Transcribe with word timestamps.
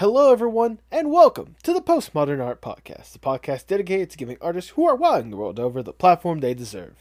Hello, 0.00 0.32
everyone, 0.32 0.80
and 0.90 1.12
welcome 1.12 1.56
to 1.62 1.74
the 1.74 1.82
Postmodern 1.82 2.42
Art 2.42 2.62
Podcast, 2.62 3.12
the 3.12 3.18
podcast 3.18 3.66
dedicated 3.66 4.08
to 4.08 4.16
giving 4.16 4.38
artists 4.40 4.70
who 4.70 4.88
are 4.88 4.96
wilding 4.96 5.30
the 5.30 5.36
world 5.36 5.60
over 5.60 5.82
the 5.82 5.92
platform 5.92 6.40
they 6.40 6.54
deserve. 6.54 6.94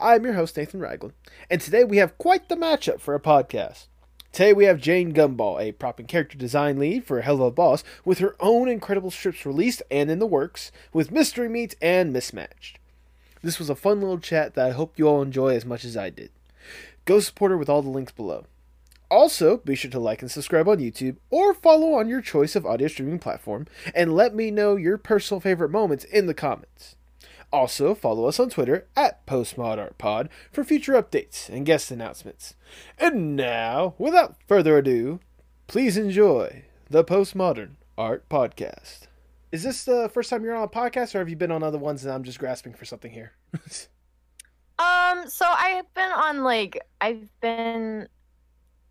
I'm 0.00 0.24
your 0.24 0.32
host, 0.32 0.56
Nathan 0.56 0.80
Ragland, 0.80 1.12
and 1.48 1.60
today 1.60 1.84
we 1.84 1.98
have 1.98 2.18
quite 2.18 2.48
the 2.48 2.56
matchup 2.56 2.98
for 2.98 3.14
a 3.14 3.20
podcast. 3.20 3.86
Today 4.32 4.52
we 4.52 4.64
have 4.64 4.80
Jane 4.80 5.14
Gumball, 5.14 5.62
a 5.62 5.70
prop 5.70 6.00
and 6.00 6.08
character 6.08 6.36
design 6.36 6.76
lead 6.76 7.04
for 7.04 7.22
Helluva 7.22 7.54
Boss, 7.54 7.84
with 8.04 8.18
her 8.18 8.34
own 8.40 8.68
incredible 8.68 9.12
strips 9.12 9.46
released 9.46 9.84
and 9.88 10.10
in 10.10 10.18
the 10.18 10.26
works, 10.26 10.72
with 10.92 11.12
Mystery 11.12 11.48
Meat 11.48 11.76
and 11.80 12.12
Mismatched. 12.12 12.80
This 13.42 13.60
was 13.60 13.70
a 13.70 13.76
fun 13.76 14.00
little 14.00 14.18
chat 14.18 14.54
that 14.54 14.66
I 14.66 14.72
hope 14.72 14.98
you 14.98 15.06
all 15.06 15.22
enjoy 15.22 15.54
as 15.54 15.64
much 15.64 15.84
as 15.84 15.96
I 15.96 16.10
did. 16.10 16.30
Go 17.04 17.20
support 17.20 17.52
her 17.52 17.56
with 17.56 17.68
all 17.68 17.82
the 17.82 17.90
links 17.90 18.10
below. 18.10 18.46
Also, 19.10 19.58
be 19.58 19.74
sure 19.74 19.90
to 19.90 19.98
like 19.98 20.22
and 20.22 20.30
subscribe 20.30 20.68
on 20.68 20.78
YouTube 20.78 21.16
or 21.30 21.54
follow 21.54 21.94
on 21.94 22.08
your 22.08 22.20
choice 22.20 22.56
of 22.56 22.66
audio 22.66 22.88
streaming 22.88 23.18
platform 23.18 23.66
and 23.94 24.14
let 24.14 24.34
me 24.34 24.50
know 24.50 24.76
your 24.76 24.98
personal 24.98 25.40
favorite 25.40 25.70
moments 25.70 26.04
in 26.04 26.26
the 26.26 26.34
comments. 26.34 26.96
Also, 27.52 27.94
follow 27.94 28.26
us 28.26 28.40
on 28.40 28.50
Twitter 28.50 28.88
at 28.96 29.24
PostmodArtPod 29.26 30.28
for 30.50 30.64
future 30.64 30.94
updates 30.94 31.48
and 31.48 31.64
guest 31.64 31.90
announcements. 31.90 32.54
And 32.98 33.36
now, 33.36 33.94
without 33.98 34.36
further 34.48 34.78
ado, 34.78 35.20
please 35.68 35.96
enjoy 35.96 36.64
the 36.90 37.04
Postmodern 37.04 37.76
Art 37.96 38.28
Podcast. 38.28 39.06
Is 39.52 39.62
this 39.62 39.84
the 39.84 40.10
first 40.12 40.30
time 40.30 40.42
you're 40.42 40.56
on 40.56 40.64
a 40.64 40.68
podcast, 40.68 41.14
or 41.14 41.18
have 41.20 41.28
you 41.28 41.36
been 41.36 41.52
on 41.52 41.62
other 41.62 41.78
ones 41.78 42.04
and 42.04 42.12
I'm 42.12 42.24
just 42.24 42.40
grasping 42.40 42.74
for 42.74 42.84
something 42.84 43.12
here? 43.12 43.32
Um, 44.76 45.28
so 45.28 45.46
I've 45.46 45.92
been 45.94 46.10
on 46.10 46.42
like 46.42 46.80
I've 47.00 47.28
been 47.40 48.08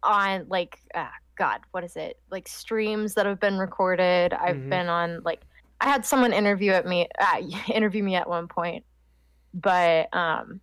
on 0.03 0.45
like 0.49 0.79
ah, 0.95 1.11
God, 1.37 1.61
what 1.71 1.83
is 1.83 1.95
it? 1.95 2.19
Like 2.29 2.47
streams 2.47 3.15
that 3.15 3.25
have 3.25 3.39
been 3.39 3.57
recorded. 3.57 4.33
I've 4.33 4.57
Mhm. 4.57 4.69
been 4.69 4.87
on 4.89 5.21
like 5.23 5.41
I 5.81 5.89
had 5.89 6.05
someone 6.05 6.31
interview 6.33 6.71
at 6.71 6.85
me 6.85 7.07
uh, 7.19 7.41
interview 7.73 8.03
me 8.03 8.15
at 8.15 8.29
one 8.29 8.47
point, 8.47 8.85
but 9.53 10.13
um, 10.15 10.61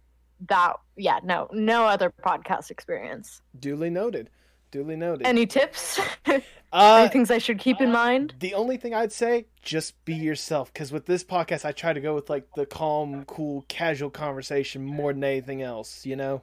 that 0.48 0.76
yeah 0.96 1.20
no 1.22 1.48
no 1.52 1.86
other 1.86 2.12
podcast 2.24 2.70
experience. 2.70 3.42
Duly 3.58 3.90
noted. 3.90 4.30
Duly 4.70 4.94
noted. 4.94 5.26
Any 5.26 5.46
tips? 5.46 5.98
uh, 6.26 6.40
Any 6.72 7.08
things 7.08 7.30
I 7.32 7.38
should 7.38 7.58
keep 7.58 7.80
in 7.80 7.90
mind? 7.90 8.34
The 8.38 8.54
only 8.54 8.76
thing 8.76 8.94
I'd 8.94 9.10
say, 9.10 9.46
just 9.62 10.02
be 10.04 10.14
yourself. 10.14 10.72
Because 10.72 10.92
with 10.92 11.06
this 11.06 11.24
podcast, 11.24 11.64
I 11.64 11.72
try 11.72 11.92
to 11.92 12.00
go 12.00 12.14
with 12.14 12.30
like 12.30 12.46
the 12.54 12.66
calm, 12.66 13.24
cool, 13.24 13.64
casual 13.66 14.10
conversation 14.10 14.84
more 14.84 15.12
than 15.12 15.24
anything 15.24 15.60
else. 15.60 16.06
You 16.06 16.14
know, 16.14 16.42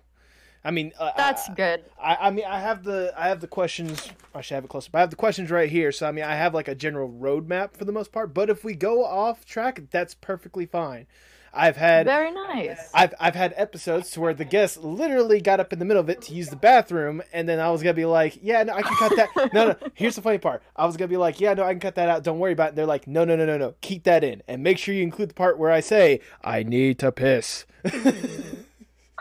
I 0.67 0.71
mean, 0.71 0.91
uh, 0.99 1.11
That's 1.15 1.49
I, 1.49 1.53
good. 1.53 1.85
I, 1.97 2.15
I 2.15 2.29
mean, 2.29 2.43
I 2.45 2.59
have 2.59 2.83
the 2.83 3.13
I 3.17 3.29
have 3.29 3.39
the 3.39 3.47
questions. 3.47 4.09
I 4.35 4.41
should 4.41 4.55
have 4.55 4.65
it 4.65 4.69
closer. 4.69 4.89
But 4.91 4.97
I 4.97 5.01
have 5.01 5.11
the 5.11 5.15
questions 5.15 5.49
right 5.49 5.69
here. 5.69 5.93
So 5.93 6.05
I 6.05 6.11
mean, 6.11 6.25
I 6.25 6.35
have 6.35 6.53
like 6.53 6.67
a 6.67 6.75
general 6.75 7.09
roadmap 7.09 7.77
for 7.77 7.85
the 7.85 7.93
most 7.93 8.11
part. 8.11 8.33
But 8.33 8.49
if 8.49 8.65
we 8.65 8.75
go 8.75 9.05
off 9.05 9.45
track, 9.45 9.83
that's 9.91 10.13
perfectly 10.13 10.65
fine. 10.65 11.07
I've 11.53 11.77
had 11.77 12.05
Very 12.05 12.31
nice. 12.31 12.89
I've 12.93 13.13
I've 13.17 13.33
had 13.35 13.53
episodes 13.55 14.11
to 14.11 14.19
where 14.19 14.33
the 14.33 14.43
guest 14.43 14.83
literally 14.83 15.39
got 15.39 15.61
up 15.61 15.71
in 15.71 15.79
the 15.79 15.85
middle 15.85 16.01
of 16.01 16.09
it 16.09 16.21
to 16.23 16.33
use 16.33 16.49
the 16.49 16.57
bathroom, 16.57 17.23
and 17.31 17.47
then 17.47 17.61
I 17.61 17.71
was 17.71 17.81
gonna 17.81 17.93
be 17.93 18.05
like, 18.05 18.37
"Yeah, 18.41 18.61
no, 18.63 18.73
I 18.73 18.81
can 18.81 18.95
cut 18.97 19.15
that." 19.15 19.53
no, 19.53 19.67
no. 19.69 19.75
Here's 19.93 20.17
the 20.17 20.21
funny 20.21 20.37
part. 20.37 20.61
I 20.75 20.85
was 20.85 20.97
gonna 20.97 21.07
be 21.07 21.15
like, 21.15 21.39
"Yeah, 21.39 21.53
no, 21.53 21.63
I 21.63 21.71
can 21.71 21.79
cut 21.79 21.95
that 21.95 22.09
out. 22.09 22.25
Don't 22.25 22.39
worry 22.39 22.51
about 22.51 22.71
it." 22.71 22.75
They're 22.75 22.85
like, 22.85 23.07
"No, 23.07 23.23
no, 23.23 23.37
no, 23.37 23.45
no, 23.45 23.57
no. 23.57 23.75
Keep 23.79 24.03
that 24.03 24.25
in, 24.25 24.43
and 24.49 24.61
make 24.63 24.77
sure 24.77 24.93
you 24.93 25.03
include 25.03 25.29
the 25.29 25.33
part 25.33 25.57
where 25.57 25.71
I 25.71 25.79
say 25.79 26.19
I 26.43 26.63
need 26.63 26.99
to 26.99 27.13
piss." 27.13 27.65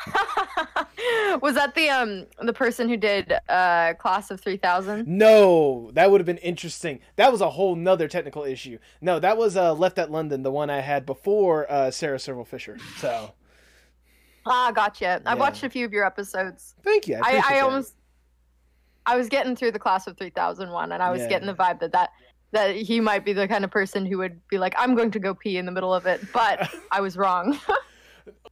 was 1.43 1.55
that 1.55 1.75
the 1.75 1.89
um 1.91 2.27
the 2.43 2.53
person 2.53 2.89
who 2.89 2.97
did 2.97 3.33
uh 3.49 3.95
class 3.95 4.31
of 4.31 4.41
3000 4.41 5.07
no, 5.07 5.91
that 5.93 6.11
would 6.11 6.21
have 6.21 6.27
been 6.27 6.37
interesting. 6.39 7.01
That 7.17 7.31
was 7.33 7.41
a 7.41 7.51
whole 7.51 7.75
nother 7.77 8.09
technical 8.09 8.45
issue. 8.45 8.79
No, 9.01 9.19
that 9.21 9.37
was 9.37 9.57
uh, 9.57 9.73
left 9.75 9.99
at 9.99 10.11
London, 10.11 10.43
the 10.43 10.51
one 10.51 10.71
I 10.71 10.81
had 10.81 11.07
before 11.07 11.71
uh, 11.71 11.91
Sarah 11.91 12.19
Serval 12.19 12.45
Fisher. 12.45 12.79
So 12.97 13.33
ah 14.47 14.71
gotcha 14.73 15.21
i've 15.27 15.41
watched 15.41 15.65
a 15.65 15.69
few 15.71 15.85
of 15.85 15.93
your 15.93 16.05
episodes 16.07 16.77
thank 16.85 17.09
you. 17.09 17.17
I, 17.17 17.43
i, 17.45 17.57
I 17.57 17.61
almost 17.63 17.97
i 19.05 19.17
was 19.17 19.29
getting 19.29 19.57
through 19.57 19.73
the 19.73 19.79
class 19.81 20.07
of 20.07 20.17
3001 20.17 20.93
and 20.93 21.03
i 21.03 21.11
was 21.11 21.23
Yeah. 21.23 21.29
getting 21.29 21.47
the 21.49 21.55
vibe 21.55 21.81
that 21.81 21.91
that 21.93 22.11
that 22.53 22.77
he 22.77 23.01
might 23.01 23.25
be 23.25 23.33
the 23.33 23.49
kind 23.49 23.65
of 23.65 23.73
person 23.73 24.07
who 24.07 24.19
would 24.19 24.41
be 24.49 24.59
like 24.59 24.73
i'm 24.79 24.95
going 24.95 25.11
to 25.11 25.19
go 25.19 25.35
pee 25.35 25.57
in 25.59 25.67
the 25.67 25.73
middle 25.73 25.93
of 25.93 26.07
it 26.07 26.21
but 26.33 26.69
i 26.93 27.01
was 27.01 27.17
wrong 27.17 27.59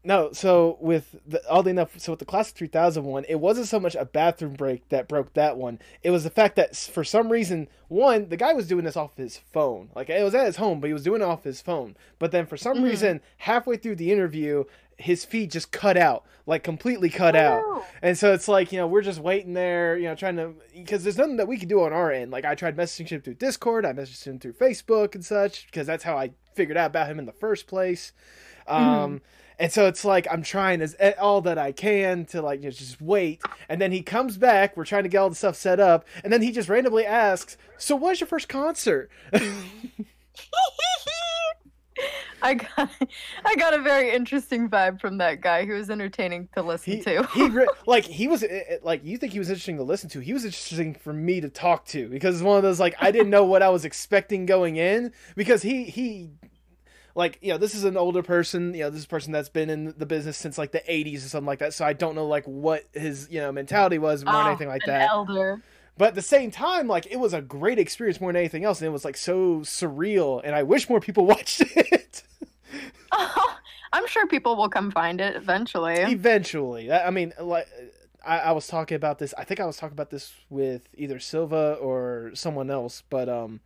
No, 0.06 0.32
so 0.32 0.76
with 0.80 1.16
the, 1.26 1.42
oddly 1.48 1.70
enough, 1.70 1.98
so 1.98 2.12
with 2.12 2.18
the 2.18 2.24
class 2.26 2.50
of 2.50 2.56
3000 2.56 3.04
one, 3.04 3.24
it 3.28 3.36
wasn't 3.40 3.66
so 3.66 3.80
much 3.80 3.94
a 3.94 4.04
bathroom 4.04 4.52
break 4.52 4.86
that 4.90 5.08
broke 5.08 5.32
that 5.32 5.56
one. 5.56 5.78
It 6.02 6.10
was 6.10 6.24
the 6.24 6.30
fact 6.30 6.56
that 6.56 6.76
for 6.76 7.04
some 7.04 7.32
reason, 7.32 7.68
one, 7.88 8.28
the 8.28 8.36
guy 8.36 8.52
was 8.52 8.68
doing 8.68 8.84
this 8.84 8.96
off 8.96 9.16
his 9.16 9.38
phone. 9.38 9.88
Like 9.94 10.10
it 10.10 10.22
was 10.22 10.34
at 10.34 10.46
his 10.46 10.56
home, 10.56 10.80
but 10.80 10.88
he 10.88 10.92
was 10.92 11.04
doing 11.04 11.22
it 11.22 11.24
off 11.24 11.44
his 11.44 11.62
phone. 11.62 11.96
But 12.18 12.32
then 12.32 12.44
for 12.46 12.56
some 12.58 12.78
Mhm. 12.78 12.84
reason, 12.84 13.20
halfway 13.38 13.76
through 13.78 13.96
the 13.96 14.12
interview, 14.12 14.64
his 14.98 15.24
feed 15.24 15.50
just 15.50 15.72
cut 15.72 15.96
out, 15.96 16.24
like 16.46 16.62
completely 16.62 17.08
cut 17.08 17.34
out. 17.34 17.62
Oh. 17.64 17.84
And 18.02 18.16
so 18.16 18.32
it's 18.34 18.46
like, 18.46 18.70
you 18.72 18.78
know, 18.78 18.86
we're 18.86 19.02
just 19.02 19.18
waiting 19.20 19.54
there, 19.54 19.96
you 19.96 20.04
know, 20.04 20.14
trying 20.14 20.36
to, 20.36 20.54
because 20.74 21.02
there's 21.02 21.18
nothing 21.18 21.38
that 21.38 21.48
we 21.48 21.56
can 21.56 21.68
do 21.68 21.82
on 21.82 21.92
our 21.92 22.12
end. 22.12 22.30
Like, 22.30 22.44
I 22.44 22.54
tried 22.54 22.76
messaging 22.76 23.08
him 23.08 23.22
through 23.22 23.34
Discord, 23.34 23.84
I 23.86 23.92
messaged 23.92 24.24
him 24.24 24.38
through 24.38 24.52
Facebook 24.52 25.14
and 25.16 25.24
such, 25.24 25.66
because 25.66 25.86
that's 25.86 26.04
how 26.04 26.16
I 26.16 26.30
figured 26.54 26.76
out 26.76 26.90
about 26.90 27.08
him 27.08 27.18
in 27.18 27.24
the 27.26 27.32
first 27.32 27.66
place. 27.66 28.12
Um, 28.68 29.20
and 29.58 29.72
so 29.72 29.86
it's 29.86 30.04
like, 30.04 30.26
I'm 30.30 30.42
trying 30.42 30.80
as 30.80 30.96
eh, 30.98 31.12
all 31.18 31.40
that 31.42 31.58
I 31.58 31.72
can 31.72 32.24
to, 32.26 32.42
like, 32.42 32.60
you 32.60 32.66
know, 32.66 32.70
just 32.70 33.00
wait. 33.00 33.42
And 33.68 33.80
then 33.80 33.92
he 33.92 34.02
comes 34.02 34.36
back, 34.36 34.76
we're 34.76 34.84
trying 34.84 35.04
to 35.04 35.08
get 35.08 35.18
all 35.18 35.28
the 35.30 35.36
stuff 35.36 35.56
set 35.56 35.80
up, 35.80 36.04
and 36.22 36.32
then 36.32 36.42
he 36.42 36.52
just 36.52 36.68
randomly 36.68 37.06
asks, 37.06 37.56
So, 37.78 37.94
what 37.96 38.10
was 38.10 38.20
your 38.20 38.26
first 38.26 38.48
concert? 38.48 39.10
I 42.44 42.54
got 42.54 42.90
I 43.46 43.54
got 43.56 43.72
a 43.72 43.80
very 43.80 44.14
interesting 44.14 44.68
vibe 44.68 45.00
from 45.00 45.18
that 45.18 45.40
guy. 45.40 45.64
He 45.64 45.70
was 45.70 45.88
entertaining 45.88 46.48
to 46.54 46.62
listen 46.62 46.94
he, 46.94 47.02
to. 47.02 47.26
he 47.32 47.48
re- 47.48 47.66
like 47.86 48.04
he 48.04 48.28
was 48.28 48.42
eh, 48.42 48.46
eh, 48.68 48.76
like 48.82 49.02
you 49.02 49.16
think 49.16 49.32
he 49.32 49.38
was 49.38 49.48
interesting 49.48 49.78
to 49.78 49.82
listen 49.82 50.10
to 50.10 50.20
he 50.20 50.34
was 50.34 50.44
interesting 50.44 50.92
for 50.92 51.14
me 51.14 51.40
to 51.40 51.48
talk 51.48 51.86
to 51.86 52.06
because 52.08 52.34
it's 52.34 52.44
one 52.44 52.58
of 52.58 52.62
those 52.62 52.78
like 52.78 52.94
i 53.00 53.10
didn't 53.10 53.30
know 53.30 53.44
what 53.44 53.62
i 53.62 53.70
was 53.70 53.86
expecting 53.86 54.44
going 54.44 54.76
in 54.76 55.10
because 55.36 55.62
he 55.62 55.84
he 55.84 56.30
like 57.14 57.38
you 57.42 57.52
know 57.52 57.58
this 57.58 57.74
is 57.74 57.84
an 57.84 57.96
older 57.96 58.22
person 58.22 58.74
you 58.74 58.80
know 58.80 58.90
this 58.90 59.00
is 59.00 59.04
a 59.04 59.08
person 59.08 59.32
that's 59.32 59.48
been 59.48 59.70
in 59.70 59.94
the 59.96 60.06
business 60.06 60.36
since 60.36 60.58
like 60.58 60.72
the 60.72 60.82
80s 60.88 61.18
or 61.18 61.28
something 61.28 61.46
like 61.46 61.60
that 61.60 61.72
so 61.74 61.84
i 61.84 61.92
don't 61.92 62.14
know 62.14 62.26
like 62.26 62.44
what 62.44 62.84
his 62.92 63.28
you 63.30 63.40
know 63.40 63.52
mentality 63.52 63.98
was 63.98 64.24
more 64.24 64.32
than 64.34 64.44
Oh, 64.46 64.48
anything 64.48 64.68
like 64.68 64.82
that 64.86 65.10
elder. 65.10 65.60
but 65.96 66.08
at 66.08 66.14
the 66.14 66.22
same 66.22 66.50
time 66.50 66.88
like 66.88 67.06
it 67.10 67.16
was 67.20 67.32
a 67.32 67.40
great 67.40 67.78
experience 67.78 68.20
more 68.20 68.32
than 68.32 68.40
anything 68.40 68.64
else 68.64 68.80
and 68.80 68.86
it 68.88 68.90
was 68.92 69.04
like 69.04 69.16
so 69.16 69.60
surreal 69.60 70.40
and 70.44 70.54
i 70.54 70.62
wish 70.62 70.88
more 70.88 71.00
people 71.00 71.24
watched 71.34 71.60
it 71.60 72.22
oh, 73.12 73.56
I'm 73.92 74.08
sure 74.08 74.26
people 74.26 74.56
will 74.56 74.68
come 74.68 74.90
find 74.90 75.20
it 75.20 75.36
eventually. 75.36 75.94
Eventually, 76.00 76.90
I 76.90 77.06
I 77.06 77.10
mean, 77.10 77.32
like 77.38 77.68
I, 78.26 78.38
I 78.40 78.50
was 78.50 78.66
talking 78.66 78.96
about 78.96 79.20
this. 79.20 79.32
I 79.38 79.44
think 79.44 79.60
I 79.60 79.66
was 79.66 79.76
talking 79.76 79.92
about 79.92 80.10
this 80.10 80.32
with 80.50 80.82
either 80.96 81.20
Silva 81.20 81.74
or 81.80 82.32
someone 82.34 82.72
else, 82.72 83.04
but 83.08 83.28
um, 83.28 83.60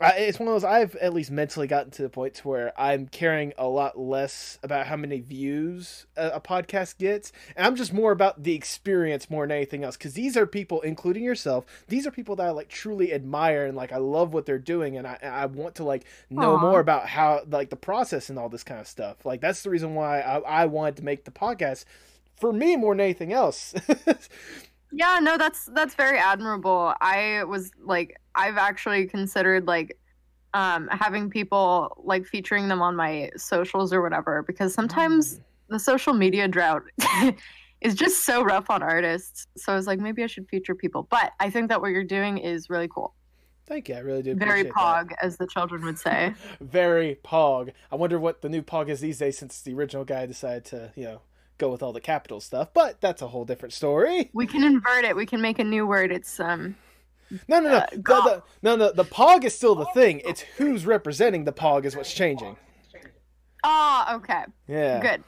I, 0.00 0.10
it's 0.18 0.40
one 0.40 0.48
of 0.48 0.54
those. 0.54 0.64
I've 0.64 0.96
at 0.96 1.14
least 1.14 1.30
mentally 1.30 1.68
gotten 1.68 1.92
to 1.92 2.02
the 2.02 2.08
point 2.08 2.34
to 2.34 2.48
where 2.48 2.72
I'm 2.78 3.06
caring 3.06 3.52
a 3.56 3.68
lot 3.68 3.96
less 3.96 4.58
about 4.62 4.86
how 4.86 4.96
many 4.96 5.20
views 5.20 6.06
a, 6.16 6.30
a 6.30 6.40
podcast 6.40 6.98
gets, 6.98 7.30
and 7.54 7.64
I'm 7.64 7.76
just 7.76 7.92
more 7.92 8.10
about 8.10 8.42
the 8.42 8.54
experience 8.54 9.30
more 9.30 9.46
than 9.46 9.56
anything 9.56 9.84
else. 9.84 9.96
Because 9.96 10.14
these 10.14 10.36
are 10.36 10.46
people, 10.46 10.80
including 10.80 11.22
yourself, 11.22 11.64
these 11.86 12.08
are 12.08 12.10
people 12.10 12.34
that 12.36 12.46
I 12.46 12.50
like 12.50 12.68
truly 12.68 13.12
admire 13.12 13.66
and 13.66 13.76
like 13.76 13.92
I 13.92 13.98
love 13.98 14.34
what 14.34 14.46
they're 14.46 14.58
doing, 14.58 14.96
and 14.96 15.06
I 15.06 15.18
I 15.22 15.46
want 15.46 15.76
to 15.76 15.84
like 15.84 16.04
know 16.28 16.56
Aw. 16.56 16.60
more 16.60 16.80
about 16.80 17.06
how 17.06 17.42
like 17.48 17.70
the 17.70 17.76
process 17.76 18.28
and 18.30 18.38
all 18.38 18.48
this 18.48 18.64
kind 18.64 18.80
of 18.80 18.88
stuff. 18.88 19.24
Like 19.24 19.40
that's 19.40 19.62
the 19.62 19.70
reason 19.70 19.94
why 19.94 20.20
I, 20.20 20.38
I 20.40 20.66
wanted 20.66 20.96
to 20.96 21.04
make 21.04 21.24
the 21.24 21.30
podcast 21.30 21.84
for 22.34 22.52
me 22.52 22.74
more 22.74 22.94
than 22.94 23.00
anything 23.00 23.32
else. 23.32 23.72
Yeah, 24.96 25.18
no, 25.20 25.36
that's 25.36 25.66
that's 25.66 25.96
very 25.96 26.18
admirable. 26.18 26.94
I 27.00 27.42
was 27.44 27.72
like 27.82 28.20
I've 28.36 28.56
actually 28.56 29.06
considered 29.06 29.66
like 29.66 29.98
um 30.54 30.88
having 30.88 31.28
people 31.30 32.00
like 32.04 32.24
featuring 32.24 32.68
them 32.68 32.80
on 32.80 32.94
my 32.94 33.30
socials 33.36 33.92
or 33.92 34.02
whatever 34.02 34.44
because 34.44 34.72
sometimes 34.72 35.40
the 35.68 35.80
social 35.80 36.12
media 36.14 36.46
drought 36.46 36.82
is 37.80 37.96
just 37.96 38.24
so 38.24 38.44
rough 38.44 38.70
on 38.70 38.84
artists. 38.84 39.48
So 39.56 39.72
I 39.72 39.76
was 39.76 39.88
like 39.88 39.98
maybe 39.98 40.22
I 40.22 40.28
should 40.28 40.48
feature 40.48 40.76
people. 40.76 41.08
But 41.10 41.32
I 41.40 41.50
think 41.50 41.70
that 41.70 41.80
what 41.80 41.90
you're 41.90 42.04
doing 42.04 42.38
is 42.38 42.70
really 42.70 42.88
cool. 42.88 43.14
Thank 43.66 43.88
you, 43.88 43.96
I 43.96 43.98
really 43.98 44.22
do. 44.22 44.36
Very 44.36 44.60
appreciate 44.60 44.74
that. 44.74 45.08
pog 45.08 45.12
as 45.22 45.38
the 45.38 45.46
children 45.48 45.84
would 45.86 45.98
say. 45.98 46.34
Very 46.60 47.18
pog. 47.24 47.72
I 47.90 47.96
wonder 47.96 48.20
what 48.20 48.42
the 48.42 48.48
new 48.48 48.62
pog 48.62 48.90
is 48.90 49.00
these 49.00 49.18
days 49.18 49.38
since 49.38 49.60
the 49.60 49.74
original 49.74 50.04
guy 50.04 50.26
decided 50.26 50.64
to 50.66 50.92
you 50.94 51.04
know 51.04 51.20
go 51.58 51.70
with 51.70 51.82
all 51.82 51.92
the 51.92 52.00
capital 52.00 52.40
stuff. 52.40 52.68
But 52.74 53.00
that's 53.00 53.22
a 53.22 53.28
whole 53.28 53.44
different 53.44 53.72
story. 53.72 54.30
we 54.32 54.46
can 54.46 54.64
invert 54.64 55.04
it. 55.04 55.16
We 55.16 55.26
can 55.26 55.40
make 55.40 55.58
a 55.58 55.64
new 55.64 55.86
word. 55.86 56.12
It's 56.12 56.40
um 56.40 56.76
No, 57.48 57.60
no, 57.60 57.70
no, 57.70 57.76
Uh, 57.76 57.86
the, 57.90 58.02
the, 58.02 58.42
no, 58.62 58.76
no. 58.76 58.92
The 58.92 59.04
pog 59.04 59.44
is 59.44 59.54
still 59.54 59.74
the 59.74 59.86
thing. 59.86 60.20
It's 60.24 60.40
who's 60.58 60.86
representing 60.86 61.44
the 61.44 61.52
pog 61.52 61.84
is 61.84 61.96
what's 61.96 62.12
changing. 62.12 62.56
Ah, 63.64 64.16
okay. 64.16 64.44
Yeah. 64.68 65.00
Good. 65.00 65.24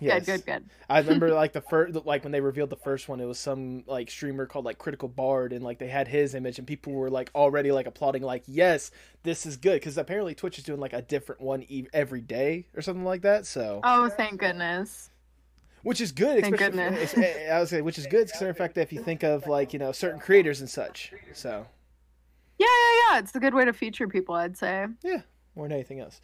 Yes. 0.00 0.26
Good, 0.26 0.44
good, 0.44 0.46
good. 0.46 0.70
I 0.88 0.98
remember 1.00 1.30
like 1.34 1.52
the 1.52 1.60
first, 1.60 1.94
like 2.06 2.22
when 2.22 2.32
they 2.32 2.40
revealed 2.40 2.70
the 2.70 2.76
first 2.76 3.08
one, 3.08 3.20
it 3.20 3.24
was 3.24 3.38
some 3.38 3.84
like 3.86 4.10
streamer 4.10 4.46
called 4.46 4.64
like 4.64 4.78
Critical 4.78 5.08
Bard, 5.08 5.52
and 5.52 5.64
like 5.64 5.78
they 5.78 5.88
had 5.88 6.06
his 6.08 6.34
image, 6.34 6.58
and 6.58 6.66
people 6.66 6.92
were 6.92 7.10
like 7.10 7.30
already 7.34 7.72
like 7.72 7.86
applauding, 7.86 8.22
like 8.22 8.44
yes, 8.46 8.90
this 9.22 9.44
is 9.46 9.56
good, 9.56 9.74
because 9.74 9.98
apparently 9.98 10.34
Twitch 10.34 10.58
is 10.58 10.64
doing 10.64 10.80
like 10.80 10.92
a 10.92 11.02
different 11.02 11.40
one 11.40 11.64
e- 11.68 11.88
every 11.92 12.20
day 12.20 12.66
or 12.76 12.82
something 12.82 13.04
like 13.04 13.22
that. 13.22 13.46
So, 13.46 13.80
Oh, 13.82 14.08
thank 14.08 14.38
goodness. 14.40 15.10
Which 15.82 16.00
is 16.00 16.12
good. 16.12 16.42
Thank 16.42 16.58
goodness. 16.58 17.14
it's- 17.14 17.50
I 17.50 17.60
was 17.60 17.70
saying, 17.70 17.84
which 17.84 17.98
is 17.98 18.06
good, 18.06 18.28
considering 18.28 18.52
the 18.54 18.58
fact 18.58 18.74
that 18.74 18.82
if 18.82 18.92
you 18.92 19.02
think 19.02 19.22
of 19.22 19.46
like 19.46 19.72
you 19.72 19.78
know 19.78 19.92
certain 19.92 20.20
creators 20.20 20.60
and 20.60 20.68
such, 20.70 21.12
so 21.32 21.66
Yeah, 22.58 22.66
yeah, 22.66 23.12
yeah. 23.12 23.18
It's 23.20 23.34
a 23.34 23.40
good 23.40 23.54
way 23.54 23.64
to 23.64 23.72
feature 23.72 24.08
people, 24.08 24.34
I'd 24.34 24.56
say. 24.56 24.86
Yeah, 25.02 25.22
more 25.54 25.66
than 25.66 25.72
anything 25.72 26.00
else, 26.00 26.20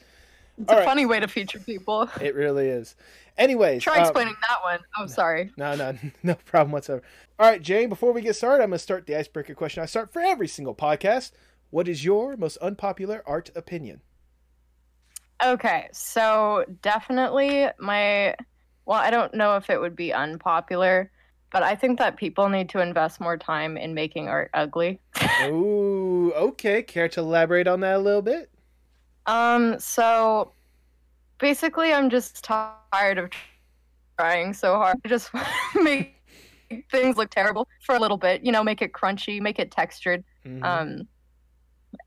It's 0.58 0.68
All 0.68 0.76
a 0.76 0.78
right. 0.80 0.84
funny 0.84 1.06
way 1.06 1.20
to 1.20 1.28
feature 1.28 1.58
people. 1.58 2.08
it 2.20 2.34
really 2.34 2.68
is. 2.68 2.96
Anyways, 3.36 3.82
Try 3.82 3.96
um, 3.96 4.02
explaining 4.02 4.36
that 4.48 4.58
one. 4.62 4.78
Oh, 4.96 5.06
sorry. 5.06 5.50
No, 5.56 5.74
no, 5.74 5.96
no 6.22 6.34
problem 6.44 6.70
whatsoever. 6.72 7.02
All 7.38 7.48
right, 7.50 7.60
Jane, 7.60 7.88
before 7.88 8.12
we 8.12 8.20
get 8.22 8.36
started, 8.36 8.62
I'm 8.62 8.70
going 8.70 8.78
to 8.78 8.82
start 8.82 9.06
the 9.06 9.16
icebreaker 9.18 9.54
question 9.54 9.82
I 9.82 9.86
start 9.86 10.12
for 10.12 10.22
every 10.22 10.46
single 10.46 10.74
podcast. 10.74 11.32
What 11.70 11.88
is 11.88 12.04
your 12.04 12.36
most 12.36 12.56
unpopular 12.58 13.22
art 13.26 13.50
opinion? 13.56 14.02
Okay, 15.44 15.88
so 15.92 16.64
definitely 16.80 17.68
my 17.80 18.36
well, 18.86 18.98
I 18.98 19.10
don't 19.10 19.34
know 19.34 19.56
if 19.56 19.70
it 19.70 19.81
would 19.81 19.96
be 19.96 20.12
unpopular, 20.12 21.10
but 21.50 21.62
I 21.62 21.75
think 21.75 21.98
that 21.98 22.16
people 22.16 22.48
need 22.48 22.69
to 22.70 22.81
invest 22.81 23.20
more 23.20 23.36
time 23.36 23.76
in 23.76 23.94
making 23.94 24.28
art 24.28 24.50
ugly. 24.54 25.00
Ooh, 25.44 26.32
okay. 26.34 26.82
Care 26.82 27.08
to 27.10 27.20
elaborate 27.20 27.69
on 27.69 27.81
that 27.81 27.96
a 27.96 27.98
little 27.98 28.22
bit? 28.22 28.50
Um, 29.26 29.78
so 29.78 30.52
basically 31.38 31.92
I'm 31.92 32.10
just 32.10 32.44
tired 32.44 33.19
of 33.19 33.31
trying 34.19 34.52
so 34.52 34.76
hard 34.76 35.02
to 35.02 35.08
just 35.08 35.31
make 35.82 36.16
things 36.90 37.16
look 37.16 37.31
terrible 37.31 37.69
for 37.82 37.94
a 37.94 38.00
little 38.00 38.16
bit, 38.16 38.42
you 38.42 38.52
know, 38.52 38.62
make 38.62 38.82
it 38.82 38.92
crunchy, 38.92 39.40
make 39.40 39.58
it 39.58 39.70
textured. 39.70 40.25
Mhm. 40.44 40.64
Um, 40.64 41.08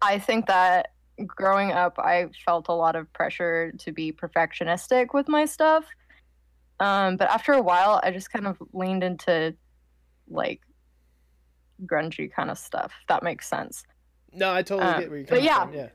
I 0.02 0.20
think 0.20 0.48
that 0.48 0.92
growing 1.26 1.72
up, 1.72 1.98
I 2.00 2.28
felt 2.46 2.68
a 2.68 2.74
lot 2.74 2.96
of 2.96 3.12
pressure 3.14 3.72
to 3.80 3.92
be 3.92 4.12
perfectionistic 4.12 5.14
with 5.14 5.28
my 5.28 5.46
stuff. 5.46 5.86
Um, 6.80 7.18
but 7.18 7.30
after 7.30 7.54
a 7.54 7.62
while, 7.62 8.00
I 8.04 8.12
just 8.12 8.32
kind 8.32 8.46
of 8.48 8.62
leaned 8.74 9.04
into 9.04 9.56
like 10.30 10.62
grungy 11.86 12.32
kind 12.32 12.50
of 12.50 12.58
stuff. 12.58 12.92
If 13.02 13.08
that 13.08 13.24
makes 13.24 13.48
sense. 13.48 13.84
no, 14.34 14.54
I 14.54 14.62
totally 14.62 14.90
um, 14.90 15.00
get 15.00 15.10
where 15.10 15.20
you're 15.20 15.28
but 15.28 15.36
coming 15.36 15.46
yeah. 15.46 15.64
from. 15.64 15.74
Yeah. 15.74 15.90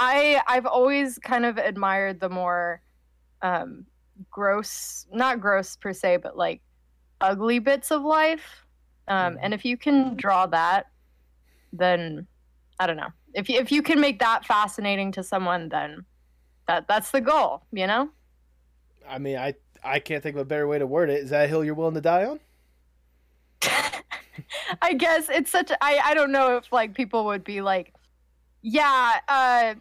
I 0.00 0.40
I've 0.46 0.66
always 0.66 1.18
kind 1.18 1.46
of 1.46 1.58
admired 1.58 2.20
the 2.20 2.28
more 2.28 2.82
um, 3.42 3.86
gross, 4.30 5.06
not 5.12 5.40
gross 5.40 5.76
per 5.76 5.92
se, 5.92 6.18
but 6.18 6.36
like 6.36 6.60
ugly 7.20 7.58
bits 7.58 7.90
of 7.90 8.02
life. 8.02 8.66
Um, 9.08 9.34
Mhm. 9.34 9.38
And 9.42 9.54
if 9.54 9.64
you 9.64 9.76
can 9.76 10.16
draw 10.16 10.46
that, 10.46 10.86
then 11.72 12.26
I 12.78 12.86
don't 12.86 12.96
know. 12.96 13.12
If 13.34 13.48
you, 13.48 13.58
if 13.58 13.72
you 13.72 13.82
can 13.82 14.00
make 14.00 14.18
that 14.18 14.44
fascinating 14.44 15.12
to 15.12 15.22
someone, 15.22 15.68
then 15.68 16.04
that 16.68 16.86
that's 16.88 17.10
the 17.10 17.20
goal, 17.20 17.62
you 17.72 17.86
know. 17.86 18.10
I 19.08 19.18
mean, 19.18 19.36
I 19.36 19.54
I 19.84 19.98
can't 19.98 20.22
think 20.22 20.36
of 20.36 20.42
a 20.42 20.44
better 20.44 20.66
way 20.66 20.78
to 20.78 20.86
word 20.86 21.10
it. 21.10 21.20
Is 21.24 21.30
that 21.30 21.44
a 21.44 21.48
hill 21.48 21.64
you're 21.64 21.74
willing 21.74 21.94
to 21.94 22.00
die 22.00 22.24
on? 22.26 22.40
I 24.82 24.94
guess 24.94 25.28
it's 25.28 25.50
such. 25.50 25.70
a- 25.70 25.84
I 25.84 26.00
I 26.04 26.14
don't 26.14 26.32
know 26.32 26.56
if 26.56 26.72
like 26.72 26.94
people 26.94 27.24
would 27.26 27.44
be 27.44 27.60
like, 27.60 27.92
yeah, 28.62 29.20
uh, 29.28 29.74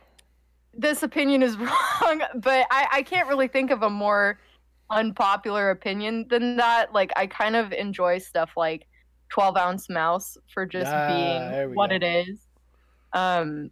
this 0.74 1.04
opinion 1.04 1.44
is 1.44 1.58
wrong, 1.58 2.22
but 2.36 2.68
I 2.72 2.88
I 2.92 3.02
can't 3.04 3.28
really 3.28 3.48
think 3.48 3.72
of 3.72 3.84
a 3.84 3.90
more 3.90 4.40
unpopular 4.90 5.70
opinion 5.70 6.26
than 6.30 6.58
that. 6.58 6.94
Like 6.94 7.12
I 7.16 7.28
kind 7.28 7.56
of 7.56 7.72
enjoy 7.72 8.18
stuff 8.20 8.52
like 8.58 8.88
Twelve 9.30 9.56
Ounce 9.58 9.90
Mouse 9.90 10.38
for 10.54 10.66
just 10.66 10.92
Ah, 10.92 11.08
being 11.08 11.76
what 11.76 11.90
go. 11.92 11.96
it 11.96 12.04
is. 12.04 12.40
Um, 13.14 13.72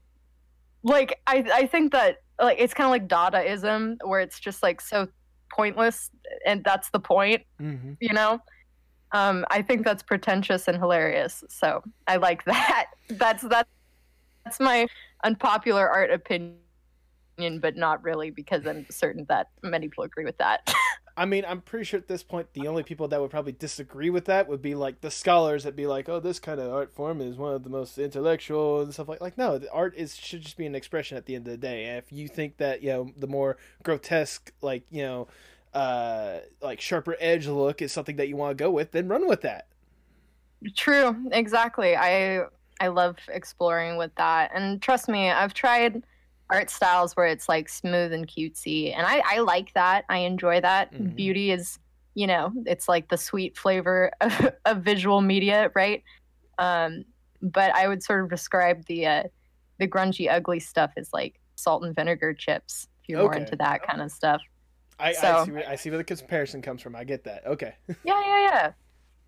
like 0.84 1.20
I 1.28 1.46
I 1.54 1.66
think 1.68 1.92
that 1.92 2.18
like 2.40 2.58
it's 2.60 2.74
kind 2.74 2.86
of 2.86 2.92
like 2.92 3.08
Dadaism 3.08 3.98
where 4.06 4.22
it's 4.22 4.40
just 4.40 4.64
like 4.64 4.80
so 4.80 5.08
pointless, 5.56 6.12
and 6.46 6.64
that's 6.64 6.90
the 6.92 7.00
point 7.00 7.44
Mm-hmm. 7.62 7.94
you 8.00 8.14
know? 8.14 8.40
Um 9.12 9.44
i 9.50 9.62
think 9.62 9.84
that's 9.84 10.04
pretentious 10.04 10.68
and 10.68 10.78
hilarious 10.78 11.44
so 11.50 11.84
i 12.08 12.16
like 12.18 12.44
that. 12.54 12.88
That's 13.10 13.44
that 13.44 13.68
that's 14.46 14.60
my 14.60 14.88
unpopular 15.24 15.90
art 15.90 16.12
opinion 16.12 16.58
but 17.60 17.76
not 17.76 18.04
really 18.04 18.30
because 18.30 18.66
i'm 18.66 18.86
certain 18.90 19.26
that 19.30 19.50
many 19.64 19.88
people 19.88 20.04
agree 20.04 20.26
with 20.26 20.38
that 20.38 20.74
I 21.20 21.26
mean, 21.26 21.44
I'm 21.46 21.60
pretty 21.60 21.84
sure 21.84 22.00
at 22.00 22.08
this 22.08 22.24
point 22.24 22.54
the 22.54 22.70
only 22.70 22.82
people 22.82 23.10
that 23.10 23.20
would 23.20 23.30
probably 23.30 23.52
disagree 23.52 24.10
with 24.10 24.24
that 24.26 24.48
would 24.48 24.62
be 24.62 24.74
like 24.74 25.02
the 25.02 25.12
scholars 25.12 25.66
that 25.66 25.76
be 25.76 25.86
like, 25.86 26.08
"Oh, 26.08 26.22
this 26.22 26.40
kind 26.40 26.62
of 26.62 26.72
art 26.72 26.94
form 26.94 27.20
is 27.20 27.36
one 27.36 27.54
of 27.54 27.64
the 27.66 27.70
most 27.70 27.98
intellectual 27.98 28.80
and 28.80 28.94
stuff 28.94 29.10
like." 29.10 29.20
Like, 29.20 29.38
no, 29.38 29.58
the 29.58 29.70
art 29.70 29.94
is 29.98 30.16
should 30.16 30.40
just 30.40 30.56
be 30.56 30.66
an 30.66 30.76
expression 30.76 31.18
at 31.18 31.26
the 31.26 31.36
end 31.36 31.46
of 31.46 31.52
the 31.52 31.58
day. 31.58 31.88
And 31.88 31.98
if 31.98 32.10
you 32.14 32.30
think 32.30 32.56
that 32.58 32.82
you 32.82 32.90
know 32.92 33.12
the 33.18 33.28
more 33.28 33.58
grotesque, 33.84 34.54
like 34.62 34.84
you 34.90 35.02
know, 35.02 35.28
uh, 35.74 36.40
like 36.62 36.80
sharper 36.80 37.18
edge 37.20 37.48
look 37.48 37.82
is 37.82 37.92
something 37.92 38.16
that 38.16 38.30
you 38.30 38.38
want 38.38 38.58
to 38.58 38.64
go 38.64 38.72
with, 38.72 38.92
then 38.92 39.10
run 39.10 39.28
with 39.28 39.42
that. 39.42 39.68
true 40.76 41.16
exactly 41.32 41.96
i 41.96 42.44
i 42.82 42.88
love 42.90 43.18
exploring 43.30 43.96
with 43.96 44.14
that 44.16 44.52
and 44.54 44.82
trust 44.82 45.08
me 45.08 45.32
i've 45.32 45.54
tried 45.54 46.04
art 46.50 46.70
styles 46.70 47.16
where 47.16 47.28
it's 47.28 47.48
like 47.48 47.70
smooth 47.70 48.12
and 48.12 48.28
cutesy 48.28 48.96
and 48.96 49.06
i 49.06 49.22
i 49.26 49.40
like 49.40 49.74
that 49.74 50.04
i 50.10 50.18
enjoy 50.18 50.60
that 50.60 50.92
Mhm. 50.94 51.16
beauty 51.16 51.52
is 51.52 51.78
you 52.16 52.26
know 52.28 52.52
it's 52.66 52.88
like 52.90 53.08
the 53.10 53.18
sweet 53.18 53.58
flavor 53.58 54.12
of, 54.22 54.52
of 54.66 54.78
visual 54.84 55.22
media 55.22 55.72
right 55.76 56.04
um 56.58 57.04
but 57.42 57.74
i 57.76 57.88
would 57.88 58.02
sort 58.04 58.24
of 58.24 58.30
describe 58.30 58.84
the 58.86 59.06
uh 59.06 59.24
the 59.80 59.88
grungy 59.88 60.30
ugly 60.30 60.60
stuff 60.60 60.92
as 60.98 61.10
like 61.14 61.40
salt 61.56 61.84
and 61.84 61.96
vinegar 61.96 62.34
chips 62.34 62.88
if 63.04 63.10
you're 63.10 63.20
more 63.22 63.36
into 63.36 63.56
that 63.56 63.84
kind 63.84 64.02
of 64.02 64.12
stuff 64.12 64.42
I, 65.02 65.12
I 65.12 65.46
see. 65.46 65.52
Where, 65.52 65.70
I 65.70 65.76
see 65.76 65.90
where 65.92 65.98
the 65.98 66.04
comparison 66.04 66.62
comes 66.62 66.82
from. 66.82 66.94
I 66.94 67.06
get 67.06 67.24
that. 67.24 67.48
Okay. 67.48 67.74
yeah 68.04 68.20
yeah 68.20 68.72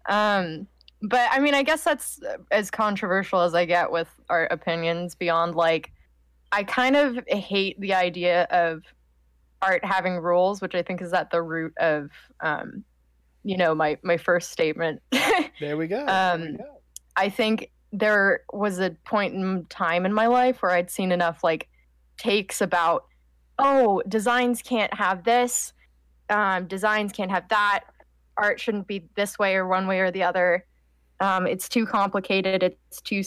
yeah 0.10 0.34
um 0.36 0.68
but 1.02 1.30
i 1.32 1.40
mean 1.40 1.54
i 1.54 1.64
guess 1.64 1.84
that's 1.86 2.20
as 2.52 2.70
controversial 2.70 3.40
as 3.40 3.54
i 3.54 3.64
get 3.64 3.90
with 3.90 4.10
art 4.30 4.52
opinions 4.52 5.16
beyond 5.16 5.56
like 5.56 5.92
i 6.52 6.64
kind 6.64 6.96
of 6.96 7.20
hate 7.28 7.80
the 7.80 7.94
idea 7.94 8.44
of 8.52 8.84
art 9.62 9.84
having 9.84 10.18
rules 10.18 10.62
which 10.62 10.76
i 10.76 10.82
think 10.82 11.02
is 11.02 11.14
at 11.14 11.30
the 11.32 11.42
root 11.42 11.74
of 11.80 12.10
um 12.42 12.84
you 13.44 13.58
know 13.58 13.74
my 13.74 13.98
my 14.04 14.18
first 14.18 14.52
statement 14.52 15.02
There 15.62 15.78
we 15.78 15.88
go. 15.88 16.00
Um, 16.08 16.42
There 16.42 16.52
we 16.52 16.58
go. 16.58 16.82
I 17.16 17.30
think 17.30 17.72
there 17.94 18.42
was 18.52 18.80
a 18.80 18.92
point 19.06 19.36
in 19.36 19.66
time 19.70 20.06
in 20.06 20.14
my 20.14 20.28
life 20.28 20.62
where 20.62 20.72
I'd 20.72 20.90
seen 20.90 21.12
enough 21.12 21.44
like 21.44 21.70
takes 22.18 22.62
about, 22.62 23.06
oh, 23.60 24.02
designs 24.08 24.62
can't 24.62 24.94
have 24.94 25.24
this, 25.24 25.74
um, 26.30 26.68
designs 26.68 27.12
can't 27.12 27.30
have 27.30 27.48
that, 27.50 27.84
art 28.38 28.60
shouldn't 28.60 28.88
be 28.88 29.08
this 29.16 29.38
way 29.38 29.56
or 29.56 29.68
one 29.68 29.88
way 29.88 30.00
or 30.00 30.10
the 30.10 30.24
other. 30.24 30.66
Um, 31.20 31.46
it's 31.46 31.70
too 31.70 31.86
complicated. 31.86 32.64
It's 32.64 33.02
too 33.02 33.24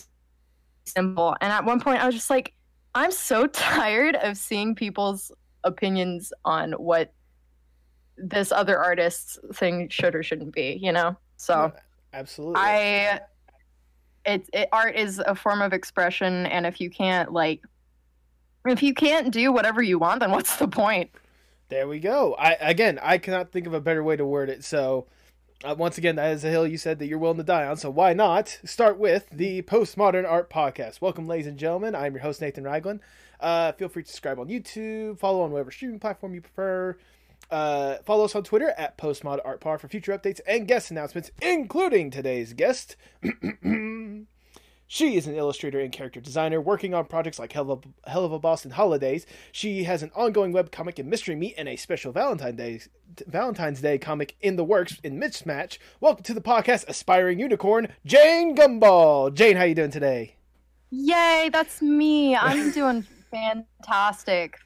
simple. 0.86 1.36
And 1.40 1.52
at 1.52 1.64
one 1.64 1.78
point, 1.78 2.02
I 2.02 2.06
was 2.06 2.16
just 2.16 2.30
like, 2.30 2.52
I'm 2.94 3.10
so 3.10 3.46
tired 3.48 4.16
of 4.16 4.36
seeing 4.36 4.74
people's 4.74 5.32
opinions 5.64 6.32
on 6.44 6.72
what 6.72 7.12
this 8.16 8.52
other 8.52 8.78
artist's 8.78 9.38
thing 9.54 9.88
should 9.88 10.14
or 10.14 10.22
shouldn't 10.22 10.54
be. 10.54 10.78
You 10.80 10.92
know, 10.92 11.16
so. 11.36 11.54
No, 11.54 11.72
absolutely. 12.12 12.56
I 12.58 13.20
it, 14.24 14.48
it 14.52 14.68
art 14.72 14.96
is 14.96 15.18
a 15.18 15.34
form 15.34 15.60
of 15.60 15.72
expression 15.72 16.46
and 16.46 16.64
if 16.64 16.80
you 16.80 16.88
can't 16.88 17.32
like 17.32 17.62
if 18.64 18.82
you 18.82 18.94
can't 18.94 19.30
do 19.30 19.52
whatever 19.52 19.82
you 19.82 19.98
want 19.98 20.20
then 20.20 20.30
what's 20.30 20.56
the 20.56 20.66
point 20.66 21.10
There 21.68 21.88
we 21.88 21.98
go. 21.98 22.34
I 22.34 22.52
again, 22.60 22.98
I 23.02 23.18
cannot 23.18 23.50
think 23.50 23.66
of 23.66 23.74
a 23.74 23.80
better 23.80 24.04
way 24.04 24.16
to 24.16 24.24
word 24.24 24.50
it. 24.50 24.64
So, 24.64 25.06
uh, 25.64 25.74
once 25.76 25.96
again, 25.96 26.16
that 26.16 26.32
is 26.32 26.44
a 26.44 26.50
hill 26.50 26.66
you 26.66 26.76
said 26.76 26.98
that 26.98 27.06
you're 27.06 27.18
willing 27.18 27.38
to 27.38 27.42
die 27.42 27.64
on. 27.64 27.76
So 27.76 27.90
why 27.90 28.12
not 28.12 28.60
start 28.64 28.98
with 28.98 29.28
the 29.30 29.62
Postmodern 29.62 30.28
Art 30.28 30.50
Podcast? 30.50 31.00
Welcome, 31.00 31.26
ladies 31.26 31.46
and 31.46 31.58
gentlemen. 31.58 31.94
I'm 31.94 32.12
your 32.12 32.22
host 32.22 32.40
Nathan 32.40 32.64
Ragland. 32.64 33.00
Uh, 33.40 33.72
feel 33.72 33.88
free 33.88 34.02
to 34.02 34.08
subscribe 34.08 34.38
on 34.38 34.48
YouTube, 34.48 35.18
follow 35.18 35.42
on 35.42 35.50
whatever 35.50 35.70
streaming 35.70 36.00
platform 36.00 36.34
you 36.34 36.42
prefer. 36.42 36.96
Uh, 37.50 37.96
follow 38.04 38.24
us 38.24 38.34
on 38.34 38.42
Twitter 38.42 38.74
at 38.76 38.98
Postmod 38.98 39.40
Art 39.44 39.60
Par 39.60 39.78
for 39.78 39.88
future 39.88 40.16
updates 40.16 40.40
and 40.46 40.68
guest 40.68 40.90
announcements, 40.90 41.30
including 41.40 42.10
today's 42.10 42.52
guest. 42.52 42.96
She 44.94 45.16
is 45.16 45.26
an 45.26 45.34
illustrator 45.34 45.80
and 45.80 45.90
character 45.90 46.20
designer 46.20 46.60
working 46.60 46.94
on 46.94 47.06
projects 47.06 47.40
like 47.40 47.50
Hell 47.50 47.72
of, 47.72 47.82
Helluva 48.06 48.40
Boss 48.40 48.62
and 48.62 48.72
Holidays. 48.72 49.26
She 49.50 49.82
has 49.82 50.04
an 50.04 50.12
ongoing 50.14 50.52
webcomic 50.52 51.00
and 51.00 51.10
Mystery 51.10 51.34
Meat 51.34 51.56
and 51.58 51.68
a 51.68 51.74
special 51.74 52.12
Valentine's 52.12 52.56
Day 52.56 52.80
Valentine's 53.26 53.80
Day 53.80 53.98
comic 53.98 54.36
in 54.40 54.54
the 54.54 54.62
works 54.62 55.00
in 55.02 55.18
Mismatch. 55.18 55.78
Welcome 55.98 56.22
to 56.22 56.32
the 56.32 56.40
podcast, 56.40 56.86
aspiring 56.86 57.40
unicorn 57.40 57.88
Jane 58.06 58.54
Gumball. 58.54 59.34
Jane, 59.34 59.56
how 59.56 59.64
you 59.64 59.74
doing 59.74 59.90
today? 59.90 60.36
yay 60.96 61.50
that's 61.52 61.82
me 61.82 62.36
i'm 62.36 62.70
doing 62.70 63.04
fantastic 63.32 64.60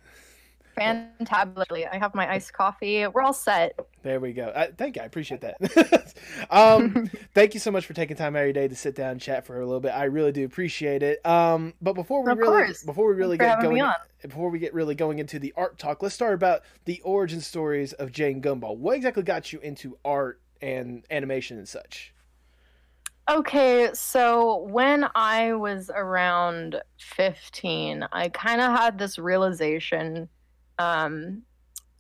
fantabulous. 0.79 1.89
I 1.93 1.99
have 1.99 2.15
my 2.15 2.31
iced 2.31 2.53
coffee. 2.53 3.07
We're 3.07 3.23
all 3.23 3.33
set. 3.33 3.79
There 4.03 4.21
we 4.21 4.33
go. 4.33 4.53
I, 4.55 4.67
thank 4.67 4.97
you. 4.97 5.03
I 5.03 5.05
appreciate 5.05 5.41
that. 5.43 6.15
um, 6.51 7.11
thank 7.35 7.55
you 7.55 7.61
so 7.61 7.71
much 7.71 7.87
for 7.87 7.95
taking 7.95 8.17
time 8.17 8.37
out 8.37 8.41
of 8.41 8.47
your 8.47 8.53
day 8.53 8.69
to 8.69 8.77
sit 8.77 8.95
down 8.95 9.13
and 9.13 9.21
chat 9.21 9.47
for 9.47 9.61
a 9.61 9.67
little 9.67 9.81
bit. 9.81 9.91
I 9.91 10.05
really 10.05 10.33
do 10.33 10.45
appreciate 10.45 11.03
it. 11.03 11.25
Um, 11.27 11.75
but 11.81 11.95
before 11.95 12.25
we 12.25 12.33
Of 12.33 12.39
really 12.39 12.65
course. 12.65 12.83
before 12.83 13.09
we 13.09 13.15
really 13.15 13.37
Thanks 13.37 13.53
get 13.53 13.57
for 13.57 13.63
having 13.63 13.75
me 13.75 13.81
going 13.81 13.95
before 14.23 14.51
we 14.51 14.59
get 14.59 14.75
really 14.75 14.95
going 14.95 15.19
into 15.19 15.39
the 15.39 15.53
art 15.57 15.79
talk, 15.79 16.03
let's 16.03 16.15
start 16.15 16.35
about 16.35 16.63
the 16.85 17.01
origin 17.03 17.41
stories 17.41 17.93
of 17.95 18.11
Jane 18.13 18.43
Gumball. 18.43 18.77
What 18.77 18.97
exactly 18.97 19.23
got 19.23 19.53
you 19.53 19.61
into 19.61 19.97
art 20.05 20.41
and 20.61 21.05
animation 21.11 21.59
and 21.59 21.69
such? 21.69 22.15
Okay, 23.31 23.91
so 23.93 24.61
when 24.71 25.07
I 25.15 25.53
was 25.53 25.91
around 25.95 26.81
15, 26.99 28.09
I 28.11 28.31
kind 28.31 28.63
of 28.63 28.71
had 28.71 28.99
this 28.99 29.19
realization, 29.19 30.31
um, 30.79 31.43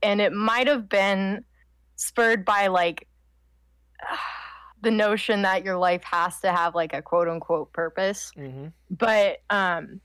and 0.02 0.20
it 0.20 0.32
might 0.32 0.66
have 0.66 0.88
been 0.88 1.44
spurred 1.96 2.44
by 2.44 2.68
like 2.68 3.06
the 4.82 4.90
notion 4.90 5.42
that 5.42 5.64
your 5.64 5.76
life 5.76 6.04
has 6.04 6.38
to 6.40 6.52
have 6.52 6.74
like 6.74 6.94
a 6.94 7.02
quote 7.02 7.28
unquote 7.28 7.72
purpose. 7.72 8.30
Mm-hmm. 8.36 8.68
But 8.90 9.38
um, 9.50 10.00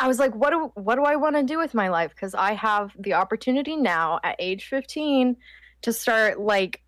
I 0.00 0.08
was 0.08 0.18
like, 0.18 0.34
what 0.34 0.50
do 0.50 0.70
what 0.74 0.96
do 0.96 1.04
I 1.04 1.16
want 1.16 1.36
to 1.36 1.42
do 1.42 1.58
with 1.58 1.74
my 1.74 1.88
life? 1.88 2.10
Because 2.14 2.34
I 2.34 2.52
have 2.54 2.92
the 2.98 3.14
opportunity 3.14 3.76
now 3.76 4.20
at 4.22 4.36
age 4.38 4.66
15 4.66 5.36
to 5.82 5.92
start 5.92 6.40
like 6.40 6.82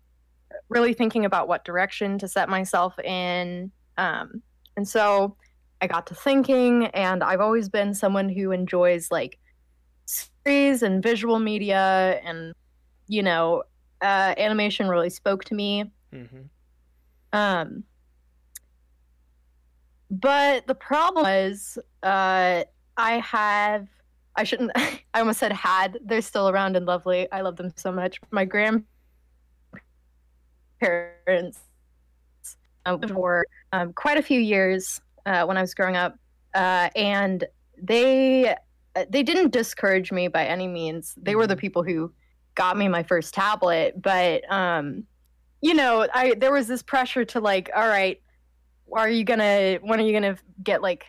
really 0.69 0.93
thinking 0.93 1.25
about 1.25 1.47
what 1.47 1.65
direction 1.65 2.17
to 2.19 2.27
set 2.27 2.49
myself 2.49 2.97
in. 2.99 3.71
Um, 3.97 4.41
and 4.77 4.87
so 4.87 5.35
I 5.81 5.87
got 5.87 6.07
to 6.07 6.15
thinking, 6.15 6.85
and 6.87 7.23
I've 7.23 7.41
always 7.41 7.69
been 7.69 7.93
someone 7.93 8.29
who 8.29 8.51
enjoys 8.51 9.11
like 9.11 9.39
series 10.43 10.83
and 10.83 11.01
visual 11.01 11.39
media, 11.39 12.19
and 12.23 12.53
you 13.07 13.23
know, 13.23 13.63
uh, 14.01 14.33
animation 14.37 14.87
really 14.87 15.09
spoke 15.09 15.43
to 15.45 15.55
me. 15.55 15.91
Mm-hmm. 16.13 16.41
Um, 17.33 17.83
but 20.09 20.67
the 20.67 20.75
problem 20.75 21.23
was, 21.23 21.77
uh, 22.03 22.63
I 22.97 23.11
have, 23.19 23.87
I 24.35 24.43
shouldn't, 24.43 24.71
I 24.75 25.01
almost 25.15 25.39
said 25.39 25.53
had. 25.53 25.99
They're 26.03 26.21
still 26.21 26.49
around 26.49 26.75
and 26.75 26.85
lovely. 26.85 27.31
I 27.31 27.41
love 27.41 27.55
them 27.55 27.71
so 27.75 27.91
much. 27.91 28.19
My 28.31 28.45
grandparents 28.45 28.85
uh, 32.85 32.97
for 33.07 33.45
um, 33.71 33.93
quite 33.93 34.17
a 34.17 34.21
few 34.21 34.39
years 34.39 34.99
uh, 35.25 35.45
when 35.45 35.57
I 35.57 35.61
was 35.61 35.73
growing 35.73 35.95
up, 35.95 36.17
uh, 36.53 36.89
and 36.95 37.45
they 37.81 38.55
they 39.09 39.23
didn't 39.23 39.51
discourage 39.51 40.11
me 40.11 40.27
by 40.27 40.45
any 40.45 40.67
means. 40.67 41.13
They 41.17 41.35
were 41.35 41.47
the 41.47 41.55
people 41.55 41.83
who 41.83 42.11
got 42.55 42.77
me 42.77 42.87
my 42.87 43.03
first 43.03 43.33
tablet, 43.33 44.01
but 44.01 44.49
um, 44.51 45.05
you 45.61 45.73
know, 45.73 46.07
I 46.13 46.33
there 46.35 46.51
was 46.51 46.67
this 46.67 46.81
pressure 46.83 47.23
to 47.25 47.39
like, 47.39 47.69
all 47.75 47.87
right, 47.87 48.21
are 48.93 49.09
you 49.09 49.23
gonna 49.23 49.79
when 49.81 49.99
are 49.99 50.03
you 50.03 50.13
gonna 50.13 50.37
get 50.63 50.81
like 50.81 51.05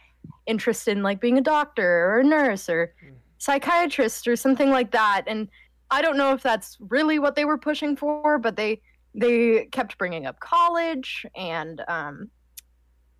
interested 0.46 0.96
in 0.96 1.02
like 1.02 1.20
being 1.20 1.38
a 1.38 1.42
doctor 1.42 2.06
or 2.10 2.20
a 2.20 2.24
nurse 2.24 2.68
or 2.68 2.94
Mm. 3.04 3.14
psychiatrist 3.38 4.28
or 4.28 4.36
something 4.36 4.70
like 4.70 4.92
that? 4.92 5.24
And 5.26 5.48
I 5.90 6.02
don't 6.02 6.16
know 6.16 6.32
if 6.32 6.42
that's 6.42 6.76
really 6.80 7.18
what 7.18 7.34
they 7.34 7.44
were 7.44 7.58
pushing 7.58 7.96
for, 7.96 8.38
but 8.38 8.56
they 8.56 8.80
they 9.14 9.66
kept 9.72 9.98
bringing 9.98 10.26
up 10.26 10.38
college 10.40 11.26
and 11.36 11.82
um, 11.88 12.30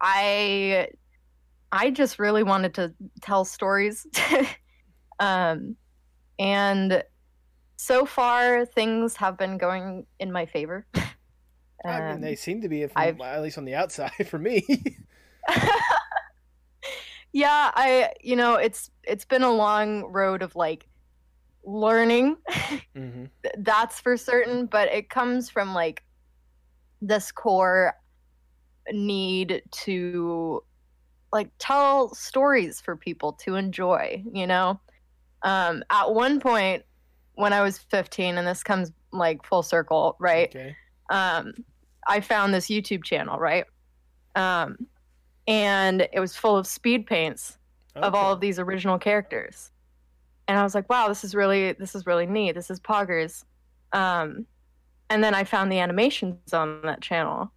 I 0.00 0.88
I 1.72 1.90
just 1.90 2.18
really 2.18 2.42
wanted 2.42 2.74
to 2.74 2.94
tell 3.22 3.44
stories. 3.44 4.06
um, 5.18 5.74
and 6.38 7.02
so 7.76 8.04
far 8.04 8.66
things 8.66 9.16
have 9.16 9.38
been 9.38 9.56
going 9.56 10.06
in 10.20 10.30
my 10.30 10.46
favor. 10.46 10.86
I 11.84 12.00
mean, 12.00 12.10
Um, 12.12 12.20
they 12.20 12.36
seem 12.36 12.60
to 12.60 12.68
be, 12.68 12.86
from, 12.86 13.20
at 13.20 13.42
least 13.42 13.58
on 13.58 13.64
the 13.64 13.74
outside, 13.74 14.12
for 14.28 14.38
me. 14.38 14.64
yeah, 17.32 17.72
I 17.74 18.12
you 18.20 18.36
know, 18.36 18.54
it's 18.54 18.90
it's 19.02 19.24
been 19.24 19.42
a 19.42 19.50
long 19.50 20.04
road 20.12 20.42
of 20.42 20.54
like 20.54 20.86
learning 21.64 22.36
mm-hmm. 22.96 23.24
that's 23.58 24.00
for 24.00 24.16
certain 24.16 24.66
but 24.66 24.88
it 24.88 25.08
comes 25.08 25.48
from 25.48 25.72
like 25.72 26.02
this 27.00 27.30
core 27.30 27.94
need 28.90 29.62
to 29.70 30.60
like 31.32 31.50
tell 31.58 32.14
stories 32.14 32.80
for 32.80 32.96
people 32.96 33.32
to 33.32 33.54
enjoy 33.54 34.22
you 34.32 34.46
know 34.46 34.78
um 35.42 35.82
at 35.90 36.12
one 36.12 36.40
point 36.40 36.82
when 37.34 37.52
i 37.52 37.62
was 37.62 37.78
15 37.78 38.36
and 38.38 38.46
this 38.46 38.62
comes 38.62 38.92
like 39.12 39.44
full 39.44 39.62
circle 39.62 40.16
right 40.20 40.48
Okay. 40.48 40.76
um 41.10 41.52
i 42.06 42.20
found 42.20 42.52
this 42.52 42.66
youtube 42.66 43.02
channel 43.04 43.38
right 43.38 43.64
um 44.36 44.76
and 45.48 46.08
it 46.12 46.20
was 46.20 46.36
full 46.36 46.56
of 46.56 46.66
speed 46.66 47.06
paints 47.06 47.58
of 47.96 48.14
all 48.14 48.32
of 48.32 48.40
these 48.40 48.58
original 48.58 48.98
characters. 48.98 49.70
And 50.48 50.58
I 50.58 50.62
was 50.62 50.74
like, 50.74 50.88
wow, 50.88 51.08
this 51.08 51.24
is 51.24 51.34
really 51.34 51.72
this 51.72 51.94
is 51.94 52.06
really 52.06 52.26
neat. 52.26 52.54
This 52.54 52.70
is 52.70 52.80
poggers. 52.80 53.44
Um, 53.92 54.46
and 55.10 55.22
then 55.22 55.34
I 55.34 55.44
found 55.44 55.70
the 55.70 55.78
animations 55.78 56.54
on 56.54 56.80
that 56.82 57.02
channel, 57.02 57.52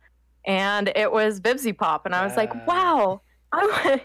and 0.46 0.92
it 0.96 1.12
was 1.12 1.40
VivziePop, 1.40 2.02
and 2.06 2.14
I 2.14 2.26
was 2.26 2.36
like, 2.36 2.68
wow, 2.68 3.22
I, 3.56 4.02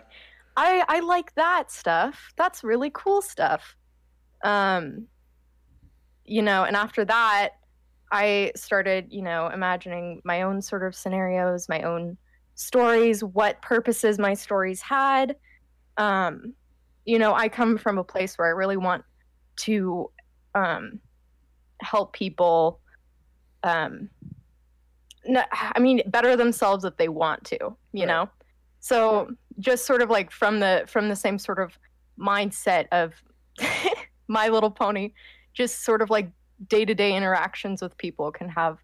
I 0.57 0.85
I 0.89 1.01
like 1.01 1.35
that 1.37 1.71
stuff. 1.71 2.33
That's 2.37 2.65
really 2.65 2.91
cool 2.95 3.23
stuff. 3.23 3.77
Um, 4.45 5.09
you 6.25 6.43
know, 6.43 6.65
and 6.65 6.77
after 6.77 7.05
that, 7.05 7.51
I 8.13 8.53
started, 8.57 9.07
you 9.11 9.23
know, 9.23 9.49
imagining 9.49 10.21
my 10.25 10.43
own 10.43 10.63
sort 10.63 10.85
of 10.85 10.95
scenarios, 10.95 11.69
my 11.69 11.83
own 11.83 12.19
stories, 12.55 13.23
what 13.25 13.63
purposes 13.63 14.19
my 14.19 14.35
stories 14.35 14.83
had 14.83 15.37
um, 15.99 16.55
you 17.07 17.19
know, 17.19 17.35
I 17.35 17.49
come 17.49 17.79
from 17.79 17.99
a 17.99 18.05
place 18.05 18.39
where 18.39 18.49
I 18.49 18.53
really 18.53 18.77
want 18.79 19.05
to 19.61 20.11
um, 20.55 21.01
help 21.83 22.13
people. 22.15 22.81
Um, 23.63 24.11
n- 25.27 25.45
I 25.53 25.79
mean, 25.81 26.03
better 26.07 26.37
themselves 26.37 26.85
if 26.85 26.97
they 26.97 27.09
want 27.09 27.45
to, 27.47 27.59
you 27.93 28.07
Right. 28.07 28.07
know. 28.07 28.31
So 28.81 29.31
just 29.59 29.85
sort 29.85 30.03
of 30.03 30.11
like 30.11 30.31
from 30.31 30.61
the 30.61 30.85
from 30.87 31.09
the 31.09 31.17
same 31.17 31.39
sort 31.39 31.59
of 31.59 31.79
mindset 32.19 32.87
of 32.93 33.13
My 34.29 34.49
Little 34.49 34.71
Pony, 34.71 35.13
just 35.55 35.85
sort 35.85 36.03
of 36.03 36.11
like 36.11 36.31
day 36.69 36.85
to 36.85 36.95
day 36.95 37.17
interactions 37.17 37.83
with 37.83 37.97
people 37.97 38.31
can 38.31 38.49
have 38.49 38.79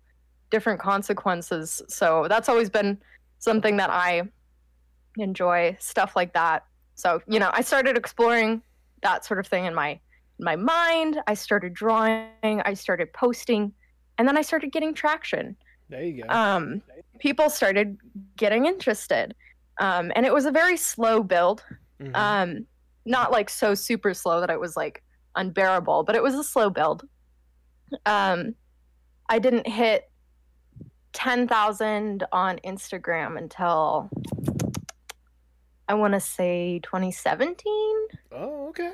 different 0.50 0.80
consequences. 0.80 1.82
So 1.88 2.26
that's 2.28 2.48
always 2.48 2.70
been 2.70 2.98
something 3.38 3.76
that 3.76 3.90
I 3.90 4.22
enjoy 5.18 5.76
stuff 5.80 6.16
like 6.16 6.32
that. 6.34 6.64
So, 6.94 7.20
you 7.26 7.38
know, 7.38 7.50
I 7.52 7.60
started 7.60 7.96
exploring 7.96 8.62
that 9.02 9.24
sort 9.24 9.38
of 9.38 9.46
thing 9.46 9.66
in 9.66 9.74
my 9.74 9.90
in 10.38 10.44
my 10.44 10.56
mind. 10.56 11.20
I 11.26 11.34
started 11.34 11.74
drawing, 11.74 12.30
I 12.42 12.74
started 12.74 13.12
posting, 13.12 13.72
and 14.18 14.26
then 14.26 14.36
I 14.36 14.42
started 14.42 14.72
getting 14.72 14.94
traction. 14.94 15.56
There 15.88 16.02
you 16.02 16.24
go. 16.24 16.28
Um, 16.28 16.82
people 17.18 17.48
started 17.50 17.98
getting 18.36 18.66
interested. 18.66 19.34
Um, 19.78 20.12
and 20.16 20.24
it 20.24 20.32
was 20.32 20.46
a 20.46 20.50
very 20.50 20.76
slow 20.76 21.22
build. 21.22 21.62
Mhm. 22.00 22.14
Um, 22.14 22.66
not 23.04 23.30
like 23.30 23.48
so 23.50 23.74
super 23.74 24.14
slow 24.14 24.40
that 24.40 24.50
it 24.50 24.58
was 24.60 24.76
like 24.76 25.02
unbearable, 25.36 26.04
but 26.04 26.14
it 26.16 26.22
was 26.22 26.34
a 26.34 26.44
slow 26.44 26.70
build. 26.70 27.04
Um, 28.04 28.54
I 29.28 29.38
didn't 29.38 29.66
hit 29.66 30.10
10,000 31.12 32.24
on 32.32 32.58
Instagram 32.64 33.38
until 33.38 34.10
I 35.88 35.94
want 35.94 36.14
to 36.14 36.20
say 36.20 36.80
2017. 36.82 37.62
oh, 38.32 38.68
okay. 38.68 38.92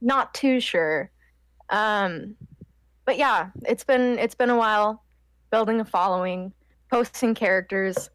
Not 0.00 0.32
too 0.32 0.60
sure. 0.60 1.10
Um, 1.70 2.36
but 3.04 3.18
yeah, 3.18 3.50
it's 3.66 3.84
been 3.84 4.18
it's 4.18 4.34
been 4.34 4.50
a 4.50 4.56
while 4.56 5.02
building 5.50 5.80
a 5.80 5.84
following, 5.84 6.52
posting 6.90 7.34
characters, 7.34 8.10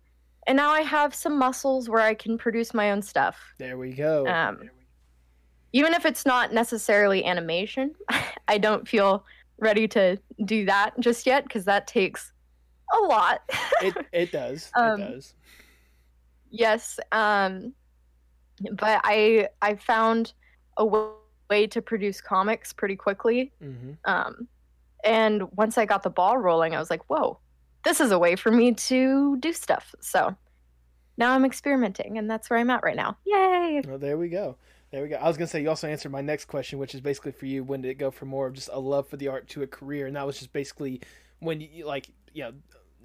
and 0.47 0.55
now 0.57 0.69
I 0.69 0.81
have 0.81 1.13
some 1.15 1.38
muscles 1.38 1.89
where 1.89 2.01
I 2.01 2.13
can 2.13 2.38
produce 2.38 2.73
my 2.73 2.91
own 2.91 3.01
stuff. 3.01 3.53
There 3.57 3.77
we 3.77 3.93
go. 3.93 4.27
Um, 4.27 4.69
even 5.73 5.93
if 5.93 6.05
it's 6.05 6.25
not 6.25 6.53
necessarily 6.53 7.25
animation, 7.25 7.95
I 8.47 8.57
don't 8.57 8.88
feel 8.88 9.25
ready 9.59 9.88
to 9.89 10.17
do 10.45 10.65
that 10.65 10.91
just 11.00 11.25
yet 11.25 11.43
because 11.43 11.65
that 11.65 11.88
takes 11.88 12.31
a 12.93 13.00
lot. 13.05 13.41
it 13.81 13.95
it 14.13 14.31
does. 14.31 14.69
um, 14.75 15.01
it 15.01 15.12
does. 15.13 15.33
yes, 16.51 17.00
um, 17.12 17.73
but 18.73 19.01
I 19.03 19.50
I 19.62 19.75
found 19.75 20.33
a 20.77 20.83
w- 20.83 21.13
way 21.50 21.67
to 21.67 21.81
produce 21.81 22.21
comics 22.21 22.73
pretty 22.73 22.95
quickly. 22.95 23.51
hmm 23.62 23.93
Um, 24.05 24.47
and 25.03 25.43
once 25.51 25.77
I 25.77 25.85
got 25.85 26.03
the 26.03 26.09
ball 26.09 26.38
rolling, 26.38 26.75
I 26.75 26.79
was 26.79 26.89
like, 26.89 27.01
whoa, 27.09 27.39
this 27.83 27.99
is 27.99 28.11
a 28.11 28.19
way 28.19 28.35
for 28.35 28.51
me 28.51 28.73
to 28.73 29.37
do 29.37 29.53
stuff. 29.53 29.93
So 29.99 30.35
now 31.17 31.31
I'm 31.33 31.45
experimenting, 31.45 32.17
and 32.17 32.29
that's 32.29 32.49
where 32.49 32.59
I'm 32.59 32.69
at 32.69 32.83
right 32.83 32.95
now. 32.95 33.17
Yay! 33.25 33.81
Well, 33.87 33.97
there 33.99 34.17
we 34.17 34.29
go. 34.29 34.57
There 34.91 35.01
we 35.01 35.09
go. 35.09 35.15
I 35.15 35.27
was 35.27 35.37
gonna 35.37 35.47
say 35.47 35.61
you 35.61 35.69
also 35.69 35.87
answered 35.87 36.11
my 36.11 36.21
next 36.21 36.45
question, 36.45 36.79
which 36.79 36.93
is 36.93 37.01
basically 37.01 37.31
for 37.31 37.45
you. 37.45 37.63
When 37.63 37.81
did 37.81 37.89
it 37.89 37.95
go 37.95 38.11
from 38.11 38.29
more 38.29 38.47
of 38.47 38.53
just 38.53 38.69
a 38.71 38.79
love 38.79 39.07
for 39.07 39.17
the 39.17 39.27
art 39.27 39.47
to 39.49 39.63
a 39.63 39.67
career? 39.67 40.05
And 40.07 40.15
that 40.15 40.25
was 40.25 40.37
just 40.37 40.53
basically 40.53 41.01
when 41.39 41.61
you 41.61 41.85
like, 41.85 42.09
you 42.33 42.43
know, 42.43 42.53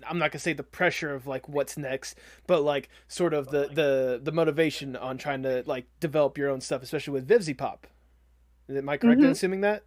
I'm 0.06 0.18
not 0.18 0.30
gonna 0.30 0.40
say 0.40 0.52
the 0.52 0.62
pressure 0.62 1.14
of 1.14 1.26
like 1.26 1.48
what's 1.48 1.76
next, 1.76 2.18
but 2.46 2.62
like 2.62 2.88
sort 3.08 3.32
of 3.34 3.48
the 3.48 3.68
the 3.72 4.20
the 4.22 4.32
motivation 4.32 4.96
on 4.96 5.16
trying 5.18 5.42
to 5.44 5.62
like 5.66 5.86
develop 5.98 6.36
your 6.38 6.50
own 6.50 6.60
stuff, 6.60 6.82
especially 6.82 7.14
with 7.14 7.26
VivziePop. 7.26 7.78
Am 8.68 8.88
I 8.88 8.98
correct 8.98 9.22
in 9.22 9.28
Mhm. 9.28 9.32
assuming 9.32 9.60
that? 9.62 9.84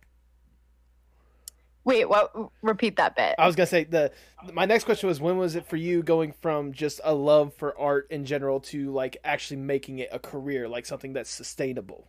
Wait, 1.84 2.08
what? 2.08 2.32
Repeat 2.62 2.98
that 2.98 3.16
bit. 3.16 3.36
I 3.40 3.48
was 3.48 3.56
gonna 3.56 3.66
say 3.68 3.84
the 3.86 4.12
my 4.54 4.66
next 4.66 4.84
question 4.84 5.08
was 5.10 5.20
when 5.20 5.38
was 5.38 5.56
it 5.56 5.66
for 5.66 5.78
you 5.78 6.04
going 6.04 6.32
from 6.32 6.74
just 6.74 7.02
a 7.04 7.14
love 7.14 7.54
for 7.56 7.78
art 7.78 8.08
in 8.12 8.26
general 8.26 8.60
to 8.60 8.92
like 8.92 9.18
actually 9.24 9.58
making 9.58 10.00
it 10.00 10.10
a 10.12 10.20
career, 10.20 10.68
like 10.68 10.86
something 10.86 11.14
that's 11.14 11.30
sustainable. 11.30 12.08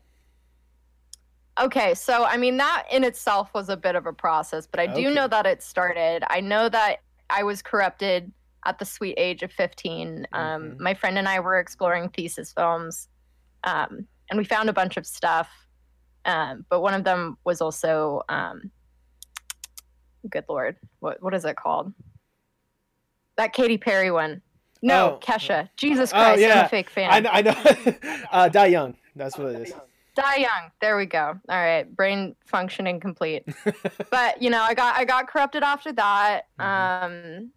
Okay, 1.61 1.95
so 1.95 2.25
I 2.25 2.37
mean 2.37 2.59
that 2.59 2.87
in 2.91 3.05
itself 3.05 3.53
was 3.55 3.69
a 3.69 3.77
bit 3.77 3.95
of 3.95 4.07
a 4.07 4.13
process, 4.13 4.67
but 4.67 4.81
I 4.81 4.87
do 4.87 5.07
Okay. 5.07 5.15
know 5.15 5.29
that 5.29 5.47
it 5.47 5.63
started. 5.63 6.23
I 6.31 6.41
know 6.41 6.69
that 6.69 7.01
I 7.31 7.43
was 7.43 7.63
corrupted 7.63 8.31
at 8.65 8.79
the 8.79 8.85
sweet 8.85 9.15
age 9.19 9.43
of 9.43 9.53
15. 9.53 10.27
Um, 10.33 10.63
Mhm. 10.63 10.79
My 10.81 10.95
friend 10.95 11.19
and 11.19 11.29
I 11.29 11.41
were 11.41 11.59
exploring 11.59 12.11
thesis 12.11 12.53
films, 12.53 13.09
um, 13.65 14.07
and 14.31 14.39
we 14.39 14.45
found 14.45 14.69
a 14.69 14.73
bunch 14.73 14.97
of 14.97 15.07
stuff. 15.07 15.51
Um, 16.25 16.65
but 16.69 16.81
one 16.81 16.95
of 16.95 17.05
them 17.05 17.37
was 17.45 17.61
also, 17.61 18.23
um, 18.29 18.71
good 20.31 20.45
lord, 20.49 20.77
what 21.01 21.23
what 21.23 21.35
is 21.35 21.45
it 21.45 21.57
called? 21.57 21.93
That 23.37 23.53
Katy 23.53 23.79
Perry 23.79 24.11
one. 24.11 24.43
No, 24.83 25.15
Oh. 25.15 25.19
Kesha. 25.25 25.69
Jesus 25.77 26.11
Oh, 26.13 26.17
Christ, 26.17 26.43
I'm 26.43 26.49
yeah. 26.49 26.67
a 26.67 26.69
fake 26.69 26.91
fan. 26.91 27.09
I 27.11 27.21
know, 27.21 27.31
I 27.33 27.43
know. 27.43 28.25
uh, 28.33 28.49
Die 28.49 28.67
Young. 28.67 28.97
That's 29.15 29.39
what 29.39 29.55
it 29.55 29.69
is. 29.69 29.75
Die 30.15 30.37
young. 30.37 30.71
There 30.83 30.97
we 30.99 31.07
go. 31.07 31.39
All 31.49 31.57
right, 31.57 31.85
brain 31.97 32.37
functioning 32.45 33.01
complete. 33.01 33.45
but 34.11 34.43
you 34.43 34.51
know, 34.51 34.61
I 34.61 34.75
got 34.75 34.95
I 34.97 35.05
got 35.07 35.27
corrupted 35.27 35.63
after 35.63 35.91
that. 35.95 36.43
Um, 36.59 37.51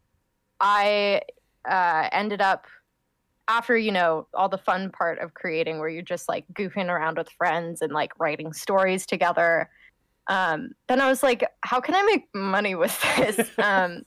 I 0.62 1.22
uh, 1.70 2.08
ended 2.14 2.42
up 2.42 2.66
after 3.50 3.78
you 3.78 3.92
know 3.92 4.28
all 4.34 4.48
the 4.48 4.58
fun 4.58 4.90
part 4.90 5.20
of 5.20 5.34
creating, 5.34 5.80
where 5.80 5.90
you're 5.90 6.02
just 6.02 6.30
like 6.30 6.46
goofing 6.54 6.88
around 6.88 7.18
with 7.18 7.30
friends 7.32 7.82
and 7.82 7.92
like 7.92 8.18
writing 8.20 8.54
stories 8.54 9.06
together. 9.06 9.70
Um, 10.28 10.72
then 10.88 11.02
I 11.02 11.08
was 11.08 11.22
like, 11.24 11.44
how 11.62 11.80
can 11.80 11.96
I 11.96 12.04
make 12.04 12.24
money 12.34 12.76
with 12.76 13.00
this? 13.18 13.50
um, 13.58 14.04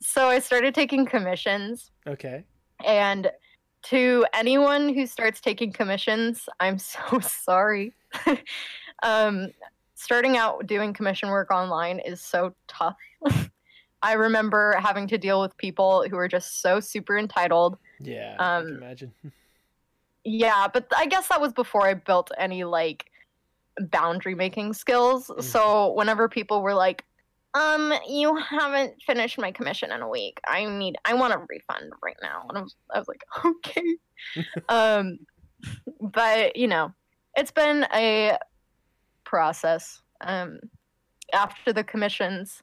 so 0.00 0.28
I 0.28 0.38
started 0.38 0.74
taking 0.74 1.06
commissions. 1.06 1.90
Okay. 2.06 2.44
And 2.84 3.30
to 3.84 4.24
anyone 4.32 4.92
who 4.94 5.06
starts 5.06 5.40
taking 5.40 5.72
commissions, 5.72 6.48
I'm 6.60 6.78
so 6.78 7.18
sorry. 7.22 7.92
um, 9.02 9.48
starting 9.94 10.36
out 10.36 10.66
doing 10.66 10.92
commission 10.92 11.28
work 11.30 11.50
online 11.50 11.98
is 12.00 12.20
so 12.20 12.54
tough. 12.68 12.96
I 14.02 14.12
remember 14.12 14.76
having 14.78 15.08
to 15.08 15.18
deal 15.18 15.40
with 15.40 15.56
people 15.56 16.04
who 16.10 16.16
are 16.18 16.28
just 16.28 16.60
so 16.60 16.78
super 16.78 17.16
entitled. 17.16 17.78
Yeah. 18.00 18.36
I 18.38 18.56
Um, 18.58 18.66
can 18.66 18.76
imagine. 18.76 19.12
Yeah, 20.24 20.68
but 20.72 20.86
I 20.96 21.06
guess 21.06 21.28
that 21.28 21.40
was 21.40 21.52
before 21.52 21.86
I 21.86 21.94
built 21.94 22.30
any 22.38 22.64
like 22.64 23.06
boundary 23.90 24.34
making 24.34 24.72
skills. 24.72 25.30
So 25.40 25.92
whenever 25.92 26.28
people 26.28 26.62
were 26.62 26.74
like, 26.74 27.04
um, 27.54 27.92
you 28.08 28.34
haven't 28.36 28.94
finished 29.06 29.38
my 29.38 29.52
commission 29.52 29.92
in 29.92 30.02
a 30.02 30.08
week. 30.08 30.40
I 30.46 30.64
need 30.64 30.96
I 31.04 31.14
want 31.14 31.34
a 31.34 31.38
refund 31.48 31.92
right 32.02 32.16
now. 32.20 32.46
And 32.48 32.58
I 32.58 32.60
was, 32.62 32.76
I 32.92 32.98
was 32.98 33.08
like, 33.08 33.22
okay. 33.44 33.96
um 34.68 35.18
but 36.00 36.56
you 36.56 36.66
know, 36.66 36.92
it's 37.36 37.52
been 37.52 37.86
a 37.94 38.38
process. 39.24 40.02
Um 40.20 40.58
after 41.32 41.72
the 41.72 41.84
commissions, 41.84 42.62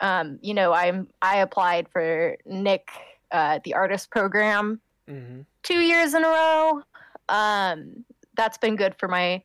um, 0.00 0.38
you 0.42 0.54
know, 0.54 0.72
I'm 0.72 1.08
I 1.20 1.38
applied 1.38 1.88
for 1.92 2.36
Nick 2.46 2.88
uh 3.30 3.60
the 3.64 3.74
artist 3.74 4.10
program 4.10 4.80
hmm 5.06 5.40
two 5.62 5.80
years 5.80 6.14
in 6.14 6.24
a 6.24 6.28
row. 6.28 6.82
Um, 7.28 8.04
that's 8.34 8.58
been 8.58 8.76
good 8.76 8.94
for 8.98 9.08
my 9.08 9.42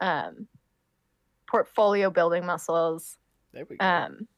um, 0.00 0.46
portfolio 1.46 2.10
building 2.10 2.44
muscles. 2.44 3.18
There 3.52 3.64
we 3.68 3.76
go. 3.76 3.84
Um, 3.84 4.28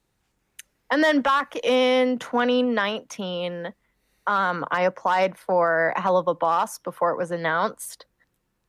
and 0.91 1.03
then 1.03 1.21
back 1.21 1.57
in 1.65 2.19
2019, 2.19 3.73
um, 4.27 4.65
I 4.71 4.83
applied 4.83 5.37
for 5.39 5.95
Helluva 5.97 6.39
Boss 6.39 6.79
before 6.79 7.11
it 7.11 7.17
was 7.17 7.31
announced 7.31 8.07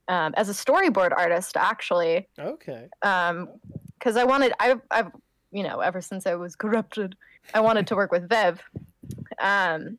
um, 0.08 0.34
as 0.36 0.48
a 0.48 0.52
storyboard 0.52 1.12
artist, 1.16 1.56
actually, 1.56 2.28
okay. 2.38 2.88
because 3.00 4.16
I 4.16 4.24
wanted, 4.24 4.52
I've, 4.58 4.80
I've, 4.90 5.12
you 5.52 5.62
know, 5.62 5.80
ever 5.80 6.00
since 6.00 6.26
I 6.26 6.34
was 6.34 6.56
corrupted, 6.56 7.14
I 7.54 7.60
wanted 7.60 7.86
to 7.88 7.96
work 7.96 8.10
with 8.10 8.28
Viv. 8.28 8.62
Um, 9.40 9.98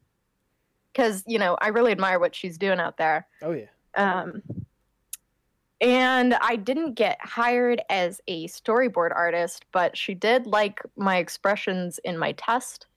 because 0.94 1.24
you 1.28 1.40
know 1.40 1.58
I 1.60 1.70
really 1.70 1.92
admire 1.92 2.20
what 2.20 2.36
she's 2.36 2.58
doing 2.58 2.80
out 2.80 2.98
there. 2.98 3.28
Oh 3.42 3.52
yeah. 3.52 3.66
Um, 3.96 4.42
and 5.84 6.34
I 6.36 6.56
didn't 6.56 6.94
get 6.94 7.20
hired 7.22 7.82
as 7.90 8.22
a 8.28 8.48
storyboard 8.48 9.14
artist, 9.14 9.66
but 9.72 9.98
she 9.98 10.14
did 10.16 10.48
like 10.48 10.82
my 10.96 11.18
expressions 11.18 12.00
in 12.06 12.18
my 12.18 12.32
test. 12.32 12.88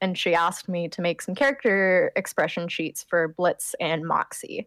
And 0.00 0.16
she 0.16 0.34
asked 0.34 0.66
me 0.66 0.88
to 0.88 1.02
make 1.02 1.20
some 1.20 1.34
character 1.34 2.10
expression 2.16 2.68
sheets 2.68 3.04
for 3.06 3.28
Blitz 3.28 3.74
and 3.80 4.02
Moxxie. 4.04 4.66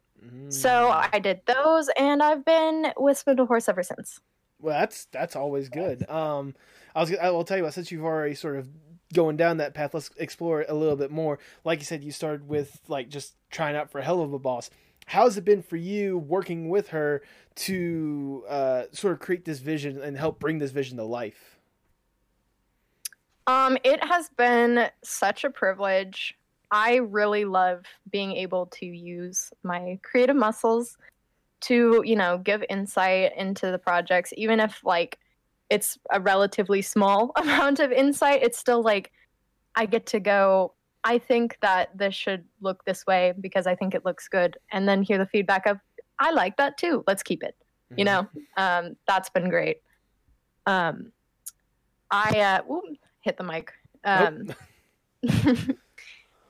So 0.50 0.70
Mm. 0.70 1.10
I 1.12 1.20
did 1.20 1.42
those, 1.48 1.90
and 1.98 2.22
I've 2.22 2.46
been 2.46 2.94
with 2.98 3.24
SpindleHorse 3.26 3.68
ever 3.68 3.84
since. 3.84 4.20
Well, 4.60 4.80
that's 4.80 5.06
that's 5.06 5.36
always 5.36 5.68
good. 5.70 6.10
Um, 6.10 6.56
I 6.96 7.02
was 7.02 7.14
I 7.16 7.30
will 7.32 7.44
tell 7.44 7.58
you 7.58 7.64
what. 7.64 7.74
Since 7.74 7.92
you've 7.92 8.06
already 8.06 8.36
sort 8.36 8.56
of 8.58 8.70
going 9.14 9.36
down 9.36 9.58
that 9.58 9.74
path, 9.74 9.94
let's 9.94 10.12
explore 10.18 10.62
it 10.62 10.70
a 10.70 10.74
little 10.74 10.96
bit 10.96 11.12
more. 11.12 11.40
Like 11.66 11.80
you 11.80 11.86
said, 11.86 12.04
you 12.04 12.12
started 12.12 12.48
with 12.48 12.80
like 12.88 13.10
just 13.10 13.36
trying 13.50 13.76
out 13.76 13.90
for 13.92 14.00
a 14.00 14.04
Helluva 14.04 14.42
Boss. 14.42 14.70
How's 15.06 15.38
it 15.38 15.46
been 15.46 15.62
for 15.62 15.78
you 15.78 16.18
working 16.18 16.70
with 16.70 16.90
her 16.90 17.24
to 17.56 18.44
uh, 18.48 18.84
sort 18.92 19.14
of 19.14 19.20
create 19.20 19.46
this 19.46 19.60
vision 19.60 20.02
and 20.02 20.18
help 20.18 20.40
bring 20.40 20.60
this 20.60 20.72
vision 20.72 20.98
to 20.98 21.04
life? 21.04 21.60
Um, 23.48 23.78
it 23.84 24.04
has 24.04 24.30
been 24.30 24.90
such 25.04 25.44
a 25.44 25.50
privilege. 25.50 26.36
I 26.72 26.96
really 26.96 27.46
love 27.46 27.84
being 28.10 28.32
able 28.34 28.68
to 28.68 28.86
use 28.86 29.52
my 29.64 30.00
creative 30.02 30.36
muscles 30.36 30.98
to, 31.62 32.02
you 32.06 32.16
know, 32.16 32.38
give 32.38 32.64
insight 32.70 33.38
into 33.38 33.72
the 33.72 33.78
projects, 33.78 34.34
even 34.38 34.60
if 34.60 34.82
like 34.84 35.20
it's 35.70 35.98
a 36.12 36.20
relatively 36.20 36.82
small 36.82 37.32
amount 37.36 37.80
of 37.80 37.92
insight. 37.92 38.44
It's 38.44 38.58
still 38.58 38.82
like 38.82 39.12
I 39.76 39.86
get 39.86 40.06
to 40.08 40.20
go. 40.20 40.74
I 41.04 41.18
think 41.18 41.58
that 41.62 41.98
this 41.98 42.16
should 42.16 42.46
look 42.62 42.86
this 42.86 43.06
way 43.06 43.34
because 43.40 43.68
I 43.68 43.76
think 43.76 43.94
it 43.94 44.06
looks 44.06 44.28
good, 44.28 44.58
and 44.72 44.88
then 44.88 45.04
hear 45.04 45.18
the 45.18 45.26
feedback 45.26 45.66
of 45.66 45.78
I 46.20 46.32
like 46.32 46.58
that 46.58 46.78
too. 46.78 47.04
Let's 47.08 47.24
keep 47.24 47.44
it 47.44 47.56
you 47.98 48.06
know? 48.06 48.28
Um, 48.58 48.96
that's 49.08 49.30
been 49.30 49.50
great. 49.50 49.78
Um, 50.66 51.12
i 52.12 52.40
uh, 52.40 52.62
whoop, 52.64 52.84
hit 53.22 53.38
the 53.38 53.44
mic. 53.44 53.74
Um, 54.04 54.54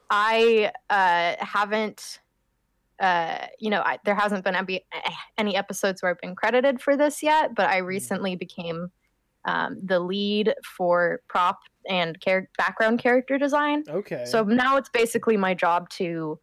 i 0.09 0.71
uh, 0.89 1.35
haven't 1.39 2.19
uh, 2.99 3.45
you 3.59 3.69
know 3.69 3.81
I, 3.81 3.99
there 4.05 4.15
hasn't 4.15 4.43
been 4.43 4.55
any, 4.55 4.85
any 5.37 5.55
episodes 5.55 6.01
where 6.01 6.11
i've 6.11 6.19
been 6.19 6.35
credited 6.35 6.81
for 6.81 6.97
this 6.97 7.21
yet 7.21 7.53
but 7.55 7.67
i 7.67 7.77
recently 7.77 8.35
became 8.35 8.91
um, 9.45 9.77
the 9.83 9.99
lead 9.99 10.53
for 10.77 11.21
prop 11.27 11.59
and 11.89 12.19
char- 12.21 12.49
background 12.57 12.99
character 12.99 13.37
design 13.37 13.83
Okay. 13.89 14.23
so 14.25 14.43
now 14.43 14.77
it's 14.77 14.89
basically 14.89 15.35
my 15.37 15.53
job 15.53 15.89
to 15.89 16.39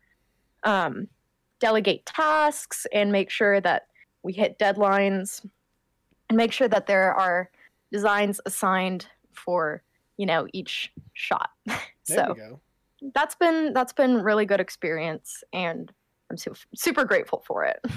um, 0.65 1.09
delegate 1.61 2.05
tasks 2.07 2.87
and 2.93 3.11
make 3.11 3.31
sure 3.31 3.61
that 3.61 3.87
we 4.23 4.33
hit 4.33 4.59
deadlines 4.59 5.45
and 6.29 6.37
make 6.37 6.53
sure 6.53 6.69
that 6.69 6.87
there 6.87 7.15
are 7.15 7.51
designs 7.93 8.41
assigned 8.47 9.07
for 9.33 9.83
you 10.17 10.27
know 10.27 10.47
each 10.53 10.93
shot. 11.15 11.51
there 11.67 11.79
so 12.05 12.35
that's 13.15 13.35
been 13.35 13.73
that's 13.73 13.93
been 13.95 14.17
really 14.23 14.45
good 14.45 14.61
experience 14.61 15.43
and 15.53 15.91
I'm 16.31 16.37
su- 16.37 16.53
super 16.75 17.05
grateful 17.05 17.43
for 17.47 17.65
it. 17.65 17.79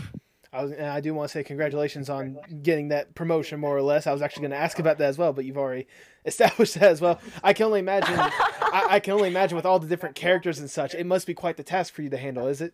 I 0.53 0.61
was, 0.63 0.71
and 0.71 0.85
I 0.85 1.01
do 1.01 1.13
want 1.13 1.29
to 1.29 1.33
say 1.33 1.43
congratulations 1.43 2.09
on 2.09 2.37
getting 2.61 2.89
that 2.89 3.15
promotion, 3.15 3.59
more 3.59 3.75
or 3.75 3.81
less. 3.81 4.05
I 4.05 4.13
was 4.13 4.21
actually 4.21 4.41
going 4.41 4.51
to 4.51 4.57
ask 4.57 4.77
about 4.79 4.99
that 4.99 5.07
as 5.09 5.17
well, 5.17 5.33
but 5.33 5.45
you've 5.45 5.57
already 5.57 5.87
established 6.25 6.75
that 6.75 6.91
as 6.91 7.01
well. 7.01 7.19
I 7.43 7.53
can 7.53 7.65
only 7.65 7.79
imagine. 7.79 8.17
I, 8.19 8.85
I 8.91 8.99
can 8.99 9.13
only 9.13 9.29
imagine 9.29 9.55
with 9.55 9.65
all 9.65 9.79
the 9.79 9.87
different 9.87 10.15
characters 10.15 10.59
and 10.59 10.69
such. 10.69 10.93
It 10.93 11.05
must 11.05 11.25
be 11.27 11.33
quite 11.33 11.57
the 11.57 11.63
task 11.63 11.93
for 11.93 12.03
you 12.03 12.09
to 12.11 12.17
handle, 12.17 12.47
is 12.47 12.61
it? 12.61 12.73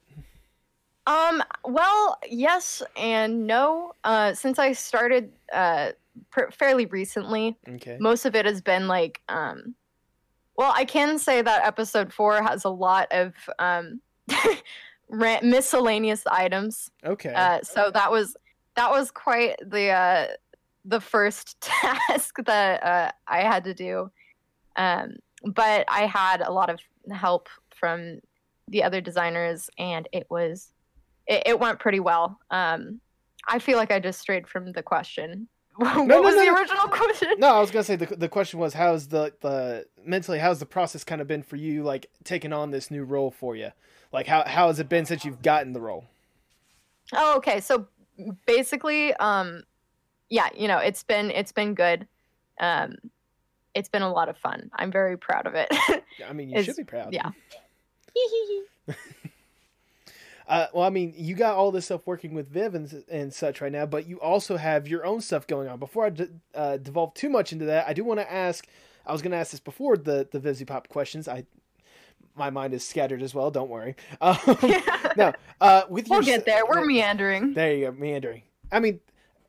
Um, 1.08 1.42
well, 1.66 2.20
yes 2.30 2.84
and 2.98 3.48
no. 3.48 3.94
Uh, 4.04 4.34
since 4.34 4.60
I 4.60 4.74
started 4.74 5.32
uh, 5.52 5.94
pr- 6.30 6.52
fairly 6.52 6.86
recently, 6.86 7.58
Okay. 7.68 7.98
most 8.00 8.26
of 8.26 8.36
it 8.36 8.46
has 8.46 8.62
been 8.62 8.88
like 8.88 9.22
um 9.30 9.74
well 10.58 10.74
i 10.76 10.84
can 10.84 11.18
say 11.18 11.42
that 11.42 11.66
episode 11.66 12.12
four 12.12 12.44
has 12.44 12.66
a 12.66 12.70
lot 12.70 13.08
of 13.12 13.34
um 13.60 14.02
ra- 15.10 15.40
miscellaneous 15.42 16.24
items 16.28 16.92
Okay. 17.04 17.34
uh 17.34 17.62
so 17.64 17.92
that 17.92 18.12
was 18.12 18.36
that 18.80 18.92
was 18.92 19.12
quite 19.12 19.58
the 19.66 19.90
uh, 19.90 20.28
the 20.86 21.02
first 21.02 21.60
task 21.62 22.38
that 22.46 22.84
uh, 22.84 23.12
I 23.28 23.42
had 23.42 23.66
to 23.66 23.74
do. 23.74 24.10
Um, 24.78 25.18
but 25.44 25.86
I 25.90 26.06
had 26.06 26.42
a 26.42 26.52
lot 26.52 26.70
of 26.70 26.80
help 27.12 27.50
from 27.76 28.20
the 28.70 28.84
other 28.84 29.02
designers, 29.02 29.70
and 29.78 30.08
it 30.14 30.28
was 30.30 30.72
it, 31.28 31.44
it 31.46 31.60
went 31.60 31.80
pretty 31.80 32.00
well. 32.00 32.40
Um, 32.52 33.02
I 33.48 33.60
feel 33.60 33.78
like 33.78 33.92
I 33.92 34.00
just 34.00 34.22
strayed 34.22 34.48
from 34.48 34.72
the 34.72 34.84
question. 34.84 35.50
what 35.76 36.08
no, 36.08 36.22
was 36.22 36.36
no, 36.36 36.46
the 36.46 36.54
original 36.54 36.88
question? 36.88 37.30
No, 37.38 37.56
I 37.56 37.60
was 37.60 37.72
gonna 37.72 37.84
say 37.84 37.98
the 37.98 38.16
the 38.16 38.30
question 38.30 38.60
was 38.60 38.74
how's 38.74 39.08
the 39.08 39.34
the 39.42 39.86
mentally 40.06 40.40
how's 40.40 40.60
the 40.60 40.66
process 40.66 41.04
kind 41.04 41.20
of 41.20 41.28
been 41.28 41.44
for 41.44 41.58
you 41.58 41.84
like 41.84 42.10
taking 42.24 42.54
on 42.54 42.72
this 42.72 42.90
new 42.90 43.04
role 43.04 43.32
for 43.32 43.58
you, 43.58 43.72
like 44.12 44.28
how 44.28 44.44
how 44.48 44.68
has 44.68 44.80
it 44.80 44.90
been 44.90 45.06
since 45.06 45.26
you've 45.26 45.42
gotten 45.42 45.74
the 45.74 45.82
role? 45.82 46.06
Oh, 47.14 47.38
okay. 47.38 47.60
So 47.60 47.88
basically, 48.46 49.14
um, 49.16 49.64
yeah, 50.30 50.50
you 50.56 50.68
know, 50.68 50.78
it's 50.78 51.04
been 51.04 51.32
it's 51.32 51.52
been 51.52 51.74
good. 51.74 52.08
Um, 52.60 52.96
it's 53.74 53.90
been 53.90 54.02
a 54.02 54.12
lot 54.12 54.30
of 54.30 54.38
fun. 54.38 54.70
I'm 54.76 54.92
very 54.92 55.18
proud 55.18 55.48
of 55.48 55.54
it. 55.56 55.68
I 56.28 56.34
mean, 56.34 56.50
you 56.50 56.64
should 56.64 56.76
be 56.76 56.84
proud. 56.84 57.14
yeah. 57.14 57.32
Uh, 60.48 60.66
well, 60.74 60.84
I 60.84 60.90
mean, 60.90 61.14
you 61.16 61.36
got 61.36 61.56
all 61.56 61.70
this 61.70 61.86
stuff 61.86 62.08
working 62.08 62.34
with 62.34 62.50
Viv 62.50 62.74
and, 62.74 63.04
and 63.08 63.32
such 63.32 63.62
right 63.62 63.72
now, 63.72 63.86
but 63.86 64.08
you 64.08 64.20
also 64.20 64.58
have 64.58 64.88
your 64.88 65.06
own 65.06 65.22
stuff 65.22 65.46
going 65.46 65.68
on. 65.68 65.78
Before 65.78 66.08
I 66.08 66.10
d- 66.10 66.28
uh, 66.56 66.78
devolve 66.78 67.14
too 67.14 67.30
much 67.30 67.54
into 67.54 67.66
that, 67.66 67.88
I 67.88 67.94
do 67.94 68.04
want 68.04 68.20
to 68.20 68.32
ask. 68.32 68.68
I 69.06 69.12
was 69.12 69.22
going 69.22 69.32
to 69.32 69.38
ask 69.38 69.52
this 69.52 69.60
before 69.60 69.96
the 69.96 70.28
the 70.32 70.40
VivziePop 70.40 70.88
questions. 70.88 71.28
I 71.28 71.46
my 72.36 72.50
mind 72.50 72.74
is 72.74 72.88
scattered 72.88 73.22
as 73.22 73.34
well. 73.34 73.52
Don't 73.52 73.70
worry. 73.70 73.96
Um, 74.22 74.38
no, 75.18 75.34
uh, 75.62 75.84
with 75.90 76.10
we'll 76.10 76.22
your 76.24 76.38
get 76.38 76.46
there. 76.46 76.66
We're 76.66 76.86
meandering. 76.86 77.54
There 77.54 77.74
you 77.74 77.86
go, 77.88 77.92
meandering. 77.92 78.44
I 78.72 78.80
mean, 78.80 79.00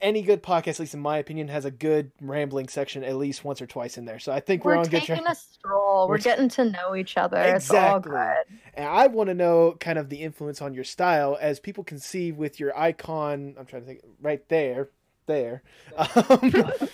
any 0.01 0.23
good 0.23 0.43
podcast, 0.43 0.69
at 0.71 0.81
least 0.81 0.95
in 0.95 1.01
my 1.01 1.19
opinion, 1.19 1.49
has 1.49 1.65
a 1.67 1.71
good 1.71 2.11
rambling 2.23 2.69
section 2.69 3.05
at 3.05 3.17
least 3.17 3.45
once 3.45 3.61
or 3.61 3.67
twice 3.67 3.99
in 3.99 4.07
there. 4.07 4.19
So 4.19 4.33
I 4.33 4.41
think 4.41 4.65
we're, 4.65 4.73
We're 4.73 4.79
on 4.79 4.85
good 4.89 5.03
taking 5.03 5.27
a 5.27 5.35
stroll. 5.35 6.07
We're 6.09 6.13
We're- 6.15 6.23
getting 6.23 6.49
to 6.51 6.65
know 6.71 6.95
each 6.97 7.17
other. 7.19 7.37
It's 7.37 7.71
all 7.71 7.97
Exactly. 7.99 8.13
good. 8.13 8.59
And 8.75 8.87
I 8.89 9.09
want 9.09 9.29
to 9.29 9.35
know 9.35 9.77
kind 9.79 9.99
of 9.99 10.09
the 10.09 10.23
influence 10.23 10.63
on 10.63 10.73
your 10.73 10.85
style, 10.85 11.37
as 11.41 11.61
people 11.61 11.85
can 11.85 11.99
see 11.99 12.33
with 12.33 12.59
your 12.59 12.77
icon. 12.79 13.55
I'm 13.59 13.67
trying 13.67 13.83
to 13.83 13.87
think 13.89 14.01
right 14.23 14.49
there, 14.49 14.89
there. 15.27 15.63
Um, 15.97 16.53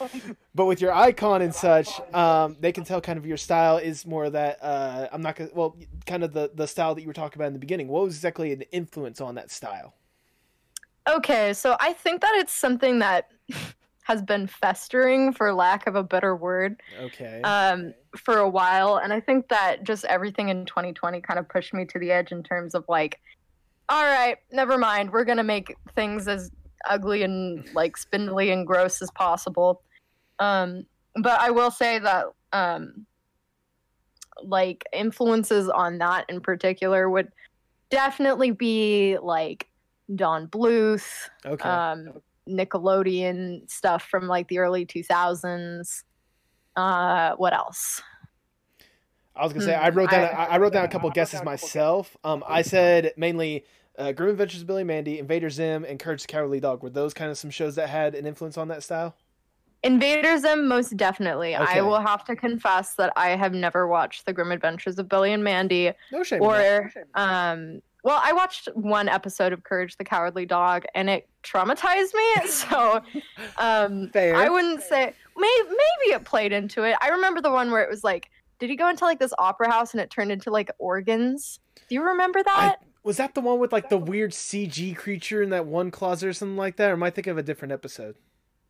but 0.55 0.65
with 0.65 0.81
your 0.81 0.93
icon 0.93 1.43
and 1.43 1.55
such, 1.55 1.89
um, 2.15 2.57
they 2.61 2.73
can 2.73 2.83
tell 2.83 3.01
kind 3.01 3.19
of 3.19 3.27
your 3.27 3.37
style 3.37 3.77
is 3.77 4.07
more 4.07 4.25
of 4.25 4.33
that. 4.33 4.59
Uh, 4.63 5.07
I'm 5.13 5.21
not 5.23 5.37
gonna. 5.37 5.51
Well, 5.55 5.77
kind 6.07 6.25
of 6.25 6.33
the 6.33 6.51
the 6.55 6.67
style 6.67 6.95
that 6.95 7.03
you 7.03 7.07
were 7.07 7.13
talking 7.13 7.37
about 7.39 7.49
in 7.49 7.53
the 7.53 7.59
beginning. 7.59 7.89
What 7.89 8.05
was 8.05 8.15
exactly 8.15 8.53
an 8.53 8.63
influence 8.73 9.21
on 9.21 9.35
that 9.35 9.51
style? 9.51 9.95
Okay, 11.09 11.53
so 11.53 11.77
I 11.79 11.93
think 11.93 12.21
that 12.23 12.35
it's 12.37 12.53
something 12.53 12.99
that 13.01 13.29
has 14.05 14.23
been 14.23 14.47
festering, 14.47 15.33
for 15.33 15.53
lack 15.53 15.87
of 15.87 15.95
a 15.95 16.03
better 16.03 16.35
word, 16.35 16.81
Okay. 17.01 17.43
um, 17.43 17.93
for 18.17 18.39
a 18.39 18.49
while. 18.49 18.97
And 18.97 19.13
I 19.13 19.21
think 19.21 19.49
that 19.49 19.85
just 19.85 20.05
everything 20.07 20.49
in 20.49 20.65
2020 20.65 21.21
kind 21.21 21.39
of 21.39 21.49
pushed 21.49 21.75
me 21.75 21.85
to 21.87 21.99
the 21.99 22.11
edge 22.13 22.33
in 22.33 22.43
terms 22.43 22.75
of 22.75 22.85
like, 22.89 23.21
all 23.89 24.05
right, 24.05 24.39
never 24.51 24.79
mind. 24.79 25.13
We're 25.13 25.25
going 25.25 25.39
to 25.39 25.45
make 25.45 25.77
things 25.95 26.27
as 26.29 26.51
ugly 26.89 27.23
and 27.23 27.69
like 27.75 27.97
spindly 27.97 28.51
and 28.51 28.67
gross 28.67 29.03
as 29.03 29.11
possible. 29.13 29.83
Um, 30.39 30.87
but 31.17 31.41
I 31.41 31.51
will 31.51 31.71
say 31.71 31.99
that, 31.99 32.27
um, 32.53 33.07
like, 34.43 34.85
influences 34.93 35.69
on 35.71 35.99
that 35.99 36.27
in 36.29 36.41
particular 36.41 37.09
would 37.09 37.33
definitely 37.91 38.51
be 38.51 39.17
like 39.23 39.69
Don 40.15 40.47
Bluth, 40.49 41.07
okay. 41.45 41.69
um, 41.69 42.21
Nickelodeon 42.49 43.69
stuff 43.71 44.05
from 44.05 44.27
like 44.27 44.47
the 44.49 44.59
early 44.59 44.87
2000s. 44.87 46.03
Uh, 46.77 47.35
what 47.37 47.55
else? 47.55 48.03
I 49.35 49.45
was 49.45 49.53
gonna 49.53 49.65
say 49.65 49.75
Hmm, 49.75 49.85
I 49.85 49.89
wrote 49.91 50.11
down 50.11 50.25
I- 50.25 50.29
I, 50.29 50.45
I 50.45 50.59
wrote 50.59 50.73
down 50.73 50.85
a 50.85 50.89
couple 50.89 51.11
guesses 51.11 51.43
myself. 51.43 52.17
Um, 52.25 52.43
I 52.47 52.63
said 52.63 53.13
mainly 53.17 53.65
uh, 53.99 54.13
Grim 54.13 54.31
Adventures 54.31 54.61
of 54.63 54.67
Billy 54.67 54.83
and 54.83 54.89
Mandy, 54.89 55.19
Invader 55.19 55.51
Zim, 55.51 55.85
and 55.85 55.99
Courage 55.99 56.23
the 56.23 56.29
Cowardly 56.29 56.61
Dog. 56.61 56.83
Were 56.83 56.91
those 56.91 57.15
kind 57.15 57.31
of 57.31 57.39
some 57.39 57.51
shows 57.51 57.75
that 57.77 57.89
had 57.89 58.15
an 58.15 58.27
influence 58.27 58.57
on 58.59 58.69
that 58.69 58.83
style? 58.83 59.15
Invader 59.83 60.37
Zim, 60.39 60.67
most 60.67 60.97
definitely. 60.97 61.55
Okay. 61.57 61.79
I 61.79 61.81
will 61.83 62.01
have 62.01 62.25
to 62.25 62.35
confess 62.35 62.95
that 62.95 63.13
I 63.17 63.31
have 63.31 63.53
never 63.53 63.87
watched 63.87 64.27
The 64.27 64.33
Grim 64.33 64.51
Adventures 64.51 64.99
of 64.99 65.09
Billy 65.09 65.33
and 65.33 65.45
Mandy, 65.45 65.93
No 66.11 66.23
shame. 66.23 66.43
in 66.43 66.49
that. 66.49 66.61
or 66.61 66.93
um, 67.15 67.83
well, 68.03 68.21
I 68.23 68.33
watched 68.33 68.69
one 68.75 69.09
episode 69.09 69.53
of 69.53 69.65
Courage 69.65 69.97
the 69.97 70.05
Cowardly 70.05 70.47
Dog, 70.47 70.85
and 70.95 71.11
it 71.11 71.29
traumatized 71.43 72.15
me. 72.15 72.47
So, 72.47 73.03
um. 73.59 74.11
I 74.15 74.49
wouldn't 74.49 74.83
say 74.83 75.13
may- 75.37 75.63
maybe 75.65 76.15
it 76.15 76.25
played 76.25 76.53
into 76.53 76.83
it. 76.85 76.97
I 77.01 77.09
remember 77.11 77.41
the 77.41 77.51
one 77.51 77.71
where 77.71 77.83
it 77.83 77.91
was 77.91 78.03
like, 78.05 78.31
did 78.59 78.71
he 78.71 78.77
go 78.77 78.89
into 78.89 79.05
like 79.05 79.19
this 79.19 79.33
opera 79.39 79.71
house 79.71 79.93
and 79.93 80.01
it 80.01 80.11
turned 80.11 80.33
into 80.33 80.51
like 80.51 80.71
organs? 80.79 81.61
Do 81.89 81.95
you 81.95 82.03
remember 82.03 82.43
that? 82.43 82.77
Was 83.07 83.19
that 83.19 83.35
the 83.35 83.41
one 83.41 83.61
with 83.61 83.73
like 83.73 83.89
the 83.89 83.97
weird 83.99 84.33
CG 84.33 84.97
creature 84.97 85.41
in 85.41 85.51
that 85.51 85.65
one 85.65 85.93
closet 85.93 86.27
or 86.29 86.33
something 86.33 86.57
like 86.57 86.75
that? 86.75 86.91
Or 86.91 86.95
am 86.95 87.05
I 87.05 87.11
thinking 87.11 87.31
of 87.31 87.39
a 87.39 87.43
different 87.43 87.71
episode? 87.73 88.17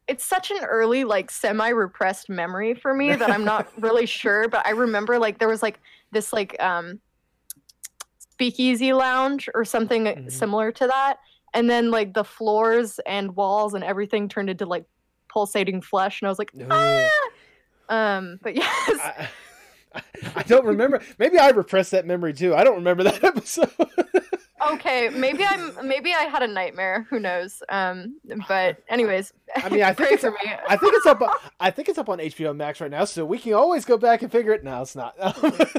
it's 0.09 0.25
such 0.25 0.53
an 0.53 0.62
early 0.62 1.03
like 1.03 1.31
semi 1.33 1.68
repressed 1.70 2.29
memory 2.29 2.75
for 2.75 2.94
me 2.94 3.16
that 3.16 3.29
I'm 3.31 3.44
not 3.44 3.66
really 3.83 4.05
sure, 4.07 4.46
but 4.46 4.64
I 4.66 4.70
remember 4.70 5.18
like 5.18 5.38
there 5.38 5.49
was 5.49 5.62
like 5.62 5.81
this 6.12 6.33
like 6.35 6.55
um 6.62 7.01
speakeasy 8.18 8.92
lounge 8.92 9.49
or 9.55 9.64
something 9.64 10.05
Mhm. 10.05 10.31
similar 10.31 10.70
to 10.70 10.87
that. 10.87 11.16
And 11.55 11.68
then 11.70 11.90
like 11.90 12.12
the 12.12 12.22
floors 12.25 13.01
and 13.07 13.35
walls 13.35 13.72
and 13.72 13.83
everything 13.83 14.29
turned 14.29 14.51
into 14.51 14.66
like 14.66 14.85
pulsating 15.29 15.81
flesh 15.81 16.20
and 16.20 16.29
I 16.29 16.31
was 16.31 16.38
like, 16.38 16.53
ah! 16.70 17.09
Um 17.88 18.38
but 18.42 18.55
yes. 18.62 19.01
I, 19.01 19.29
I, 19.97 20.03
I 20.37 20.43
don't 20.43 20.65
remember. 20.67 21.01
Maybe 21.19 21.39
I 21.39 21.51
repressed 21.51 21.91
that 21.93 22.07
memory 22.07 22.33
too. 22.35 22.55
I 22.55 22.65
don't 22.65 22.77
remember 22.77 23.03
that 23.05 23.23
episode. 23.33 23.71
okay, 24.73 25.09
maybe 25.11 25.45
I'm 25.45 25.87
maybe 25.87 26.13
I 26.13 26.23
had 26.25 26.43
a 26.43 26.47
nightmare, 26.47 27.07
who 27.11 27.19
knows. 27.21 27.63
Um 27.69 28.19
but 28.49 28.79
anyways, 28.89 29.33
I 29.57 29.69
mean, 29.69 29.83
I 29.83 29.93
think 29.95 30.13
it's 30.13 30.23
for 30.23 30.31
me. 30.31 30.39
I 30.69 30.77
think 30.77 30.95
it's 30.95 31.07
up. 31.07 31.21
I 31.61 31.71
think 31.71 31.89
it's 31.89 31.99
up 31.99 32.09
on 32.09 32.19
HBO 32.19 32.55
Max 32.55 32.81
right 32.81 32.91
now, 32.91 33.05
so 33.05 33.25
we 33.25 33.39
can 33.39 33.55
always 33.55 33.85
go 33.85 33.97
back 33.97 34.23
and 34.23 34.31
figure 34.31 34.53
it. 34.53 34.65
No, 34.65 34.83
it's 34.83 34.97
not. 34.97 35.15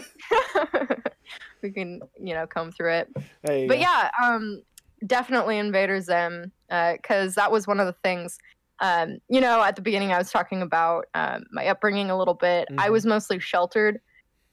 we 1.62 1.72
can, 1.72 2.02
you 2.20 2.34
know, 2.34 2.48
comb 2.48 2.72
through 2.72 2.94
it. 2.94 3.10
But 3.44 3.68
go. 3.70 3.74
yeah 3.76 4.10
um 4.24 4.62
definitely 5.06 5.58
invader 5.60 6.02
zim 6.02 6.52
because 6.70 7.36
that 7.36 7.52
was 7.52 7.68
one 7.68 7.80
of 7.80 7.86
the 7.86 7.96
things 8.04 8.38
um 8.80 9.20
you 9.30 9.40
know 9.40 9.62
at 9.64 9.76
the 9.76 9.82
beginning 9.82 10.12
i 10.12 10.18
was 10.18 10.32
talking 10.32 10.62
about 10.64 11.06
um, 11.14 11.44
my 11.52 11.68
upbringing 11.68 12.10
a 12.10 12.18
little 12.18 12.34
bit 12.34 12.68
i 12.80 12.88
Mhm. 12.88 12.92
was 12.92 13.06
mostly 13.06 13.38
sheltered 13.40 14.00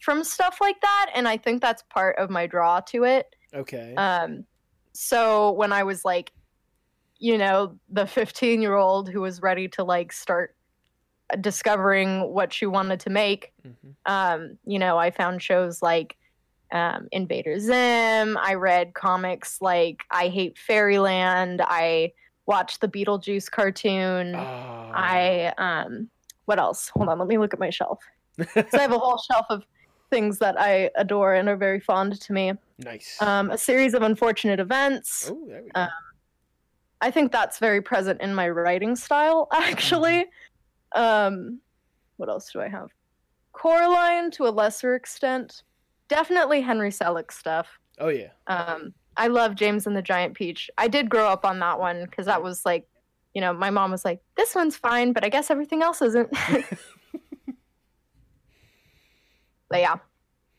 from 0.01 0.23
stuff 0.25 0.59
like 0.61 0.81
that 0.81 1.11
and 1.15 1.27
i 1.29 1.37
think 1.37 1.61
that's 1.63 1.83
part 1.91 2.17
of 2.19 2.31
my 2.31 2.47
draw 2.47 2.81
to 2.81 3.05
it 3.05 3.27
Okay. 3.55 3.95
um 3.97 4.45
so 4.93 5.53
when 5.53 5.73
i 5.73 5.83
was 5.83 6.05
like 6.05 6.33
you 7.19 7.39
know 7.39 7.77
the 7.89 8.07
15 8.07 8.61
year 8.61 8.75
old 8.75 9.09
who 9.09 9.21
was 9.21 9.41
ready 9.43 9.69
to 9.69 9.85
like 9.85 10.13
start 10.13 10.55
discovering 11.41 12.33
what 12.33 12.53
she 12.53 12.67
wanted 12.67 13.01
to 13.01 13.11
make 13.11 13.53
Mhm. 13.67 13.95
um, 14.07 14.59
you 14.67 14.79
know, 14.79 14.99
I 14.99 15.11
found 15.11 15.43
shows 15.43 15.81
like 15.81 16.17
um, 16.71 17.09
Invader 17.13 17.59
Zim. 17.59 18.37
I 18.37 18.55
read 18.55 18.93
comics 18.95 19.59
like 19.63 20.03
I 20.11 20.29
Hate 20.29 20.59
Fairyland. 20.59 21.63
I 21.65 22.13
watched 22.47 22.83
the 22.83 22.89
Beetlejuice 22.89 23.51
cartoon. 23.51 24.35
Ah. 24.37 24.91
I 24.95 25.53
um, 25.57 26.11
what 26.45 26.59
else? 26.59 26.91
Hold 26.91 27.09
on, 27.09 27.19
let 27.19 27.27
me 27.29 27.39
look 27.39 27.55
at 27.55 27.59
my 27.61 27.71
shelf. 27.71 28.01
So 28.39 28.63
I 28.75 28.81
have 28.83 28.93
a 28.93 28.99
whole 28.99 29.19
shelf 29.31 29.47
of 29.49 29.65
things 30.15 30.39
that 30.39 30.55
I 30.61 30.91
adore 30.95 31.35
and 31.35 31.49
are 31.49 31.57
very 31.57 31.81
fond 31.81 32.21
to 32.21 32.33
me. 32.33 32.53
nice. 32.79 33.21
Um, 33.21 33.51
a 33.51 33.59
series 33.59 33.95
of 33.95 34.03
unfortunate 34.03 34.61
events. 34.61 35.29
oh, 35.29 35.45
there 35.49 35.63
we 35.65 35.71
go. 35.71 35.81
uh, 35.81 35.89
I 37.01 37.11
think 37.11 37.33
that's 37.33 37.59
very 37.59 37.83
present 37.83 38.21
in 38.21 38.33
my 38.33 38.49
writing 38.49 38.95
style, 38.95 39.49
actually. 39.53 40.27
Um, 40.95 41.61
what 42.17 42.29
else 42.29 42.53
do 42.53 42.61
I 42.61 42.69
have? 42.69 42.91
Coraline 43.53 44.31
to 44.33 44.47
a 44.47 44.53
lesser 44.53 44.95
extent. 44.95 45.65
Definitely 46.09 46.61
Henry 46.61 46.91
Selick 46.91 47.33
stuff. 47.33 47.67
oh 47.99 48.09
yeah. 48.09 48.31
Um, 48.47 48.95
I 49.17 49.27
love 49.27 49.57
James 49.57 49.87
and 49.89 49.97
the 49.97 50.03
Giant 50.03 50.35
Peach. 50.35 50.71
I 50.79 50.87
did 50.87 51.11
grow 51.11 51.27
up 51.29 51.45
on 51.45 51.59
that 51.59 51.79
one 51.81 52.05
because 52.05 52.27
that 52.27 52.43
was 52.43 52.65
like, 52.65 52.87
you 53.35 53.41
know, 53.41 53.53
my 53.53 53.71
mom 53.71 53.91
was 53.91 54.05
like, 54.05 54.21
this 54.37 54.55
one's 54.55 54.77
fine, 54.77 55.13
but 55.13 55.25
I 55.25 55.29
guess 55.29 55.51
everything 55.51 55.83
else 55.83 56.01
isn't. 56.03 56.31
but 59.75 59.81
yeah. 59.81 59.97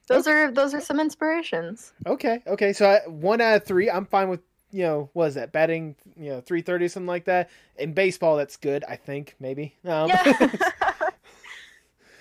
Those 0.08 0.28
are 0.28 0.52
those 0.52 0.74
are 0.74 0.82
some 0.82 1.00
inspirations. 1.00 1.94
Okay. 2.06 2.44
Okay. 2.46 2.74
So 2.74 2.88
I, 2.88 3.08
one 3.10 3.42
out 3.42 3.56
of 3.56 3.64
three, 3.66 3.90
I'm 3.90 4.06
fine 4.06 4.30
with. 4.30 4.42
You 4.72 4.84
know, 4.84 5.10
what 5.14 5.28
is 5.28 5.36
that 5.36 5.54
batting? 5.54 5.96
You 6.18 6.32
know, 6.32 6.42
three 6.42 6.62
thirty 6.62 6.88
something 6.90 7.08
like 7.08 7.26
that. 7.26 7.50
In 7.78 7.94
baseball, 7.94 8.36
that's 8.36 8.58
good. 8.58 8.84
I 8.88 8.98
think 8.98 9.36
maybe. 9.40 9.74
Um, 9.86 10.10
Yeah. 10.10 10.52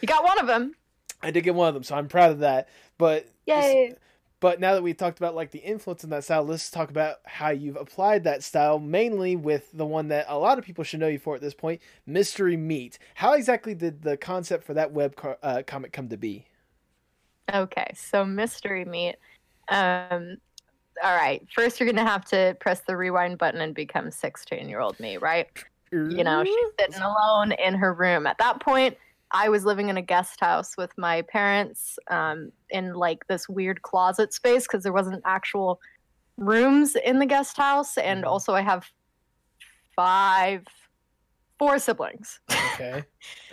you 0.00 0.06
got 0.06 0.22
one 0.22 0.38
of 0.38 0.46
them. 0.46 0.74
I 1.20 1.30
did 1.32 1.42
get 1.42 1.54
one 1.54 1.68
of 1.68 1.74
them, 1.74 1.82
so 1.82 1.96
I'm 1.96 2.06
proud 2.06 2.30
of 2.30 2.38
that. 2.40 2.68
But 2.96 3.26
Yay. 3.46 3.96
But 4.38 4.60
now 4.60 4.74
that 4.74 4.82
we've 4.82 4.96
talked 4.96 5.18
about 5.18 5.34
like 5.34 5.50
the 5.50 5.58
influence 5.58 6.04
in 6.04 6.10
that 6.10 6.22
style, 6.22 6.44
let's 6.44 6.70
talk 6.70 6.90
about 6.90 7.16
how 7.24 7.48
you've 7.48 7.76
applied 7.76 8.24
that 8.24 8.44
style, 8.44 8.78
mainly 8.78 9.36
with 9.36 9.70
the 9.72 9.86
one 9.86 10.08
that 10.08 10.26
a 10.28 10.38
lot 10.38 10.58
of 10.58 10.64
people 10.64 10.84
should 10.84 11.00
know 11.00 11.08
you 11.08 11.18
for 11.18 11.34
at 11.34 11.40
this 11.40 11.54
point, 11.54 11.80
Mystery 12.06 12.56
Meat. 12.56 12.98
How 13.14 13.32
exactly 13.32 13.74
did 13.74 14.02
the 14.02 14.16
concept 14.16 14.64
for 14.64 14.74
that 14.74 14.92
web 14.92 15.18
uh, 15.42 15.62
comic 15.66 15.92
come 15.92 16.08
to 16.10 16.18
be? 16.18 16.44
Okay, 17.52 17.92
so 17.94 18.24
Mystery 18.24 18.84
Meat. 18.84 19.16
Um, 19.68 20.36
all 21.02 21.14
right, 21.16 21.46
first 21.54 21.78
you're 21.80 21.90
gonna 21.90 22.08
have 22.08 22.24
to 22.26 22.56
press 22.60 22.82
the 22.86 22.96
rewind 22.96 23.38
button 23.38 23.60
and 23.60 23.74
become 23.74 24.10
16 24.10 24.68
year 24.68 24.80
old 24.80 24.98
me, 25.00 25.16
right? 25.16 25.48
You 26.16 26.24
know, 26.24 26.44
she's 26.44 26.68
sitting 26.78 27.02
alone 27.02 27.52
in 27.52 27.74
her 27.74 27.92
room. 27.94 28.26
At 28.26 28.38
that 28.38 28.60
point, 28.60 28.96
I 29.32 29.48
was 29.48 29.64
living 29.64 29.88
in 29.88 29.96
a 29.96 30.02
guest 30.02 30.38
house 30.40 30.76
with 30.76 30.90
my 30.96 31.22
parents 31.22 31.98
um, 32.10 32.52
in 32.70 32.94
like 32.94 33.26
this 33.26 33.48
weird 33.48 33.82
closet 33.82 34.32
space 34.32 34.66
because 34.66 34.82
there 34.82 34.92
wasn't 34.92 35.22
actual 35.24 35.80
rooms 36.36 36.94
in 36.96 37.18
the 37.18 37.26
guest 37.26 37.56
house. 37.56 37.96
And 37.96 38.24
Mhm. 38.24 38.28
also, 38.28 38.54
I 38.54 38.60
have 38.62 38.88
five, 39.96 40.64
four 41.64 41.78
siblings. 41.78 42.40
Okay. 42.74 43.04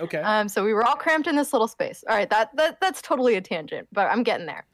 Okay. 0.01 0.17
Um, 0.17 0.49
so 0.49 0.65
we 0.65 0.73
were 0.73 0.83
all 0.83 0.95
cramped 0.95 1.27
in 1.27 1.35
this 1.37 1.53
little 1.53 1.67
space. 1.67 2.03
All 2.09 2.15
right, 2.15 2.29
that, 2.29 2.49
that 2.57 2.81
that's 2.81 3.01
totally 3.01 3.35
a 3.35 3.41
tangent, 3.41 3.87
but 3.93 4.07
I'm 4.07 4.23
getting 4.23 4.45
there. 4.45 4.65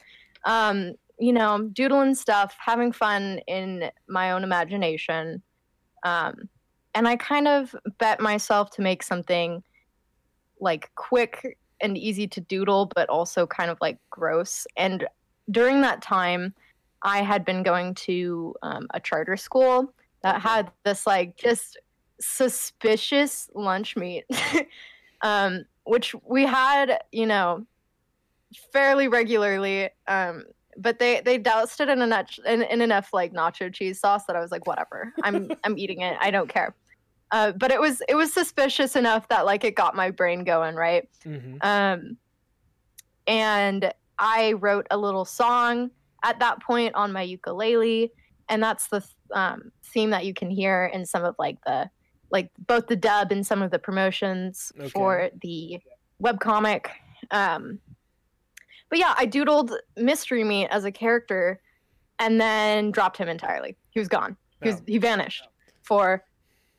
Um, 0.45 0.93
you 1.19 1.33
know, 1.33 1.69
doodling 1.73 2.15
stuff, 2.15 2.55
having 2.57 2.91
fun 2.91 3.39
in 3.47 3.91
my 4.07 4.31
own 4.31 4.43
imagination. 4.43 5.43
Um, 6.03 6.49
and 6.95 7.07
I 7.07 7.15
kind 7.15 7.47
of 7.47 7.75
bet 7.99 8.19
myself 8.19 8.71
to 8.71 8.81
make 8.81 9.03
something 9.03 9.61
like 10.59 10.89
quick 10.95 11.57
and 11.79 11.95
easy 11.95 12.27
to 12.27 12.41
doodle, 12.41 12.91
but 12.95 13.07
also 13.09 13.45
kind 13.45 13.69
of 13.69 13.77
like 13.81 13.99
gross. 14.09 14.65
And 14.77 15.05
during 15.51 15.81
that 15.81 16.01
time, 16.01 16.55
I 17.03 17.21
had 17.21 17.45
been 17.45 17.61
going 17.61 17.93
to 17.95 18.55
um, 18.63 18.87
a 18.95 18.99
charter 18.99 19.37
school 19.37 19.93
that 20.23 20.41
had 20.41 20.71
this 20.83 21.05
like 21.05 21.37
just 21.37 21.77
suspicious 22.19 23.49
lunch 23.53 23.95
meat, 23.95 24.25
um, 25.21 25.65
which 25.83 26.15
we 26.25 26.45
had, 26.45 26.99
you 27.11 27.25
know, 27.25 27.65
fairly 28.71 29.07
regularly. 29.07 29.89
Um, 30.07 30.45
but 30.77 30.99
they 30.99 31.21
they 31.21 31.37
doused 31.37 31.81
it 31.81 31.89
in 31.89 32.01
enough 32.01 32.37
in, 32.45 32.61
in 32.63 32.81
enough 32.81 33.09
like 33.13 33.33
nacho 33.33 33.73
cheese 33.73 33.99
sauce 33.99 34.25
that 34.25 34.35
I 34.35 34.39
was 34.39 34.51
like, 34.51 34.67
whatever, 34.67 35.13
I'm 35.23 35.51
I'm 35.63 35.77
eating 35.77 36.01
it. 36.01 36.17
I 36.19 36.31
don't 36.31 36.49
care. 36.49 36.75
Uh, 37.31 37.51
but 37.51 37.71
it 37.71 37.81
was 37.81 38.01
it 38.07 38.15
was 38.15 38.33
suspicious 38.33 38.95
enough 38.95 39.27
that 39.29 39.45
like 39.45 39.63
it 39.63 39.75
got 39.75 39.95
my 39.95 40.11
brain 40.11 40.43
going 40.43 40.75
right. 40.75 41.09
hmm 41.23 41.57
Um, 41.61 42.17
and 43.25 43.91
I 44.19 44.53
wrote 44.53 44.87
a 44.89 44.97
little 44.97 45.25
song 45.25 45.91
at 46.23 46.39
that 46.39 46.61
point 46.61 46.95
on 46.95 47.11
my 47.11 47.21
ukulele, 47.21 48.11
and 48.49 48.63
that's 48.63 48.87
the 48.87 49.05
um, 49.33 49.71
theme 49.83 50.11
that 50.11 50.25
you 50.25 50.33
can 50.33 50.49
hear 50.49 50.89
in 50.93 51.05
some 51.05 51.25
of 51.25 51.35
like 51.37 51.57
the 51.65 51.89
like 52.31 52.49
both 52.67 52.87
the 52.87 52.95
dub 52.95 53.31
and 53.31 53.45
some 53.45 53.61
of 53.61 53.71
the 53.71 53.79
promotions 53.79 54.71
Okay. 54.79 54.89
for 54.89 55.29
the 55.41 55.79
webcomic. 56.21 56.87
Um, 57.31 57.79
but 58.89 58.99
yeah, 58.99 59.13
I 59.17 59.25
doodled 59.25 59.71
Mystery 59.95 60.43
Meat 60.43 60.67
as 60.67 60.85
a 60.85 60.91
character, 60.91 61.59
and 62.19 62.39
then 62.41 62.91
dropped 62.91 63.17
him 63.17 63.27
entirely. 63.29 63.75
He 63.91 63.99
was 63.99 64.07
gone. 64.07 64.35
He 64.63 64.69
was 64.69 64.79
Oh. 64.79 64.83
he 64.87 64.97
vanished 64.97 65.47
for 65.83 66.23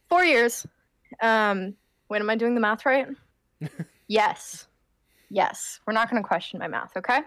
four 0.08 0.24
years. 0.24 0.66
Um, 1.22 1.74
wait, 2.08 2.20
am 2.20 2.28
I 2.30 2.34
doing 2.36 2.54
the 2.54 2.60
math 2.60 2.84
right? 2.86 3.06
yes. 4.08 4.66
Yes. 5.30 5.80
We're 5.86 5.92
not 5.92 6.10
going 6.10 6.22
to 6.22 6.26
question 6.26 6.58
my 6.58 6.68
math, 6.68 6.96
okay? 6.96 7.20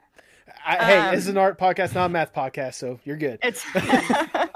I, 0.65 0.75
hey, 0.83 0.97
Um, 0.97 1.15
this 1.15 1.23
is 1.23 1.29
an 1.29 1.37
art 1.37 1.57
podcast, 1.59 1.93
not 1.95 2.07
a 2.07 2.09
math 2.09 2.33
podcast, 2.33 2.73
so 2.73 2.99
you're 3.05 3.17
good. 3.17 3.39
It's. 3.43 3.63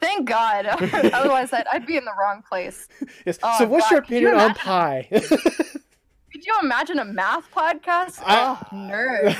Thank 0.00 0.28
God. 0.28 0.66
Otherwise, 1.12 1.52
I'd, 1.52 1.66
I'd 1.72 1.86
be 1.86 1.96
in 1.96 2.04
the 2.04 2.14
wrong 2.18 2.42
place. 2.48 2.88
Yes. 3.24 3.38
Oh, 3.42 3.56
so, 3.58 3.66
what's 3.66 3.86
God, 3.86 3.92
your 3.92 4.02
could 4.02 4.20
you 4.20 4.28
opinion 4.28 4.50
on 4.50 4.54
pie? 4.54 5.08
Could 5.10 6.44
you 6.44 6.54
imagine 6.62 6.98
a 6.98 7.04
math 7.04 7.50
podcast? 7.50 8.20
I- 8.24 8.58
oh, 8.60 8.76
nerd. 8.76 9.34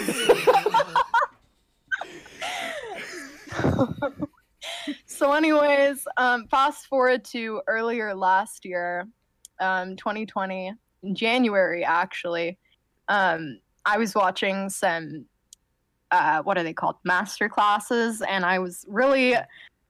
so, 5.07 5.33
anyways, 5.33 6.07
um, 6.17 6.47
fast 6.49 6.87
forward 6.87 7.25
to 7.27 7.61
earlier 7.67 8.15
last 8.15 8.65
year, 8.65 9.07
um, 9.61 9.95
2020, 9.97 10.73
January 11.13 11.85
actually. 11.85 12.59
Um, 13.09 13.61
I 13.85 13.99
was 13.99 14.15
watching 14.15 14.69
some, 14.71 15.27
uh, 16.11 16.43
what 16.43 16.59
are 16.59 16.63
they 16.63 16.73
called, 16.73 16.97
master 17.05 17.49
classes, 17.49 18.23
and 18.23 18.45
I 18.45 18.59
was 18.59 18.85
really, 18.89 19.37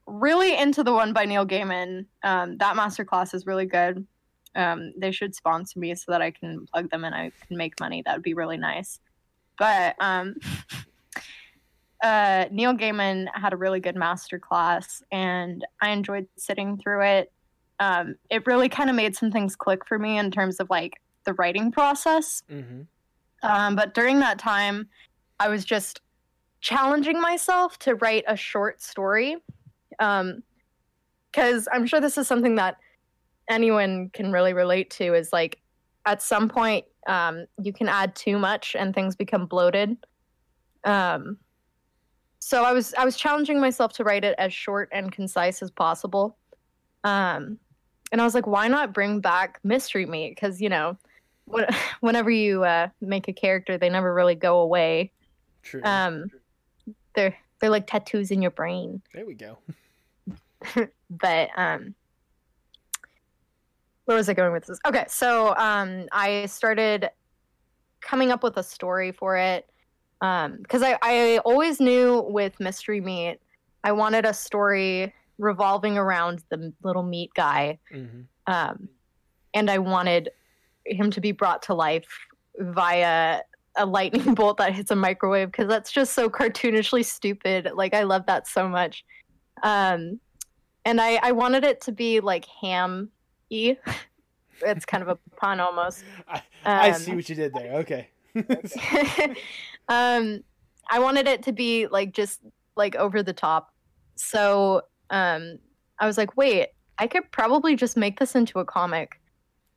really 0.06 0.56
into 0.56 0.82
the 0.84 0.92
one 0.92 1.12
by 1.12 1.24
Neil 1.24 1.46
Gaiman. 1.46 2.06
Um, 2.22 2.58
that 2.58 2.76
master 2.76 3.04
class 3.04 3.34
is 3.34 3.46
really 3.46 3.66
good. 3.66 4.06
Um, 4.54 4.92
they 4.96 5.12
should 5.12 5.34
sponsor 5.34 5.78
me 5.78 5.94
so 5.94 6.12
that 6.12 6.22
I 6.22 6.30
can 6.30 6.66
plug 6.72 6.90
them 6.90 7.04
and 7.04 7.14
I 7.14 7.30
can 7.46 7.56
make 7.56 7.78
money. 7.78 8.02
That 8.04 8.14
would 8.14 8.22
be 8.22 8.34
really 8.34 8.56
nice. 8.56 9.00
But 9.58 9.96
um, 10.00 10.36
uh, 12.02 12.46
Neil 12.50 12.74
Gaiman 12.74 13.26
had 13.34 13.52
a 13.52 13.56
really 13.56 13.80
good 13.80 13.96
master 13.96 14.38
class, 14.38 15.02
and 15.12 15.64
I 15.80 15.90
enjoyed 15.90 16.26
sitting 16.36 16.78
through 16.78 17.02
it. 17.02 17.32
Um, 17.80 18.16
it 18.30 18.46
really 18.46 18.68
kind 18.68 18.88
of 18.88 18.96
made 18.96 19.14
some 19.14 19.30
things 19.30 19.54
click 19.54 19.86
for 19.86 19.98
me 19.98 20.18
in 20.18 20.30
terms 20.30 20.60
of 20.60 20.70
like 20.70 20.94
the 21.24 21.34
writing 21.34 21.70
process. 21.70 22.42
hmm 22.48 22.82
Um, 23.42 23.76
but 23.76 23.92
during 23.92 24.20
that 24.20 24.38
time, 24.38 24.88
I 25.38 25.48
was 25.48 25.64
just 25.64 26.00
challenging 26.60 27.20
myself 27.20 27.78
to 27.80 27.94
write 27.96 28.24
a 28.26 28.36
short 28.36 28.80
story. 28.80 29.36
Because 29.98 31.68
I'm 31.72 31.86
sure 31.86 32.00
this 32.00 32.18
is 32.18 32.26
something 32.26 32.56
that 32.56 32.76
anyone 33.48 34.10
can 34.12 34.32
really 34.32 34.52
relate 34.52 34.90
to 34.90 35.14
is 35.14 35.32
like 35.32 35.60
at 36.04 36.22
some 36.22 36.48
point 36.48 36.84
um, 37.06 37.46
you 37.62 37.72
can 37.72 37.88
add 37.88 38.14
too 38.14 38.38
much 38.38 38.74
and 38.78 38.94
things 38.94 39.14
become 39.16 39.46
bloated. 39.46 39.96
Um, 40.84 41.38
so 42.38 42.64
I 42.64 42.72
was 42.72 42.94
I 42.94 43.04
was 43.04 43.16
challenging 43.16 43.60
myself 43.60 43.92
to 43.94 44.04
write 44.04 44.24
it 44.24 44.34
as 44.38 44.52
short 44.52 44.88
and 44.92 45.10
concise 45.10 45.62
as 45.62 45.70
possible. 45.70 46.36
Um, 47.04 47.58
and 48.12 48.20
I 48.20 48.24
was 48.24 48.34
like, 48.34 48.46
why 48.46 48.68
not 48.68 48.94
bring 48.94 49.20
back 49.20 49.58
mystery 49.64 50.06
meat? 50.06 50.30
Because 50.30 50.60
you 50.60 50.68
know, 50.68 50.96
when, 51.46 51.66
whenever 52.00 52.30
you 52.30 52.64
uh, 52.64 52.88
make 53.00 53.28
a 53.28 53.32
character, 53.32 53.78
they 53.78 53.88
never 53.88 54.14
really 54.14 54.34
go 54.34 54.60
away. 54.60 55.12
True. 55.62 55.82
Um, 55.84 56.30
they're 57.14 57.36
they're 57.60 57.70
like 57.70 57.86
tattoos 57.86 58.30
in 58.30 58.42
your 58.42 58.50
brain. 58.50 59.02
there 59.14 59.26
we 59.26 59.34
go. 59.34 59.58
But 61.08 61.50
um, 61.56 61.94
where 64.06 64.16
was 64.16 64.28
I 64.28 64.34
going 64.34 64.52
with 64.52 64.66
this? 64.66 64.80
Okay, 64.84 65.04
so 65.08 65.54
um, 65.56 66.06
I 66.10 66.46
started 66.46 67.08
coming 68.00 68.32
up 68.32 68.42
with 68.42 68.56
a 68.56 68.62
story 68.62 69.12
for 69.12 69.36
it 69.36 69.70
because 70.20 70.82
I 70.82 70.98
I 71.02 71.38
always 71.44 71.78
knew 71.80 72.26
with 72.28 72.58
Mystery 72.58 73.00
Meat, 73.00 73.38
I 73.84 73.92
wanted 73.92 74.24
a 74.24 74.34
story 74.34 75.14
revolving 75.38 75.96
around 75.96 76.42
the 76.48 76.72
little 76.82 77.02
meat 77.02 77.30
guy 77.34 77.78
hmm 77.92 78.22
um, 78.46 78.88
and 79.54 79.70
I 79.70 79.78
wanted 79.78 80.30
him 80.84 81.10
to 81.10 81.20
be 81.20 81.32
brought 81.32 81.62
to 81.62 81.74
life 81.74 82.06
via 82.58 83.40
a 83.76 83.86
lightning 83.86 84.34
bolt 84.36 84.58
that 84.58 84.72
hits 84.72 84.90
a 84.90 84.96
microwave 84.96 85.50
because 85.50 85.68
that's 85.68 85.92
just 85.92 86.12
so 86.12 86.28
cartoonishly 86.28 87.04
stupid. 87.04 87.70
Like 87.74 87.94
I 87.94 88.04
love 88.04 88.26
that 88.26 88.46
so 88.46 88.68
much. 88.68 89.04
Um, 89.62 90.20
and 90.86 91.00
I, 91.00 91.18
I 91.20 91.32
wanted 91.32 91.64
it 91.64 91.80
to 91.82 91.92
be 91.92 92.20
like 92.20 92.46
ham 92.46 93.10
y. 93.50 93.76
it's 94.62 94.86
kind 94.86 95.02
of 95.02 95.08
a 95.08 95.18
pun 95.36 95.60
almost. 95.60 96.04
I, 96.28 96.42
I 96.64 96.90
Um, 96.90 97.00
see 97.00 97.14
what 97.14 97.28
you 97.28 97.34
did 97.34 97.52
there. 97.52 97.74
Okay. 97.80 98.08
um, 99.88 100.42
I 100.88 100.98
wanted 101.00 101.26
it 101.26 101.42
to 101.42 101.52
be 101.52 101.88
like 101.88 102.12
just 102.12 102.40
like 102.76 102.94
over 102.94 103.22
the 103.22 103.32
top. 103.32 103.74
So 104.14 104.82
um, 105.10 105.58
I 105.98 106.06
was 106.06 106.16
like, 106.16 106.36
wait, 106.36 106.68
I 106.98 107.08
could 107.08 107.30
probably 107.32 107.74
just 107.74 107.96
make 107.96 108.18
this 108.20 108.34
into 108.36 108.60
a 108.60 108.64
comic. 108.64 109.20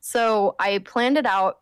So 0.01 0.55
I 0.59 0.77
planned 0.79 1.17
it 1.17 1.25
out. 1.25 1.59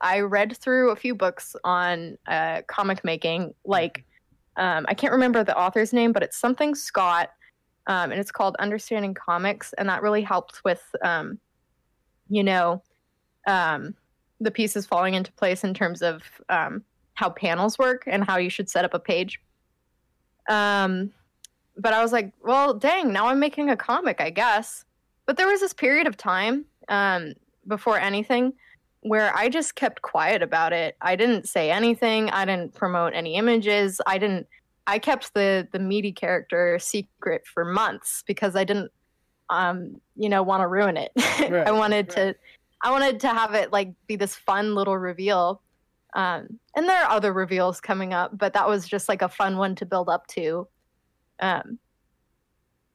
I 0.00 0.20
read 0.20 0.56
through 0.56 0.90
a 0.90 0.96
few 0.96 1.14
books 1.14 1.54
on 1.62 2.18
uh, 2.26 2.62
comic 2.66 3.04
making. 3.04 3.54
Like, 3.64 4.04
um, 4.56 4.84
I 4.88 4.94
can't 4.94 5.12
remember 5.12 5.44
the 5.44 5.56
author's 5.56 5.92
name, 5.92 6.12
but 6.12 6.22
it's 6.22 6.38
something 6.38 6.74
Scott, 6.74 7.30
um, 7.90 8.12
and 8.12 8.20
it's 8.20 8.30
called 8.30 8.54
Understanding 8.60 9.14
Comics, 9.14 9.72
and 9.72 9.88
that 9.88 10.00
really 10.00 10.22
helped 10.22 10.62
with, 10.64 10.80
um, 11.02 11.40
you 12.28 12.44
know, 12.44 12.84
um, 13.48 13.96
the 14.38 14.52
pieces 14.52 14.86
falling 14.86 15.14
into 15.14 15.32
place 15.32 15.64
in 15.64 15.74
terms 15.74 16.00
of 16.00 16.22
um, 16.48 16.84
how 17.14 17.30
panels 17.30 17.78
work 17.78 18.04
and 18.06 18.22
how 18.22 18.36
you 18.36 18.48
should 18.48 18.70
set 18.70 18.84
up 18.84 18.94
a 18.94 19.00
page. 19.00 19.40
Um, 20.48 21.10
but 21.76 21.92
I 21.92 22.00
was 22.00 22.12
like, 22.12 22.32
well, 22.44 22.74
dang, 22.74 23.12
now 23.12 23.26
I'm 23.26 23.40
making 23.40 23.70
a 23.70 23.76
comic, 23.76 24.20
I 24.20 24.30
guess. 24.30 24.84
But 25.26 25.36
there 25.36 25.48
was 25.48 25.58
this 25.58 25.72
period 25.72 26.06
of 26.06 26.16
time 26.16 26.66
um, 26.88 27.32
before 27.66 27.98
anything 27.98 28.52
where 29.00 29.36
I 29.36 29.48
just 29.48 29.74
kept 29.74 30.02
quiet 30.02 30.42
about 30.42 30.72
it. 30.72 30.96
I 31.00 31.16
didn't 31.16 31.48
say 31.48 31.72
anything. 31.72 32.30
I 32.30 32.44
didn't 32.44 32.72
promote 32.72 33.14
any 33.14 33.34
images. 33.34 34.00
I 34.06 34.16
didn't. 34.16 34.46
I 34.90 34.98
kept 34.98 35.34
the 35.34 35.68
the 35.70 35.78
meaty 35.78 36.10
character 36.10 36.76
secret 36.80 37.42
for 37.46 37.64
months 37.64 38.24
because 38.26 38.56
I 38.56 38.64
didn't 38.64 38.90
um 39.48 40.00
you 40.16 40.28
know 40.28 40.42
want 40.42 40.62
to 40.62 40.66
ruin 40.66 40.96
it. 40.96 41.12
Right, 41.50 41.66
I 41.66 41.70
wanted 41.70 42.08
right. 42.16 42.34
to 42.34 42.36
I 42.82 42.90
wanted 42.90 43.20
to 43.20 43.28
have 43.28 43.54
it 43.54 43.72
like 43.72 43.92
be 44.08 44.16
this 44.16 44.34
fun 44.34 44.74
little 44.74 44.98
reveal. 44.98 45.62
Um 46.14 46.58
and 46.74 46.88
there 46.88 47.04
are 47.04 47.10
other 47.10 47.32
reveals 47.32 47.80
coming 47.80 48.12
up, 48.12 48.36
but 48.36 48.52
that 48.54 48.68
was 48.68 48.88
just 48.88 49.08
like 49.08 49.22
a 49.22 49.28
fun 49.28 49.56
one 49.56 49.76
to 49.76 49.86
build 49.86 50.08
up 50.08 50.26
to. 50.28 50.66
Um 51.38 51.78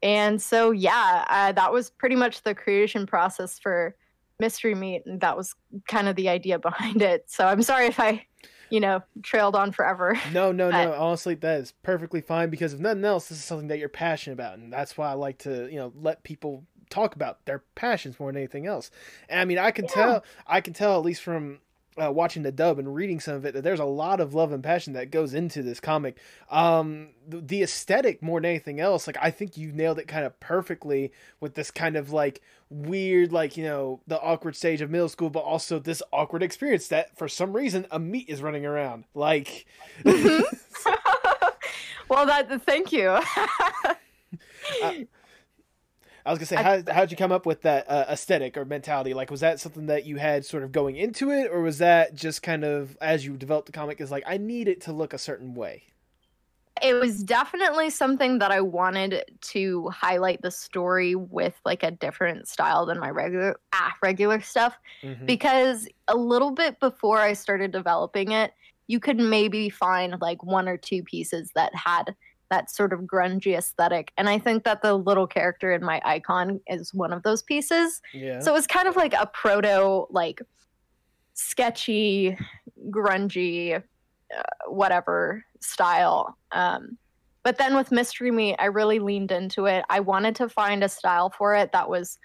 and 0.04 0.42
so 0.42 0.72
yeah, 0.72 1.26
uh, 1.30 1.52
that 1.54 1.72
was 1.72 1.90
pretty 1.90 2.18
much 2.18 2.44
the 2.44 2.54
creation 2.54 3.08
process 3.08 3.58
for 3.58 3.96
Mystery 4.42 4.76
Meat 4.76 5.04
and 5.06 5.22
that 5.22 5.38
was 5.38 5.56
kind 5.88 6.10
of 6.10 6.18
the 6.18 6.28
idea 6.28 6.60
behind 6.60 7.02
it. 7.02 7.24
So 7.28 7.48
I'm 7.48 7.62
sorry 7.62 7.88
if 7.88 8.02
I 8.02 8.26
you 8.70 8.80
know, 8.80 9.02
trailed 9.24 9.56
on 9.56 9.72
forever. 9.72 10.20
No, 10.34 10.52
no, 10.52 10.72
no. 10.72 10.94
Honestly, 10.94 11.36
that 11.36 11.60
is 11.60 11.72
perfectly 11.84 12.22
fine 12.22 12.50
because 12.50 12.74
if 12.74 12.80
nothing 12.80 13.06
else, 13.06 13.30
this 13.30 13.38
is 13.38 13.44
something 13.44 13.68
that 13.68 13.78
you're 13.80 13.90
passionate 13.90 14.34
about, 14.34 14.58
and 14.58 14.74
that's 14.74 14.98
why 14.98 15.10
I 15.10 15.14
like 15.14 15.38
to, 15.40 15.70
you 15.70 15.78
know, 15.78 15.94
let 15.96 16.24
people 16.24 16.66
talk 16.90 17.16
about 17.16 17.46
their 17.46 17.64
passions 17.76 18.20
more 18.20 18.32
than 18.32 18.38
anything 18.38 18.68
else. 18.68 18.92
And 19.30 19.40
I 19.40 19.46
mean, 19.46 19.58
I 19.58 19.72
can 19.72 19.86
Yeah. 19.86 19.92
tell, 19.92 20.24
I 20.48 20.62
can 20.62 20.74
tell 20.74 20.98
at 20.98 21.06
least 21.06 21.22
from 21.22 21.60
uh, 22.02 22.12
watching 22.12 22.44
the 22.44 22.52
dub 22.52 22.78
and 22.80 22.94
reading 22.94 23.20
some 23.20 23.36
of 23.36 23.46
it 23.46 23.54
that 23.54 23.64
there's 23.64 23.80
a 23.80 23.86
lot 23.86 24.20
of 24.20 24.34
love 24.34 24.52
and 24.52 24.64
passion 24.64 24.94
that 24.94 25.12
goes 25.12 25.34
into 25.34 25.64
this 25.64 25.80
comic. 25.80 26.18
Um, 26.50 27.10
the, 27.28 27.42
the 27.42 27.64
aesthetic 27.64 28.22
more 28.22 28.40
than 28.40 28.50
anything 28.50 28.80
else, 28.80 29.08
like 29.08 29.18
I 29.22 29.32
think 29.32 29.58
you 29.58 29.72
nailed 29.72 30.00
it 30.00 30.08
kind 30.08 30.26
of 30.26 30.40
perfectly 30.40 31.12
with 31.40 31.56
this 31.56 31.72
kind 31.72 31.96
of 31.96 32.12
like 32.12 32.42
weird, 32.70 33.32
like 33.32 33.58
you 33.58 33.64
know, 33.64 34.02
the 34.08 34.20
awkward 34.22 34.56
stage 34.56 34.82
of 34.82 34.90
middle 34.90 35.10
school, 35.10 35.30
but 35.30 35.40
also 35.40 35.80
this 35.80 36.04
awkward 36.12 36.44
experience 36.44 36.88
that 36.90 37.18
for 37.18 37.28
some 37.28 37.54
reason 37.54 37.86
a 37.92 38.00
meat 38.00 38.30
is 38.30 38.42
running 38.42 38.66
around, 38.66 39.06
like. 39.14 39.66
well, 42.10 42.26
that 42.26 42.62
thank 42.66 42.92
you. 42.92 43.20
I 46.26 46.32
was 46.32 46.40
gonna 46.40 46.48
say, 46.48 46.58
I- 46.58 46.64
how 46.64 46.94
how'd 46.94 47.12
you 47.12 47.18
come 47.18 47.32
up 47.32 47.46
with 47.46 47.62
that 47.64 47.90
uh, 47.90 48.06
aesthetic 48.10 48.58
or 48.58 48.66
mentality? 48.66 49.14
Like, 49.14 49.30
was 49.30 49.42
that 49.42 49.60
something 49.60 49.86
that 49.88 50.06
you 50.06 50.18
had 50.18 50.46
sort 50.46 50.64
of 50.64 50.72
going 50.72 50.96
into 50.96 51.30
it, 51.32 51.52
or 51.52 51.62
was 51.62 51.78
that 51.80 52.16
just 52.16 52.42
kind 52.42 52.64
of 52.64 52.98
as 53.02 53.26
you 53.26 53.38
developed 53.38 53.68
the 53.68 53.72
comic? 53.72 54.02
Is 54.02 54.12
like, 54.12 54.24
I 54.26 54.38
need 54.38 54.68
it 54.68 54.82
to 54.82 54.92
look 54.94 55.14
a 55.14 55.18
certain 55.20 55.54
way. 55.54 55.84
it 56.82 56.94
was 56.94 57.24
definitely 57.24 57.90
something 57.90 58.40
that 58.40 58.52
I 58.52 58.60
wanted 58.60 59.24
to 59.54 59.88
highlight 59.90 60.42
the 60.42 60.52
story 60.52 61.16
with 61.16 61.54
like 61.64 61.84
a 61.84 61.92
different 61.92 62.50
style 62.50 62.86
than 62.86 63.00
my 63.00 63.10
regular 63.12 63.56
ah, 63.74 63.94
regular 64.04 64.42
stuff 64.42 64.78
Mhm. 65.02 65.26
because 65.26 65.88
a 66.10 66.16
little 66.18 66.52
bit 66.52 66.78
before 66.82 67.20
I 67.20 67.32
started 67.32 67.72
developing 67.72 68.34
it, 68.34 68.52
you 68.88 69.00
could 69.00 69.18
maybe 69.18 69.70
find 69.70 70.20
like 70.20 70.44
one 70.44 70.68
or 70.68 70.76
two 70.76 71.02
pieces 71.04 71.50
that 71.56 71.74
had 71.74 72.14
that 72.50 72.70
sort 72.70 72.94
of 72.94 73.02
grungy 73.02 73.58
aesthetic. 73.58 74.12
And 74.18 74.30
I 74.30 74.38
think 74.40 74.64
that 74.64 74.82
the 74.82 74.94
little 74.94 75.28
character 75.28 75.74
in 75.74 75.84
my 75.84 76.02
icon 76.06 76.60
is 76.68 76.94
one 76.94 77.12
of 77.12 77.24
those 77.24 77.42
pieces. 77.42 78.02
Yeah. 78.14 78.40
So 78.40 78.52
it 78.52 78.56
was 78.56 78.68
kind 78.68 78.88
of 78.88 78.96
like 78.96 79.14
a 79.14 79.26
proto, 79.28 80.06
like 80.10 80.42
sketchy, 81.34 82.38
grungy, 82.90 83.76
uh, 83.76 84.42
whatever 84.68 85.44
style. 85.60 86.38
Um, 86.52 86.98
but 87.44 87.58
then 87.58 87.76
with 87.76 87.92
Mystery 87.92 88.32
Meat, 88.32 88.56
I 88.58 88.66
really 88.66 89.00
leaned 89.00 89.32
into 89.32 89.66
it. 89.66 89.86
I 89.90 90.00
wanted 90.00 90.36
to 90.38 90.50
find 90.50 90.84
a 90.84 90.90
style 90.90 91.30
for 91.30 91.56
it 91.56 91.72
that 91.74 91.90
was 91.90 92.18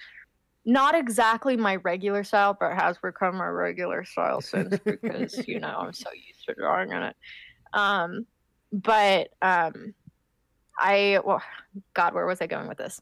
not 0.64 0.94
exactly 0.94 1.56
my 1.56 1.76
regular 1.76 2.24
style, 2.24 2.56
but 2.58 2.74
has 2.74 2.96
become 2.98 3.36
my 3.36 3.46
regular 3.46 4.04
style 4.04 4.40
since 4.40 4.78
because 4.84 5.46
you 5.48 5.60
know 5.60 5.74
I'm 5.78 5.92
so 5.92 6.10
used 6.12 6.46
to 6.48 6.54
drawing 6.54 6.92
in 6.92 7.02
it. 7.02 7.16
Um, 7.72 8.26
but 8.72 9.30
um, 9.42 9.94
I 10.80 11.20
well, 11.24 11.42
God, 11.94 12.14
where 12.14 12.26
was 12.26 12.40
I 12.40 12.46
going 12.46 12.66
with 12.66 12.78
this? 12.78 13.00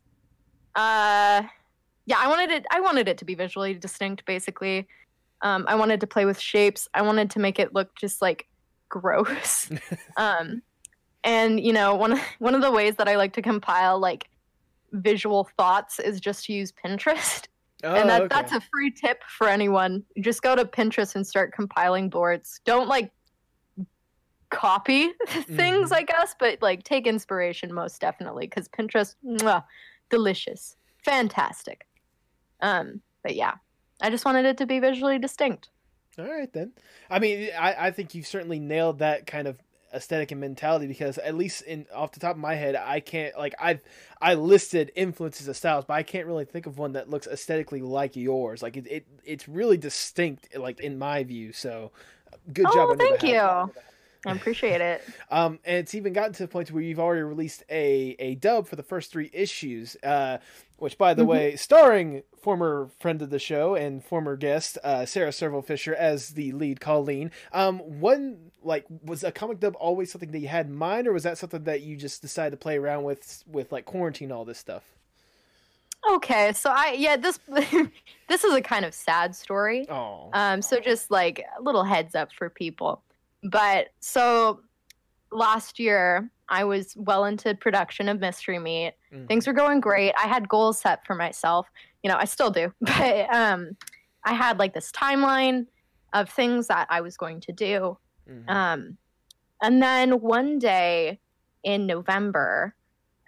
Uh, 0.74 1.42
yeah, 2.06 2.16
I 2.18 2.28
wanted 2.28 2.50
it. 2.50 2.66
I 2.70 2.80
wanted 2.80 3.08
it 3.08 3.18
to 3.18 3.24
be 3.24 3.34
visually 3.34 3.74
distinct, 3.74 4.24
basically. 4.26 4.88
Um, 5.42 5.64
I 5.68 5.76
wanted 5.76 6.00
to 6.00 6.06
play 6.06 6.24
with 6.24 6.40
shapes. 6.40 6.88
I 6.94 7.02
wanted 7.02 7.30
to 7.30 7.38
make 7.38 7.58
it 7.58 7.74
look 7.74 7.94
just 7.94 8.20
like 8.20 8.46
gross. 8.88 9.70
um, 10.16 10.62
and 11.24 11.60
you 11.60 11.72
know, 11.72 11.94
one 11.94 12.12
of, 12.12 12.20
one 12.38 12.54
of 12.54 12.62
the 12.62 12.70
ways 12.70 12.96
that 12.96 13.08
I 13.08 13.16
like 13.16 13.32
to 13.34 13.42
compile 13.42 13.98
like 13.98 14.28
visual 14.92 15.48
thoughts 15.56 15.98
is 15.98 16.20
just 16.20 16.46
to 16.46 16.52
use 16.52 16.72
Pinterest. 16.72 17.46
oh, 17.84 17.94
and 17.94 18.08
that, 18.08 18.22
okay. 18.22 18.28
that's 18.34 18.52
a 18.52 18.60
free 18.72 18.90
tip 18.90 19.22
for 19.28 19.48
anyone. 19.48 20.02
Just 20.20 20.42
go 20.42 20.56
to 20.56 20.64
Pinterest 20.64 21.14
and 21.14 21.26
start 21.26 21.52
compiling 21.52 22.08
boards. 22.08 22.60
Don't 22.64 22.88
like 22.88 23.12
copy 24.50 25.08
things, 25.28 25.90
Mhm. 25.90 25.96
I 25.96 26.02
guess, 26.02 26.34
but 26.38 26.60
like 26.62 26.82
take 26.84 27.06
inspiration 27.06 27.72
most 27.72 28.00
definitely 28.00 28.46
because 28.46 28.68
Pinterest, 28.68 29.14
mwah, 29.24 29.64
delicious, 30.10 30.76
fantastic. 31.04 31.86
Um, 32.60 33.00
but 33.22 33.34
yeah, 33.34 33.54
I 34.00 34.10
just 34.10 34.24
wanted 34.24 34.44
it 34.46 34.58
to 34.58 34.66
be 34.66 34.78
visually 34.80 35.18
distinct. 35.18 35.68
All 36.18 36.24
right 36.24 36.52
then. 36.52 36.72
I 37.08 37.18
mean, 37.20 37.50
I, 37.58 37.86
I 37.86 37.90
think 37.92 38.14
you've 38.14 38.26
certainly 38.26 38.58
nailed 38.58 38.98
that 38.98 39.26
kind 39.26 39.46
of 39.46 39.58
aesthetic 39.94 40.30
and 40.32 40.40
mentality 40.40 40.86
because 40.86 41.16
at 41.18 41.34
least 41.34 41.62
in 41.62 41.86
off 41.94 42.12
the 42.12 42.20
top 42.20 42.32
of 42.32 42.38
my 42.38 42.54
head, 42.54 42.74
I 42.74 43.00
can't 43.00 43.38
like 43.38 43.54
I've 43.60 43.80
I 44.20 44.34
listed 44.34 44.90
influences 44.96 45.46
of 45.48 45.56
styles, 45.56 45.84
but 45.84 45.94
I 45.94 46.02
can't 46.02 46.26
really 46.26 46.44
think 46.44 46.66
of 46.66 46.76
one 46.76 46.92
that 46.92 47.08
looks 47.08 47.26
aesthetically 47.26 47.80
like 47.82 48.16
yours. 48.16 48.62
Like 48.62 48.76
it, 48.76 48.86
it 48.86 49.06
it's 49.24 49.48
really 49.48 49.76
distinct, 49.76 50.56
like 50.56 50.80
in 50.80 50.98
my 50.98 51.22
view. 51.22 51.52
So 51.52 51.92
good 52.52 52.66
job. 52.66 52.74
oh, 52.76 52.86
your 52.88 52.96
thank 52.96 53.22
you. 53.22 53.72
I 54.26 54.32
appreciate 54.32 54.80
it. 54.80 55.08
Um, 55.30 55.58
and 55.64 55.76
it's 55.78 55.94
even 55.94 56.14
gotten 56.14 56.32
to 56.34 56.42
the 56.44 56.48
point 56.48 56.70
where 56.70 56.82
you've 56.82 56.98
already 56.98 57.22
released 57.22 57.62
a, 57.68 58.16
a 58.18 58.34
dub 58.36 58.66
for 58.66 58.76
the 58.76 58.82
first 58.82 59.12
three 59.12 59.28
issues, 59.34 59.94
uh, 60.02 60.38
which, 60.78 60.96
by 60.96 61.12
the 61.12 61.22
Mhm. 61.22 61.26
way, 61.26 61.56
starring 61.56 62.22
former 62.40 62.88
friend 62.98 63.20
of 63.20 63.28
the 63.28 63.38
show 63.38 63.74
and 63.74 64.02
former 64.02 64.36
guest 64.36 64.78
uh, 64.82 65.04
Sarah 65.04 65.32
Serval 65.32 65.60
Fisher 65.60 65.94
as 65.94 66.30
the 66.30 66.52
lead 66.52 66.80
Colleen. 66.80 67.30
Um, 67.52 67.78
one 68.00 68.52
like 68.62 68.86
was 69.02 69.22
a 69.22 69.30
comic 69.30 69.60
dub 69.60 69.76
always 69.78 70.10
something 70.10 70.30
that 70.32 70.38
you 70.38 70.48
had 70.48 70.66
in 70.66 70.74
mind, 70.74 71.06
or 71.06 71.12
was 71.12 71.24
that 71.24 71.36
something 71.36 71.64
that 71.64 71.82
you 71.82 71.96
just 71.96 72.22
decided 72.22 72.52
to 72.52 72.56
play 72.56 72.78
around 72.78 73.04
with 73.04 73.44
with 73.46 73.70
like 73.70 73.84
quarantine 73.84 74.32
all 74.32 74.44
this 74.46 74.58
stuff? 74.58 74.94
Okay, 76.10 76.52
so 76.52 76.70
I 76.70 76.92
yeah 76.92 77.16
this 77.16 77.38
this 78.28 78.44
is 78.44 78.54
a 78.54 78.62
kind 78.62 78.84
of 78.84 78.94
sad 78.94 79.34
story. 79.34 79.90
Oh, 79.90 80.30
Um, 80.32 80.62
so 80.62 80.80
just 80.80 81.10
like 81.10 81.44
a 81.58 81.62
little 81.62 81.84
heads 81.84 82.14
up 82.14 82.32
for 82.32 82.48
people. 82.48 83.02
But 83.42 83.88
so 84.00 84.60
last 85.30 85.78
year 85.78 86.30
I 86.48 86.64
was 86.64 86.94
well 86.96 87.26
into 87.26 87.54
production 87.54 88.08
of 88.08 88.20
Mystery 88.20 88.58
Meat. 88.58 88.94
Mhm. 89.12 89.28
Things 89.28 89.46
were 89.46 89.52
going 89.52 89.80
great. 89.80 90.14
I 90.18 90.26
had 90.26 90.48
goals 90.48 90.80
set 90.80 91.04
for 91.06 91.14
myself. 91.14 91.68
You 92.02 92.10
know, 92.10 92.16
I 92.16 92.24
still 92.24 92.50
do. 92.50 92.72
But 92.80 93.34
um 93.34 93.76
I 94.24 94.32
had 94.34 94.58
like 94.58 94.74
this 94.74 94.90
timeline 94.92 95.66
of 96.12 96.28
things 96.30 96.66
that 96.68 96.86
I 96.90 97.00
was 97.02 97.16
going 97.16 97.40
to 97.42 97.52
do. 97.52 97.98
Mhm. 98.28 98.48
Um 98.48 98.98
and 99.62 99.82
then 99.82 100.20
one 100.20 100.58
day 100.58 101.20
in 101.62 101.86
November, 101.86 102.74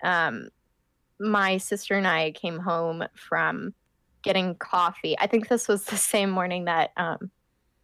um 0.03 0.49
my 1.19 1.59
sister 1.59 1.95
and 1.95 2.09
I 2.09 2.31
came 2.33 2.59
home 2.59 3.05
from 3.15 3.75
getting 4.23 4.55
coffee. 4.55 5.19
I 5.19 5.27
think 5.27 5.49
this 5.49 5.69
was 5.69 5.85
the 5.85 5.97
same 5.99 6.31
morning 6.31 6.65
that 6.65 6.93
um, 6.97 7.31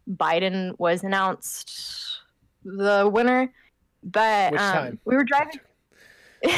Biden 0.09 0.75
was 0.79 1.05
announced 1.05 2.16
the 2.67 3.09
winner. 3.13 3.53
But 4.03 4.57
um, 4.57 4.99
we 5.05 5.17
were 5.17 5.25
driving. 5.25 5.61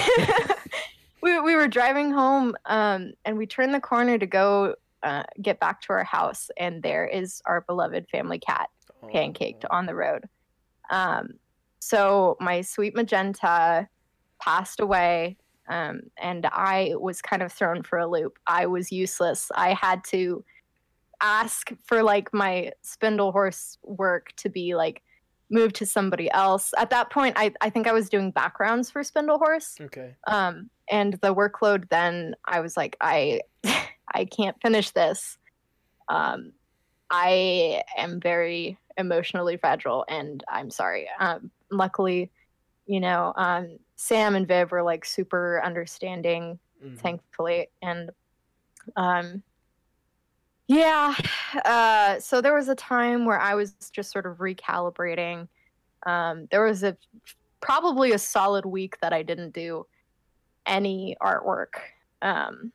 we 1.23 1.40
we 1.40 1.57
were 1.57 1.68
driving 1.68 2.11
home, 2.11 2.55
um, 2.66 3.12
and 3.25 3.38
we 3.38 3.47
turned 3.47 3.73
the 3.73 3.81
corner 3.81 4.18
to 4.18 4.27
go 4.27 4.75
uh, 5.03 5.23
get 5.40 5.61
back 5.61 5.81
to 5.83 5.92
our 5.92 6.05
house, 6.05 6.51
and 6.57 6.83
there 6.83 7.07
is 7.07 7.40
our 7.47 7.62
beloved 7.62 8.09
family 8.11 8.38
cat 8.38 8.68
pancaked 9.05 9.64
on 9.71 9.87
the 9.87 9.94
road. 9.94 10.25
Um, 10.90 11.35
so 11.79 12.37
my 12.40 12.61
sweet 12.61 12.94
magenta 12.94 13.88
passed 14.40 14.81
away, 14.81 15.37
um, 15.68 16.03
and 16.21 16.47
I 16.47 16.94
was 16.97 17.23
kind 17.23 17.42
of 17.42 17.53
thrown 17.53 17.83
for 17.83 17.99
a 17.99 18.07
loop. 18.07 18.38
I 18.47 18.66
was 18.66 18.90
useless. 18.90 19.51
I 19.55 19.73
had 19.75 20.03
to 20.09 20.44
ask 21.21 21.71
for 21.85 22.03
like 22.03 22.33
my 22.33 22.73
SpindleHorse 22.85 23.79
work 23.83 24.33
to 24.37 24.49
be 24.49 24.75
like 24.75 25.03
moved 25.51 25.77
to 25.77 25.87
somebody 25.87 26.31
else. 26.31 26.73
At 26.77 26.91
that 26.91 27.11
point, 27.11 27.35
I, 27.39 27.53
I 27.61 27.71
think 27.71 27.87
I 27.87 27.93
was 27.93 28.09
doing 28.09 28.31
backgrounds 28.31 28.91
for 28.91 29.03
SpindleHorse. 29.03 29.81
Okay. 29.81 30.14
Um, 30.27 30.70
and 30.91 31.14
the 31.14 31.35
workload 31.35 31.89
then 31.89 32.35
I 32.47 32.61
was 32.61 32.77
like, 32.77 32.97
I 33.01 33.41
I 34.14 34.25
can't 34.25 34.57
finish 34.62 34.91
this. 34.91 35.37
Um, 36.09 36.53
I 37.11 37.83
am 37.97 38.20
very 38.20 38.79
emotionally 38.97 39.57
fragile 39.57 40.05
and 40.09 40.43
I'm 40.49 40.70
sorry. 40.70 41.09
Um, 41.20 41.51
luckily, 41.70 42.31
you 42.87 43.01
know, 43.01 43.33
um, 43.37 43.79
Sam 43.97 44.35
and 44.35 44.47
Viv 44.49 44.70
were 44.72 44.83
like 44.83 45.05
super 45.05 45.61
understanding, 45.64 46.59
Mhm. 46.85 46.99
thankfully. 46.99 47.68
And 47.83 48.11
um, 48.97 49.43
yeah, 50.69 51.14
uh, 51.64 52.21
so 52.21 52.41
there 52.41 52.55
was 52.55 52.69
a 52.69 52.75
time 52.75 53.25
where 53.25 53.41
I 53.41 53.55
was 53.55 53.75
just 53.93 54.12
sort 54.12 54.27
of 54.27 54.37
recalibrating. 54.39 55.49
Um, 56.07 56.47
there 56.51 56.64
was 56.64 56.83
a 56.83 56.97
probably 57.61 58.12
a 58.12 58.19
solid 58.19 58.64
week 58.64 59.01
that 59.01 59.12
I 59.12 59.23
didn't 59.23 59.53
do 59.53 59.87
any 60.66 61.16
artwork. 61.21 61.75
Um, 62.23 62.73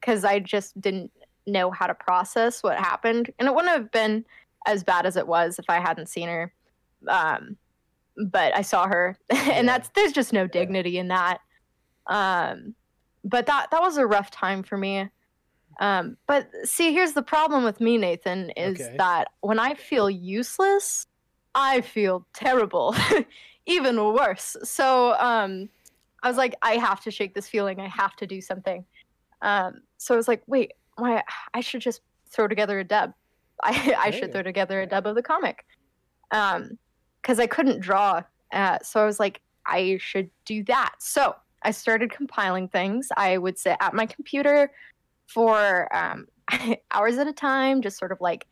because 0.00 0.24
I 0.24 0.38
just 0.38 0.80
didn't 0.80 1.10
know 1.46 1.70
how 1.70 1.86
to 1.86 1.94
process 1.94 2.62
what 2.62 2.78
happened, 2.78 3.30
and 3.38 3.48
it 3.48 3.54
wouldn't 3.54 3.72
have 3.72 3.90
been 3.90 4.24
as 4.66 4.84
bad 4.84 5.06
as 5.06 5.16
it 5.16 5.26
was 5.26 5.58
if 5.58 5.66
I 5.68 5.80
hadn't 5.80 6.08
seen 6.08 6.28
her. 6.28 6.52
Um, 7.08 7.56
but 8.26 8.56
I 8.56 8.62
saw 8.62 8.86
her, 8.86 9.16
and 9.30 9.68
that's 9.68 9.90
there's 9.94 10.12
just 10.12 10.32
no 10.32 10.46
dignity 10.46 10.98
in 10.98 11.08
that. 11.08 11.38
Um, 12.06 12.74
but 13.24 13.46
that 13.46 13.70
that 13.70 13.80
was 13.80 13.96
a 13.96 14.06
rough 14.06 14.30
time 14.30 14.62
for 14.62 14.76
me. 14.76 15.08
Um, 15.78 16.16
but 16.26 16.50
see, 16.64 16.92
here's 16.92 17.12
the 17.12 17.22
problem 17.22 17.64
with 17.64 17.80
me, 17.80 17.96
Nathan, 17.96 18.50
is 18.50 18.80
Okay. 18.80 18.96
that 18.98 19.28
when 19.40 19.58
I 19.58 19.74
feel 19.74 20.10
useless, 20.10 21.06
I 21.54 21.80
feel 21.80 22.26
terrible, 22.34 22.94
even 23.66 24.02
worse. 24.02 24.56
So 24.62 25.14
um, 25.18 25.68
I 26.22 26.28
was 26.28 26.36
like, 26.36 26.54
I 26.62 26.72
have 26.72 27.00
to 27.02 27.10
shake 27.10 27.34
this 27.34 27.48
feeling. 27.48 27.80
I 27.80 27.88
have 27.88 28.16
to 28.16 28.26
do 28.26 28.40
something. 28.40 28.84
Um, 29.42 29.80
so 29.96 30.14
I 30.14 30.16
was 30.16 30.28
like, 30.28 30.42
wait, 30.46 30.72
why? 30.96 31.22
I 31.54 31.60
should 31.60 31.80
just 31.80 32.02
throw 32.30 32.46
together 32.46 32.78
a 32.78 32.84
dub. 32.84 33.12
I, 33.62 33.94
I 33.98 34.10
should 34.10 34.32
throw 34.32 34.42
together 34.42 34.80
a 34.82 34.86
dub 34.86 35.06
of 35.06 35.14
the 35.14 35.22
comic. 35.22 35.64
Um, 36.30 36.78
because 37.22 37.38
I 37.38 37.46
couldn't 37.46 37.80
draw. 37.80 38.22
Uh, 38.52 38.78
so 38.82 39.00
I 39.00 39.04
was 39.04 39.20
like, 39.20 39.40
I 39.66 39.98
should 40.00 40.30
do 40.46 40.64
that. 40.64 40.94
So 41.00 41.34
I 41.62 41.70
started 41.70 42.10
compiling 42.10 42.68
things. 42.68 43.08
I 43.16 43.36
would 43.36 43.58
sit 43.58 43.76
at 43.80 43.92
my 43.94 44.06
computer 44.06 44.70
for 45.32 45.94
um, 45.94 46.26
hours 46.90 47.18
at 47.18 47.26
a 47.26 47.32
time, 47.32 47.82
just 47.82 47.98
sort 47.98 48.12
of 48.12 48.20
like 48.20 48.46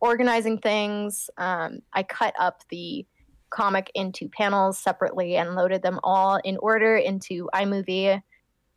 organizing 0.00 0.58
things. 0.58 1.30
Um, 1.38 1.80
I 1.92 2.02
cut 2.02 2.34
up 2.38 2.62
the 2.68 3.06
comic 3.50 3.90
into 3.94 4.28
panels 4.28 4.78
separately 4.78 5.36
and 5.36 5.54
loaded 5.54 5.82
them 5.82 6.00
all 6.02 6.40
in 6.44 6.56
order 6.58 6.96
into 6.96 7.48
iMovie 7.54 8.20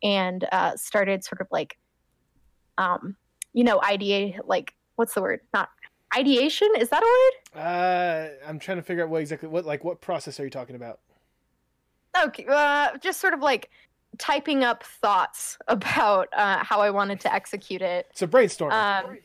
and 0.02 0.46
uh, 0.52 0.76
started 0.76 1.24
sort 1.24 1.40
of 1.40 1.48
like, 1.50 1.76
um, 2.78 3.16
you 3.52 3.64
know, 3.64 3.82
idea, 3.82 4.40
like, 4.44 4.74
what's 4.94 5.14
the 5.14 5.20
word? 5.20 5.40
Not 5.52 5.68
ideation? 6.16 6.68
Is 6.78 6.90
that 6.90 7.02
a 7.02 7.06
word? 7.06 7.64
Uh, 7.64 8.28
I'm 8.46 8.58
trying 8.58 8.78
to 8.78 8.82
figure 8.82 9.02
out 9.02 9.10
what 9.10 9.20
exactly 9.20 9.48
what 9.48 9.64
like 9.64 9.82
what 9.82 10.00
process 10.00 10.38
are 10.38 10.44
you 10.44 10.50
talking 10.50 10.76
about? 10.76 11.00
Okay, 12.24 12.46
uh, 12.48 12.96
just 12.98 13.20
sort 13.20 13.34
of 13.34 13.40
like 13.40 13.70
typing 14.18 14.64
up 14.64 14.84
thoughts 14.84 15.58
about 15.68 16.28
uh, 16.36 16.58
how 16.64 16.80
I 16.80 16.90
wanted 16.90 17.20
to 17.20 17.32
execute 17.32 17.82
it. 17.82 18.06
So 18.14 18.26
brainstorming. 18.26 18.72
Um, 18.72 19.18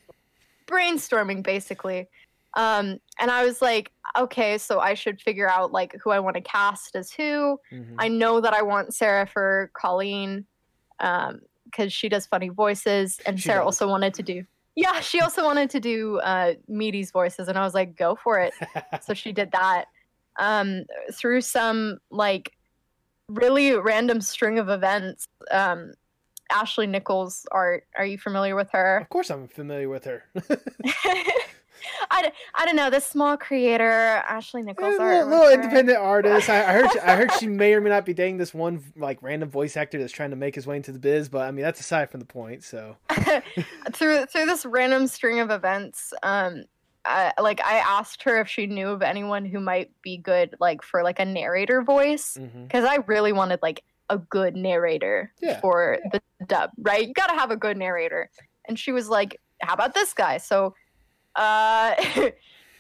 brainstorming, 0.68 1.44
basically. 1.44 2.08
Um, 2.56 3.00
and 3.20 3.32
I 3.32 3.44
was 3.46 3.62
like, 3.62 3.92
okay, 4.18 4.58
so 4.60 4.80
I 4.80 4.94
should 4.94 5.20
figure 5.20 5.50
out 5.50 5.72
like 5.72 5.96
who 6.04 6.12
I 6.12 6.20
want 6.20 6.36
to 6.36 6.42
cast 6.42 6.96
as 6.96 7.12
who. 7.12 7.60
Mhm. 7.72 7.96
I 7.98 8.08
know 8.08 8.40
that 8.42 8.54
I 8.54 8.62
want 8.62 8.94
Sarah 8.94 9.26
for 9.26 9.72
Colleen 9.74 10.46
because 11.00 11.92
she 11.92 12.08
does 12.10 12.28
funny 12.28 12.50
voices, 12.50 13.20
and 13.26 13.40
She 13.40 13.48
Sarah 13.48 13.60
does. 13.62 13.66
also 13.66 13.88
wanted 13.88 14.14
to 14.16 14.24
do. 14.24 14.46
Yeah, 14.76 15.00
she 15.02 15.20
also 15.20 15.44
wanted 15.44 15.70
to 15.72 15.80
do 15.80 16.20
uh, 16.20 16.54
Meaty's 16.68 17.12
voices, 17.12 17.48
and 17.48 17.58
I 17.58 17.64
was 17.64 17.74
like, 17.74 17.96
go 17.96 18.16
for 18.16 18.40
it. 18.40 18.54
so 19.04 19.14
she 19.14 19.32
did 19.32 19.52
that 19.52 19.86
um, 20.40 20.84
through 21.14 21.42
some 21.42 21.98
like 22.12 22.52
really 23.34 23.76
random 23.76 24.22
string 24.22 24.60
of 24.60 24.70
events. 24.70 25.28
Um, 25.52 25.94
Ashley 26.52 26.88
Nichols 26.88 27.46
art. 27.52 27.86
Are 27.98 28.06
you 28.06 28.18
familiar 28.18 28.56
with 28.56 28.70
her? 28.72 28.98
of 28.98 29.10
course, 29.10 29.30
I'm 29.32 29.48
familiar 29.48 29.90
with 29.90 30.06
her. 30.06 30.24
I, 32.12 32.32
I 32.56 32.66
don't 32.66 32.76
know 32.76 32.90
this 32.90 33.06
small 33.06 33.38
creator 33.38 33.84
Ashley 34.28 34.62
Nichols 34.62 34.94
little, 34.94 35.06
art. 35.06 35.28
little 35.28 35.50
independent 35.50 35.98
artist. 35.98 36.50
I, 36.50 36.62
I 36.62 36.74
heard. 36.74 36.92
She, 36.92 37.00
I 37.00 37.16
heard 37.16 37.32
she 37.34 37.48
may 37.48 37.74
or 37.74 37.82
may 37.82 37.90
not 37.90 38.06
be 38.06 38.14
dating 38.14 38.38
this 38.38 38.54
one 38.54 38.84
like 38.96 39.22
random 39.22 39.50
voice 39.50 39.76
actor 39.78 40.00
that's 40.00 40.14
trying 40.14 40.30
to 40.32 40.36
make 40.36 40.56
his 40.56 40.68
way 40.68 40.76
into 40.76 40.92
the 40.92 41.00
biz. 41.00 41.30
But 41.30 41.48
I 41.48 41.52
mean, 41.52 41.64
that's 41.64 41.80
aside 41.80 42.10
from 42.10 42.20
the 42.20 42.26
point. 42.26 42.64
So 42.64 42.98
through 43.94 44.26
through 44.26 44.46
this 44.46 44.66
random 44.66 45.08
string 45.08 45.40
of 45.40 45.50
events 45.50 46.14
um 46.24 46.64
I, 47.06 47.34
like 47.42 47.60
i 47.66 47.76
asked 47.80 48.24
her 48.24 48.40
if 48.40 48.48
she 48.48 48.66
knew 48.66 48.88
of 48.90 49.02
anyone 49.02 49.46
who 49.46 49.60
might 49.60 49.92
be 50.02 50.18
good 50.18 50.56
like 50.60 50.82
for 50.82 51.04
like 51.04 51.20
a 51.20 51.26
narrator 51.26 51.82
voice 51.82 52.38
because 52.64 52.86
i 52.86 52.96
really 53.08 53.34
wanted 53.34 53.60
like 53.62 53.84
a 54.10 54.18
good 54.18 54.56
narrator 54.56 55.32
Yeah. 55.42 55.60
for 55.60 55.98
the 56.12 56.22
dub 56.46 56.72
right? 56.78 57.08
You 57.08 57.14
gotta 57.14 57.34
have 57.34 57.52
a 57.52 57.56
good 57.58 57.78
narrator. 57.78 58.30
And 58.68 58.78
she 58.78 58.92
was 58.92 59.10
like 59.10 59.40
how 59.62 59.74
about 59.74 59.94
this 59.94 60.14
guy? 60.14 60.38
So 60.38 60.76
uh 61.36 61.96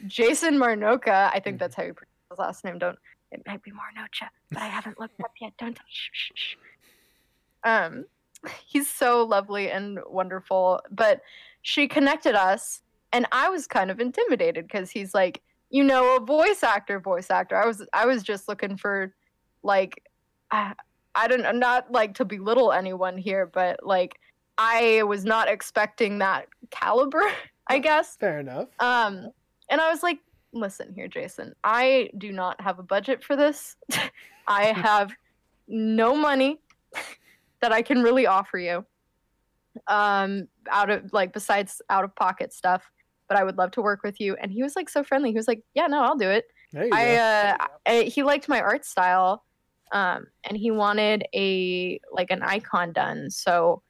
jason 0.08 0.56
marnoka 0.58 1.30
i 1.34 1.40
think 1.40 1.56
Mhm. 1.56 1.60
that's 1.60 1.76
how 1.76 1.84
you 1.84 1.94
pronounce 1.94 2.30
his 2.30 2.40
last 2.40 2.64
name. 2.66 2.78
Don't 2.80 2.98
it 3.32 3.42
might 3.48 3.64
be 3.64 3.72
marnocha 3.72 4.28
but 4.52 4.62
i 4.62 4.68
haven't 4.68 5.00
looked 5.00 5.20
up 5.22 5.32
yet. 5.42 5.54
Don't 5.58 5.78
shh, 5.90 6.10
shh, 6.14 6.32
shh. 6.36 6.56
um 7.64 8.06
he's 8.66 8.90
so 8.90 9.24
lovely 9.24 9.70
and 9.72 10.00
wonderful 10.08 10.82
but 10.92 11.22
she 11.62 11.88
connected 11.88 12.36
us 12.36 12.82
and 13.14 13.26
i 13.32 13.48
was 13.48 13.68
kind 13.68 13.90
of 13.90 14.00
intimidated 14.02 14.68
because 14.68 14.92
he's 14.92 15.14
like 15.14 15.42
you 15.70 15.84
know 15.84 16.18
a 16.18 16.20
voice 16.20 16.64
actor 16.64 17.00
voice 17.00 17.30
actor. 17.30 17.56
I 17.56 17.66
was 17.66 17.86
i 17.94 18.06
was 18.06 18.24
just 18.24 18.48
looking 18.50 18.76
for 18.76 19.14
like 19.64 20.04
i, 20.52 20.74
I 21.16 21.28
don't 21.28 21.60
not 21.60 21.92
like 21.92 22.16
to 22.16 22.26
belittle 22.26 22.74
anyone 22.74 23.18
here 23.18 23.46
but 23.46 23.80
like 23.86 24.20
i 24.58 25.04
was 25.04 25.24
not 25.24 25.48
expecting 25.48 26.20
that 26.20 26.48
caliber 26.70 27.24
i 27.68 27.80
guess. 27.80 28.18
fair 28.18 28.40
enough. 28.40 28.68
um 28.80 29.30
and 29.70 29.80
i 29.80 29.90
was 29.90 30.04
like 30.04 30.20
listen 30.52 30.94
here 30.94 31.08
jason 31.08 31.54
i 31.64 32.10
do 32.18 32.32
not 32.32 32.60
have 32.62 32.80
a 32.80 32.84
budget 32.84 33.24
for 33.24 33.36
this. 33.36 33.76
I 34.48 34.66
have 34.76 35.14
no 35.70 36.16
money 36.16 36.60
that 37.62 37.72
i 37.72 37.82
can 37.82 38.04
really 38.04 38.28
offer 38.28 38.58
you 38.58 38.86
um 39.88 40.48
out 40.70 40.90
of 40.90 41.12
like 41.14 41.34
besides 41.34 41.82
out 41.90 42.04
of 42.04 42.14
pocket 42.16 42.54
stuff 42.54 42.92
but 43.34 43.40
i 43.40 43.44
would 43.44 43.58
love 43.58 43.72
to 43.72 43.82
work 43.82 44.02
with 44.04 44.20
you 44.20 44.36
and 44.36 44.52
he 44.52 44.62
was 44.62 44.76
like 44.76 44.90
so 44.90 45.04
friendly 45.04 45.30
he 45.30 45.36
was 45.36 45.48
like 45.48 45.62
yeah 45.74 45.88
no 45.88 46.02
i'll 46.02 46.18
do 46.18 46.30
it 46.30 46.46
I, 46.92 47.16
uh, 47.16 47.68
I 47.86 48.04
he 48.04 48.24
liked 48.24 48.50
my 48.50 48.62
art 48.62 48.86
style, 48.86 49.44
um, 49.92 50.26
and 50.44 50.58
he 50.58 50.72
wanted 50.72 51.26
a 51.36 52.00
like 52.12 52.32
an 52.32 52.42
icon 52.42 52.94
done. 52.94 53.30
So, 53.30 53.82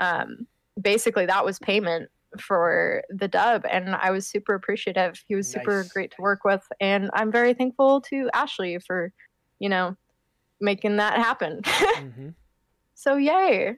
um, 0.00 0.46
basically, 0.80 1.26
that 1.26 1.44
was 1.44 1.58
payment 1.58 2.10
for 2.40 3.02
the 3.10 3.28
dub, 3.28 3.64
and 3.70 3.94
I 3.94 4.10
was 4.10 4.26
super 4.26 4.54
appreciative. 4.54 5.22
He 5.26 5.34
was 5.34 5.50
super 5.50 5.82
Nice. 5.82 5.92
great 5.92 6.10
to 6.12 6.22
work 6.22 6.40
with, 6.44 6.62
and 6.80 7.10
I'm 7.14 7.30
very 7.30 7.54
thankful 7.54 8.00
to 8.02 8.30
Ashley 8.32 8.78
for, 8.78 9.12
you 9.58 9.68
know, 9.68 9.96
making 10.60 10.96
that 10.96 11.18
happen. 11.18 11.60
hmm 11.96 12.30
so 12.94 13.16
yay! 13.16 13.76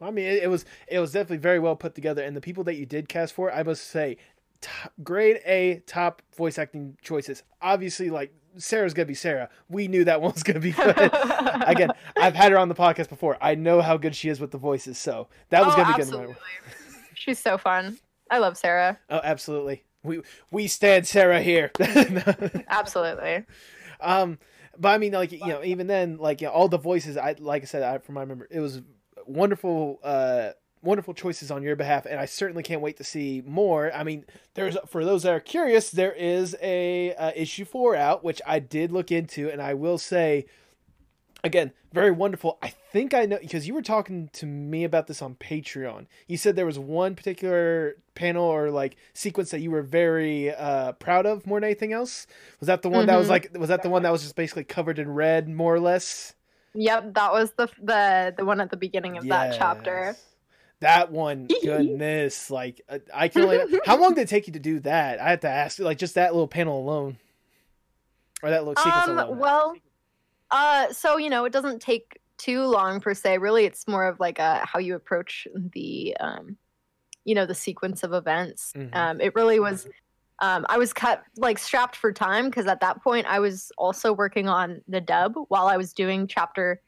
I 0.00 0.10
mean, 0.10 0.24
it, 0.26 0.42
it 0.44 0.48
was 0.48 0.64
it 0.88 0.98
was 0.98 1.12
definitely 1.12 1.38
very 1.38 1.58
well 1.58 1.76
put 1.76 1.94
together, 1.94 2.22
and 2.22 2.36
the 2.36 2.40
people 2.40 2.64
that 2.64 2.76
you 2.76 2.86
did 2.86 3.08
cast 3.08 3.34
for, 3.34 3.52
I 3.52 3.62
must 3.62 3.84
say, 3.88 4.16
top, 4.60 4.92
grade 5.02 5.40
A 5.46 5.82
top 5.86 6.22
voice 6.36 6.58
acting 6.58 6.96
choices. 7.02 7.42
Obviously, 7.60 8.10
like 8.10 8.32
Sarah's 8.56 8.94
gonna 8.94 9.06
be 9.06 9.14
Sarah. 9.14 9.48
We 9.68 9.88
knew 9.88 10.04
that 10.04 10.20
one 10.22 10.32
was 10.32 10.42
gonna 10.42 10.60
be 10.60 10.72
good. 10.72 10.96
Again, 11.66 11.90
I've 12.16 12.34
had 12.34 12.52
her 12.52 12.58
on 12.58 12.68
the 12.68 12.74
podcast 12.74 13.08
before. 13.08 13.36
I 13.40 13.54
know 13.54 13.80
how 13.82 13.96
good 13.96 14.14
she 14.16 14.28
is 14.28 14.40
with 14.40 14.50
the 14.50 14.58
voices, 14.58 14.96
so 14.98 15.28
that 15.50 15.64
was 15.64 15.74
Oh, 15.74 15.76
gonna 15.78 15.94
be 15.96 16.02
absolutely. 16.02 16.26
good. 16.34 16.36
She's 17.14 17.38
so 17.38 17.58
fun. 17.58 17.98
I 18.30 18.38
love 18.38 18.56
Sarah. 18.56 18.98
Oh, 19.10 19.20
absolutely. 19.22 19.84
We 20.02 20.22
we 20.50 20.66
stand 20.66 21.06
Sarah 21.06 21.42
here. 21.42 21.70
Absolutely. 22.68 23.44
um, 24.00 24.38
but 24.78 24.88
I 24.90 24.98
mean, 24.98 25.12
like 25.12 25.32
you 25.32 25.46
know, 25.46 25.62
even 25.62 25.86
then, 25.86 26.16
like 26.16 26.40
you 26.40 26.46
know, 26.46 26.52
all 26.54 26.68
the 26.68 26.78
voices. 26.78 27.16
I 27.16 27.34
like 27.38 27.62
I 27.62 27.66
said, 27.66 27.82
I 27.82 27.98
from 27.98 28.14
my 28.14 28.22
remember, 28.22 28.48
it 28.50 28.60
was 28.60 28.80
wonderful. 29.30 29.98
Uh, 30.02 30.50
wonderful 30.82 31.12
choices 31.12 31.50
on 31.50 31.62
your 31.62 31.76
behalf, 31.76 32.06
and 32.06 32.18
I 32.18 32.24
certainly 32.24 32.62
can't 32.62 32.80
wait 32.80 32.96
to 32.96 33.04
see 33.04 33.42
more. 33.46 33.92
I 33.94 34.02
mean, 34.02 34.24
there's 34.54 34.78
for 34.86 35.04
those 35.04 35.24
that 35.24 35.32
are 35.34 35.40
curious, 35.40 35.90
there 35.90 36.12
is 36.14 36.56
a 36.62 37.14
uh, 37.16 37.32
issue 37.36 37.66
four 37.66 37.94
out, 37.94 38.24
which 38.24 38.40
I 38.46 38.60
did 38.60 38.90
look 38.90 39.12
into, 39.12 39.50
and 39.50 39.60
I 39.60 39.74
will 39.74 39.98
say, 39.98 40.46
again, 41.44 41.72
very 41.92 42.10
wonderful. 42.10 42.56
I 42.62 42.68
think 42.92 43.12
I 43.12 43.26
know 43.26 43.38
because 43.40 43.68
you 43.68 43.74
were 43.74 43.82
talking 43.82 44.30
to 44.34 44.46
me 44.46 44.84
about 44.84 45.06
this 45.06 45.20
on 45.20 45.34
Patreon. 45.34 46.06
You 46.26 46.38
said 46.38 46.56
there 46.56 46.64
was 46.64 46.78
one 46.78 47.14
particular 47.14 47.96
panel 48.14 48.44
or 48.44 48.70
like 48.70 48.96
sequence 49.12 49.50
that 49.50 49.60
you 49.60 49.70
were 49.70 49.82
very 49.82 50.50
uh, 50.54 50.92
proud 50.92 51.26
of 51.26 51.46
more 51.46 51.58
than 51.60 51.64
anything 51.68 51.92
else. 51.92 52.26
Was 52.58 52.68
that 52.68 52.80
the 52.80 52.88
one 52.88 53.04
that 53.06 53.16
was 53.18 53.26
Mhm. 53.26 53.30
like? 53.30 53.50
Was 53.58 53.68
that 53.68 53.82
the 53.82 53.90
one 53.90 54.02
that 54.04 54.12
was 54.12 54.22
just 54.22 54.34
basically 54.36 54.64
covered 54.64 54.98
in 54.98 55.12
red, 55.12 55.46
more 55.48 55.74
or 55.74 55.80
less? 55.80 56.34
Yep, 56.74 57.14
that 57.14 57.32
was 57.32 57.52
the 57.52 57.68
the 57.82 58.34
the 58.36 58.44
one 58.44 58.60
at 58.60 58.70
the 58.70 58.76
beginning 58.76 59.16
of 59.18 59.26
that 59.28 59.56
chapter. 59.58 60.16
That 60.80 61.10
one, 61.12 61.48
goodness, 61.62 62.50
like 62.50 62.80
uh, 62.88 62.98
I 63.12 63.28
can 63.28 63.42
only. 63.42 63.80
how 63.84 63.98
long 64.00 64.14
did 64.14 64.22
it 64.22 64.28
take 64.28 64.46
you 64.46 64.52
to 64.54 64.58
do 64.60 64.80
that? 64.80 65.20
I 65.20 65.30
had 65.30 65.42
to 65.42 65.48
ask, 65.48 65.78
like 65.78 65.98
just 65.98 66.14
that 66.14 66.32
little 66.32 66.48
panel 66.48 66.78
alone, 66.80 67.18
or 68.42 68.50
that 68.50 68.64
little 68.64 68.82
sequence 68.82 69.08
Um, 69.08 69.18
alone. 69.18 69.38
well, 69.38 69.74
uh, 70.50 70.92
so 70.92 71.16
you 71.18 71.28
know, 71.28 71.44
it 71.44 71.52
doesn't 71.52 71.80
take 71.82 72.20
too 72.38 72.62
long 72.64 73.00
per 73.00 73.12
se. 73.14 73.38
Really, 73.38 73.64
it's 73.64 73.86
more 73.86 74.06
of 74.06 74.20
like 74.20 74.38
a 74.38 74.64
how 74.64 74.78
you 74.78 74.94
approach 74.94 75.46
the, 75.74 76.16
um, 76.18 76.56
you 77.24 77.34
know, 77.34 77.44
the 77.46 77.54
sequence 77.54 78.02
of 78.02 78.14
events. 78.14 78.72
Mhm. 78.74 78.94
Um, 78.96 79.20
it 79.20 79.34
really 79.34 79.60
was 79.60 79.86
Um, 80.42 80.64
I 80.68 80.78
was 80.78 80.92
cut 80.92 81.22
like 81.36 81.58
strapped 81.58 81.96
for 81.96 82.12
time 82.12 82.46
because 82.46 82.66
at 82.66 82.80
that 82.80 83.02
point 83.02 83.26
I 83.28 83.40
was 83.40 83.70
also 83.76 84.12
working 84.12 84.48
on 84.48 84.80
the 84.88 85.00
dub 85.00 85.34
while 85.48 85.66
I 85.66 85.76
was 85.76 85.92
doing 85.92 86.26
chapter 86.26 86.80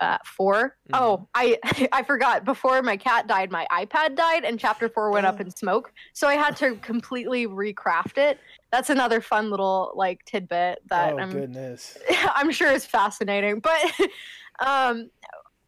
uh, 0.00 0.18
4 0.24 0.76
Mhm. 0.90 0.98
Oh, 0.98 1.28
I 1.34 1.58
I 1.92 2.02
forgot. 2.02 2.44
Before 2.44 2.80
my 2.82 2.96
cat 2.96 3.26
died, 3.26 3.50
my 3.52 3.66
iPad 3.70 4.16
died, 4.16 4.44
and 4.44 4.58
chapter 4.58 4.88
four 4.88 5.10
went 5.10 5.26
up 5.26 5.36
Oh. 5.38 5.42
in 5.42 5.50
smoke. 5.50 5.92
So 6.12 6.26
I 6.28 6.34
had 6.34 6.56
to 6.58 6.76
completely 6.76 7.46
recraft 7.46 8.18
it. 8.18 8.38
That's 8.72 8.90
another 8.90 9.20
fun 9.20 9.50
little 9.50 9.92
like 9.94 10.24
tidbit 10.24 10.80
that 10.88 11.12
oh 11.12 11.18
I'm 11.18 11.30
goodness. 11.30 11.98
I'm 12.34 12.50
sure 12.50 12.70
is 12.72 12.86
fascinating, 12.86 13.60
but 13.60 13.80
um, 14.66 15.10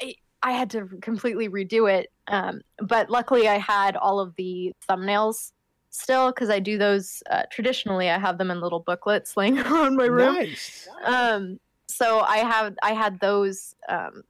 I, 0.03 0.15
I 0.43 0.53
had 0.53 0.71
to 0.71 0.87
completely 1.01 1.49
redo 1.49 1.93
it. 1.93 2.11
Um, 2.29 2.61
but 2.79 3.11
luckily, 3.11 3.47
I 3.49 3.59
had 3.59 3.97
all 3.97 4.19
of 4.21 4.35
the 4.37 4.73
thumbnails 4.89 5.53
still 5.95 6.33
because 6.33 6.51
I 6.51 6.59
do 6.59 6.77
those 6.77 7.23
uh, 7.31 7.45
traditionally. 7.51 8.11
I 8.11 8.19
have 8.19 8.37
them 8.37 8.51
in 8.51 8.61
little 8.61 8.81
booklets 8.81 9.37
laying 9.37 9.59
around 9.59 9.97
my 9.97 10.07
room. 10.07 10.35
Nice. 10.35 10.89
Um, 11.05 11.61
so 11.89 12.21
I 12.21 12.39
have 12.39 12.75
I 12.83 12.93
had 12.93 13.21
those. 13.21 13.75
Um, 13.89 14.25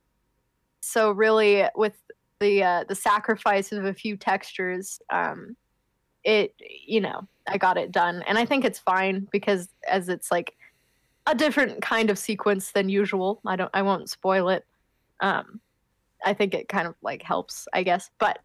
so 0.82 1.10
really, 1.10 1.64
with 1.74 1.94
the 2.40 2.62
uh, 2.62 2.84
the 2.86 2.94
sacrifice 2.94 3.72
of 3.72 3.86
a 3.86 3.94
few 3.94 4.16
textures, 4.16 5.00
um, 5.10 5.56
it 6.22 6.54
you 6.86 7.00
know 7.00 7.26
I 7.48 7.56
got 7.56 7.78
it 7.78 7.90
done, 7.90 8.22
and 8.26 8.36
I 8.36 8.44
think 8.44 8.64
it's 8.64 8.78
fine 8.78 9.26
because 9.32 9.68
as 9.88 10.08
it's 10.08 10.30
like 10.30 10.54
a 11.26 11.34
different 11.34 11.80
kind 11.80 12.10
of 12.10 12.18
sequence 12.18 12.72
than 12.72 12.90
usual. 12.90 13.40
I 13.46 13.56
don't 13.56 13.70
I 13.72 13.82
won't 13.82 14.10
spoil 14.10 14.50
it. 14.50 14.66
Um, 15.20 15.60
I 16.24 16.34
think 16.34 16.52
it 16.52 16.68
kind 16.68 16.86
of 16.86 16.94
like 17.02 17.22
helps, 17.22 17.66
I 17.72 17.82
guess. 17.82 18.10
But 18.18 18.40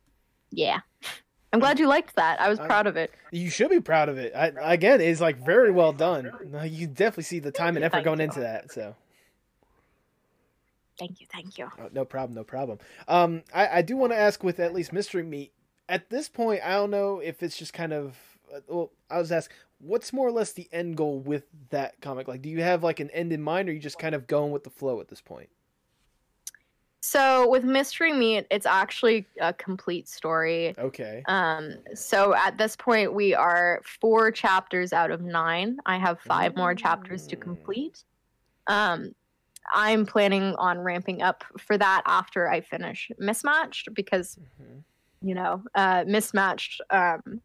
yeah, 0.51 0.79
I'm 1.51 1.59
glad 1.59 1.79
you 1.79 1.87
liked 1.87 2.15
that. 2.15 2.39
I 2.39 2.47
was 2.49 2.59
I- 2.59 2.65
proud 2.67 2.85
of 2.87 2.95
it. 2.97 3.11
You 3.31 3.49
should 3.49 3.69
be 3.69 3.79
proud 3.79 4.07
of 4.09 4.17
it. 4.17 4.33
I, 4.35 4.51
again, 4.73 5.01
it's 5.01 5.19
like 5.21 5.43
very 5.43 5.71
well 5.71 5.93
done. 5.93 6.31
You 6.65 6.87
definitely 6.87 7.23
see 7.23 7.39
the 7.39 7.51
time 7.51 7.75
and 7.75 7.83
effort 7.83 7.97
Thank 7.97 8.05
going 8.05 8.19
you. 8.19 8.25
into 8.25 8.39
that. 8.41 8.71
So 8.71 8.95
Thank 10.97 11.21
you, 11.21 11.27
thank 11.31 11.57
you. 11.57 11.69
oh, 11.79 11.89
no 11.93 12.03
problem, 12.03 12.35
no 12.35 12.43
problem. 12.43 12.77
Um, 13.07 13.43
I, 13.53 13.77
I 13.77 13.81
do 13.81 13.95
want 13.95 14.11
to 14.11 14.17
ask 14.17 14.43
with 14.43 14.59
at 14.59 14.73
least 14.73 14.91
Mystery 14.91 15.23
Meat. 15.23 15.53
At 15.87 16.09
this 16.09 16.27
point, 16.27 16.61
I 16.63 16.71
don't 16.73 16.91
know 16.91 17.19
if 17.19 17.41
it's 17.41 17.57
just 17.57 17.73
kind 17.73 17.93
of. 17.93 18.17
uh, 18.53 18.59
Well, 18.67 18.91
I 19.09 19.17
was 19.17 19.31
asked, 19.31 19.53
what's 19.79 20.11
more 20.11 20.27
or 20.27 20.31
less 20.31 20.51
the 20.51 20.67
end 20.73 20.97
goal 20.97 21.19
with 21.19 21.43
that 21.69 22.01
comic? 22.01 22.27
Like, 22.27 22.41
do 22.41 22.49
you 22.49 22.61
have 22.63 22.83
like 22.83 22.99
an 22.99 23.09
end 23.11 23.31
in 23.31 23.41
mind, 23.41 23.69
or 23.69 23.71
are 23.71 23.75
you 23.75 23.79
just 23.79 23.97
kind 23.97 24.13
of 24.13 24.27
going 24.27 24.51
with 24.51 24.65
the 24.65 24.69
flow 24.69 24.99
at 24.99 25.07
this 25.07 25.21
point? 25.21 25.49
So 27.09 27.49
with 27.49 27.63
Mystery 27.63 28.13
Meat, 28.13 28.45
it's 28.51 28.67
actually 28.67 29.25
a 29.41 29.51
complete 29.51 30.07
story. 30.07 30.75
Okay. 30.77 31.23
Um, 31.27 31.73
so 31.95 32.35
at 32.35 32.59
this 32.59 32.75
point, 32.75 33.15
we 33.15 33.33
are 33.33 33.81
four 33.99 34.29
chapters 34.31 34.93
out 34.93 35.09
of 35.09 35.19
nine. 35.21 35.77
I 35.87 35.97
have 35.97 36.19
five 36.19 36.55
more 36.55 36.75
chapters 36.75 37.25
to 37.27 37.35
Mm. 37.35 37.41
complete. 37.41 38.03
Um, 38.67 39.15
I'm 39.73 40.05
planning 40.05 40.53
on 40.59 40.77
ramping 40.77 41.23
up 41.23 41.43
for 41.57 41.79
that 41.79 42.03
after 42.05 42.47
I 42.47 42.61
finish 42.61 43.09
Mismatched 43.17 43.91
because 43.95 44.37
Mhm. 44.61 44.83
you 45.21 45.33
know, 45.33 45.63
uh, 45.73 46.03
Mismatched. 46.05 46.79
Um, 46.91 47.41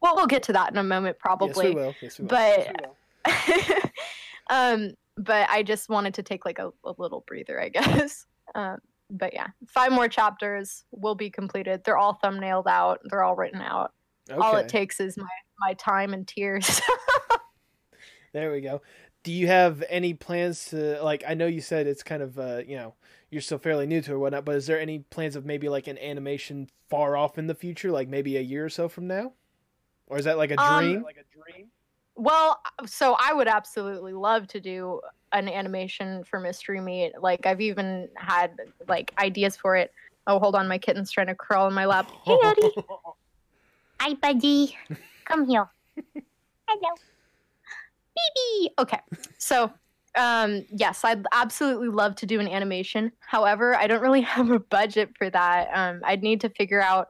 well, 0.00 0.16
we'll 0.16 0.26
get 0.26 0.42
to 0.44 0.52
that 0.54 0.72
in 0.72 0.78
a 0.78 0.82
moment, 0.84 1.18
probably. 1.20 1.66
Yes, 1.68 1.74
we 1.74 1.80
will. 1.80 1.94
Yes, 2.00 2.18
we 2.18 2.24
will. 2.24 2.96
but 3.24 3.92
um 4.50 4.94
but 5.16 5.46
i 5.50 5.62
just 5.62 5.88
wanted 5.88 6.14
to 6.14 6.22
take 6.22 6.44
like 6.46 6.58
a, 6.58 6.70
a 6.84 6.94
little 6.98 7.24
breather 7.26 7.60
i 7.60 7.68
guess 7.68 8.24
um 8.54 8.78
but 9.10 9.32
yeah 9.32 9.46
five 9.66 9.92
more 9.92 10.08
chapters 10.08 10.84
will 10.90 11.14
be 11.14 11.30
completed 11.30 11.82
they're 11.84 11.96
all 11.98 12.18
thumbnailed 12.22 12.66
out 12.66 13.00
they're 13.04 13.22
all 13.22 13.36
written 13.36 13.60
out 13.60 13.92
all 14.40 14.56
it 14.56 14.68
takes 14.68 15.00
is 15.00 15.16
my 15.16 15.24
my 15.60 15.72
time 15.74 16.12
and 16.12 16.26
tears 16.28 16.80
There 18.32 18.52
we 18.52 18.60
go. 18.60 18.82
Do 19.22 19.32
you 19.32 19.46
have 19.46 19.82
any 19.88 20.14
plans 20.14 20.66
to 20.66 21.02
like? 21.02 21.24
I 21.26 21.34
know 21.34 21.46
you 21.46 21.60
said 21.60 21.86
it's 21.86 22.02
kind 22.02 22.22
of 22.22 22.38
uh, 22.38 22.62
you 22.66 22.76
know 22.76 22.94
you're 23.30 23.40
still 23.40 23.58
fairly 23.58 23.86
new 23.86 24.00
to 24.02 24.10
it 24.12 24.14
or 24.14 24.18
whatnot, 24.18 24.44
but 24.44 24.54
is 24.56 24.66
there 24.66 24.78
any 24.80 25.00
plans 25.00 25.34
of 25.34 25.44
maybe 25.44 25.68
like 25.68 25.86
an 25.86 25.98
animation 25.98 26.68
far 26.88 27.16
off 27.16 27.38
in 27.38 27.46
the 27.46 27.54
future, 27.54 27.90
like 27.90 28.08
maybe 28.08 28.36
a 28.36 28.40
year 28.40 28.64
or 28.64 28.68
so 28.68 28.88
from 28.88 29.06
now, 29.06 29.32
or 30.06 30.18
is 30.18 30.24
that 30.26 30.36
like 30.38 30.50
a 30.50 30.60
Um, 30.60 30.84
dream? 30.84 31.02
like 31.02 31.16
a 31.16 31.24
dream. 31.52 31.70
well 32.16 32.60
so 32.84 33.16
i 33.18 33.32
would 33.32 33.48
absolutely 33.48 34.12
love 34.12 34.46
to 34.48 34.60
do 34.60 35.00
an 35.32 35.48
animation 35.48 36.24
for 36.24 36.40
mystery 36.40 36.80
meat 36.80 37.12
like 37.20 37.46
i've 37.46 37.60
even 37.60 38.08
had 38.16 38.52
like 38.88 39.12
ideas 39.18 39.56
for 39.56 39.76
it 39.76 39.92
oh 40.26 40.38
hold 40.38 40.54
on 40.54 40.66
my 40.66 40.78
kitten's 40.78 41.10
trying 41.10 41.26
to 41.26 41.34
crawl 41.34 41.68
in 41.68 41.74
my 41.74 41.84
lap 41.84 42.10
hey 42.24 42.38
Eddie. 42.42 42.72
Hi, 44.00 44.14
buddy. 44.14 44.76
Come 45.24 45.48
here. 45.48 45.68
Hello. 46.68 46.94
Baby. 48.14 48.72
Okay. 48.78 49.00
So, 49.38 49.72
um, 50.16 50.64
yes, 50.70 51.04
I'd 51.04 51.26
absolutely 51.32 51.88
love 51.88 52.14
to 52.16 52.26
do 52.26 52.38
an 52.38 52.46
animation. 52.46 53.10
However, 53.18 53.74
I 53.74 53.88
don't 53.88 54.00
really 54.00 54.20
have 54.36 54.50
a 54.50 54.60
budget 54.60 55.10
for 55.18 55.30
that. 55.30 55.68
Um, 55.74 56.00
I'd 56.04 56.22
need 56.22 56.40
to 56.42 56.48
figure 56.50 56.80
out 56.80 57.08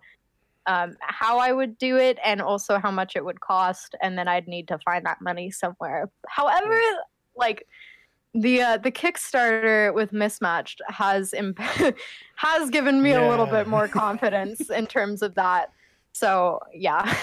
um, 0.67 0.97
how 1.01 1.39
I 1.39 1.53
would 1.53 1.77
do 1.77 1.99
it 1.99 2.19
and 2.25 2.41
also 2.41 2.79
how 2.79 2.91
much 2.91 3.17
it 3.17 3.25
would 3.25 3.41
cost, 3.41 3.95
and 4.03 4.19
then 4.19 4.27
I'd 4.27 4.49
need 4.49 4.69
to 4.69 4.79
find 4.79 5.05
that 5.05 5.21
money 5.21 5.51
somewhere. 5.51 6.11
However, 6.27 6.81
like 7.37 7.67
the 8.35 8.61
uh, 8.61 8.77
the 8.77 8.91
Kickstarter 8.91 9.93
with 9.95 10.13
Mismatched 10.13 10.81
has 10.89 11.33
imp- 11.33 11.59
has 12.37 12.71
given 12.71 13.03
me 13.03 13.13
a 13.13 13.29
little 13.29 13.47
bit 13.47 13.67
more 13.67 13.89
confidence 13.89 14.71
in 14.71 14.87
terms 14.87 15.23
of 15.23 15.35
that. 15.35 15.73
So 16.13 16.61
yeah, 16.75 17.15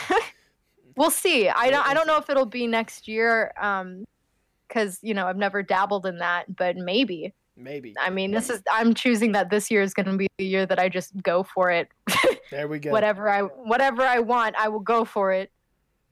we'll 0.97 1.11
see. 1.11 1.49
I 1.49 1.69
don't 1.69 1.85
I 1.85 1.93
don't 1.93 2.07
know 2.07 2.17
if 2.17 2.29
it'll 2.29 2.45
be 2.45 2.67
next 2.67 3.07
year, 3.07 3.53
um, 3.59 4.05
because 4.67 4.99
you 5.01 5.13
know 5.13 5.27
I've 5.27 5.37
never 5.37 5.61
dabbled 5.61 6.05
in 6.05 6.17
that, 6.19 6.55
but 6.55 6.75
maybe. 6.75 7.33
maybe. 7.55 7.93
I 7.99 8.09
mean, 8.09 8.31
this 8.31 8.49
is 8.49 8.61
I'm 8.71 8.93
choosing 8.93 9.31
that 9.33 9.49
this 9.49 9.69
year 9.69 9.81
is 9.81 9.93
going 9.93 10.07
to 10.07 10.17
be 10.17 10.27
the 10.37 10.45
year 10.45 10.65
that 10.65 10.79
I 10.79 10.89
just 10.89 11.21
go 11.21 11.43
for 11.43 11.69
it. 11.71 11.89
There 12.51 12.67
we 12.67 12.79
go. 12.79 12.91
Whatever 12.91 13.29
I 13.29 13.41
whatever 13.41 14.01
I 14.03 14.19
want, 14.19 14.55
I 14.57 14.69
will 14.69 14.79
go 14.79 15.05
for 15.05 15.31
it. 15.31 15.51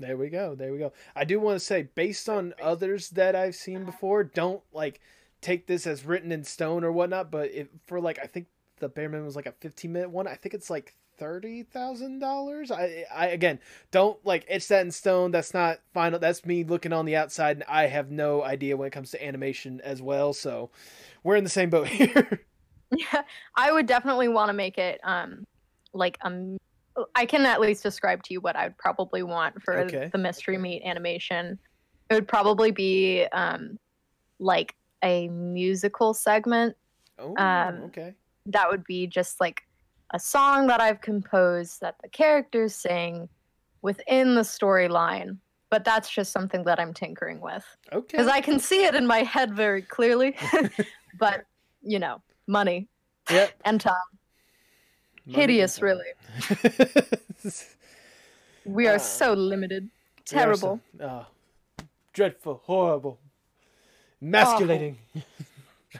There 0.04 0.18
we 0.18 0.28
go. 0.28 0.54
There 0.54 0.74
we 0.74 0.80
go. 0.80 0.92
I 1.16 1.24
do 1.24 1.40
want 1.40 1.56
to 1.56 1.66
say, 1.66 1.84
based 1.96 2.28
on 2.28 2.54
others 2.62 3.10
that 3.12 3.38
I've 3.38 3.56
seen 3.56 3.86
before, 3.86 4.26
don't 4.26 4.62
like 4.74 5.00
take 5.40 5.66
this 5.66 5.88
as 5.88 6.04
written 6.04 6.30
in 6.30 6.44
stone 6.44 6.84
or 6.84 6.92
whatnot. 6.92 7.32
But 7.32 7.52
for 7.88 8.02
like, 8.02 8.20
I 8.22 8.28
think 8.28 8.48
the 8.80 8.90
bare 8.90 9.08
minimum 9.08 9.28
was 9.28 9.38
like 9.38 9.46
a 9.46 9.54
15 9.54 9.94
minute 9.94 10.10
one. 10.10 10.28
I 10.28 10.36
think 10.36 10.54
it's 10.54 10.70
like 10.70 10.94
thirty 11.18 11.64
thousand 11.64 12.20
dollars. 12.20 12.70
I, 12.70 13.06
I 13.16 13.28
again 13.28 13.60
don't 13.92 14.18
like 14.26 14.46
it's 14.50 14.68
that 14.68 14.82
in 14.86 14.92
stone. 14.92 15.32
That's 15.32 15.54
not 15.54 15.80
final. 15.94 16.20
That's 16.20 16.46
me 16.46 16.66
looking 16.66 16.92
on 16.92 17.06
the 17.06 17.16
outside, 17.16 17.56
and 17.56 17.66
I 17.70 17.88
have 17.88 18.12
no 18.12 18.44
idea 18.44 18.76
when 18.76 18.88
it 18.88 18.92
comes 18.92 19.12
to 19.12 19.26
animation 19.26 19.80
as 19.86 20.02
well. 20.02 20.34
So 20.34 20.70
we're 21.24 21.38
in 21.38 21.46
the 21.46 21.50
same 21.50 21.70
boat 21.70 21.88
here. 21.88 22.42
Yeah, 22.96 23.24
I 23.56 23.72
would 23.72 23.88
definitely 23.88 24.28
want 24.28 24.50
to 24.50 24.54
make 24.54 24.78
it 24.78 25.00
um 25.04 25.48
like 25.94 26.16
um 26.22 26.60
I 27.16 27.26
can 27.26 27.46
at 27.46 27.60
least 27.62 27.84
describe 27.84 28.24
to 28.24 28.34
you 28.34 28.42
what 28.42 28.56
I 28.56 28.66
would 28.68 28.78
probably 28.78 29.24
want 29.24 29.62
for 29.64 29.80
Okay. 29.80 30.10
the 30.12 30.18
mystery 30.18 30.58
meat 30.58 30.84
animation. 30.86 31.60
It 32.10 32.14
would 32.14 32.28
probably 32.28 32.72
be 32.72 33.26
um 33.32 33.78
like 34.40 34.76
a 35.04 35.28
musical 35.30 36.14
segment 36.14 36.76
oh, 37.20 37.36
Um, 37.38 37.84
okay. 37.86 38.16
that 38.48 38.70
would 38.70 38.84
be 38.84 39.08
just 39.08 39.40
like 39.40 39.62
a 40.14 40.20
song 40.20 40.68
that 40.68 40.82
I've 40.82 41.02
composed 41.02 41.82
that 41.82 41.96
the 42.04 42.10
characters 42.10 42.76
sing 42.76 43.30
within 43.82 44.36
the 44.36 44.42
storyline. 44.42 45.38
But 45.72 45.84
that's 45.86 46.10
just 46.10 46.32
something 46.32 46.64
that 46.66 46.80
I'm 46.80 46.94
tinkering 46.94 47.42
with 47.42 47.66
Okay. 47.92 48.06
because 48.12 48.28
I 48.28 48.42
can 48.42 48.60
see 48.60 48.86
it 48.86 48.94
in 48.94 49.08
my 49.08 49.24
head 49.24 49.56
very 49.56 49.82
clearly. 49.82 50.36
but 51.18 51.42
you 51.82 52.00
know, 52.00 52.22
money 52.48 52.88
Yep. 53.32 53.56
and 53.66 53.82
time. 53.82 53.96
Hideous, 55.28 55.82
really. 55.82 56.06
We 58.66 58.88
are 58.88 58.96
Ah. 58.96 58.98
so 58.98 59.34
limited. 59.34 59.90
Terrible. 60.24 60.80
so- 60.98 61.06
ah, 61.06 61.28
dreadful, 62.14 62.62
horrible, 62.64 63.20
emasculating. 64.22 64.98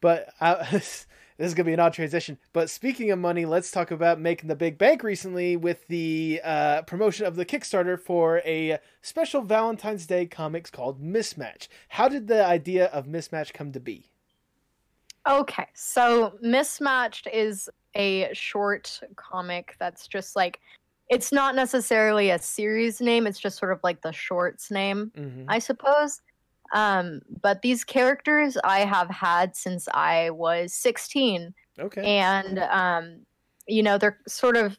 but 0.00 0.28
uh, 0.40 0.64
this 0.70 1.06
is 1.38 1.54
gonna 1.54 1.66
be 1.66 1.72
an 1.72 1.80
odd 1.80 1.92
transition. 1.92 2.38
But 2.52 2.70
speaking 2.70 3.10
of 3.10 3.18
money, 3.18 3.46
let's 3.46 3.72
talk 3.72 3.90
about 3.90 4.20
making 4.20 4.48
the 4.48 4.54
big 4.54 4.78
bank 4.78 5.02
recently 5.02 5.56
with 5.56 5.84
the 5.88 6.40
uh, 6.44 6.82
promotion 6.82 7.26
of 7.26 7.34
the 7.34 7.44
Kickstarter 7.44 7.98
for 7.98 8.38
a 8.44 8.78
special 9.02 9.42
Valentine's 9.42 10.06
Day 10.06 10.26
comics 10.26 10.70
called 10.70 11.02
Mismatch. 11.02 11.66
How 11.88 12.08
did 12.08 12.28
the 12.28 12.46
idea 12.46 12.86
of 12.86 13.06
Mismatch 13.06 13.52
come 13.52 13.72
to 13.72 13.80
be? 13.80 14.10
Okay, 15.28 15.66
so 15.74 16.34
Mismatched 16.40 17.26
is 17.32 17.68
a 17.94 18.30
short 18.32 19.00
comic 19.16 19.76
that's 19.78 20.06
just 20.06 20.36
like 20.36 20.60
it's 21.10 21.30
not 21.32 21.54
necessarily 21.54 22.30
a 22.30 22.38
series 22.38 23.00
name, 23.00 23.26
it's 23.26 23.38
just 23.38 23.58
sort 23.58 23.72
of 23.72 23.80
like 23.84 24.00
the 24.02 24.12
shorts 24.12 24.70
name, 24.70 25.12
Mm-hmm. 25.16 25.44
I 25.48 25.58
suppose. 25.58 26.20
Um, 26.72 27.20
but 27.42 27.60
these 27.62 27.84
characters 27.84 28.56
I 28.64 28.80
have 28.80 29.10
had 29.10 29.54
since 29.54 29.86
I 29.92 30.30
was 30.30 30.72
16 30.74 31.52
Okay. 31.78 32.02
and 32.04 32.58
um, 32.60 33.20
you 33.66 33.82
know, 33.82 33.98
they're 33.98 34.18
sort 34.26 34.56
of 34.56 34.78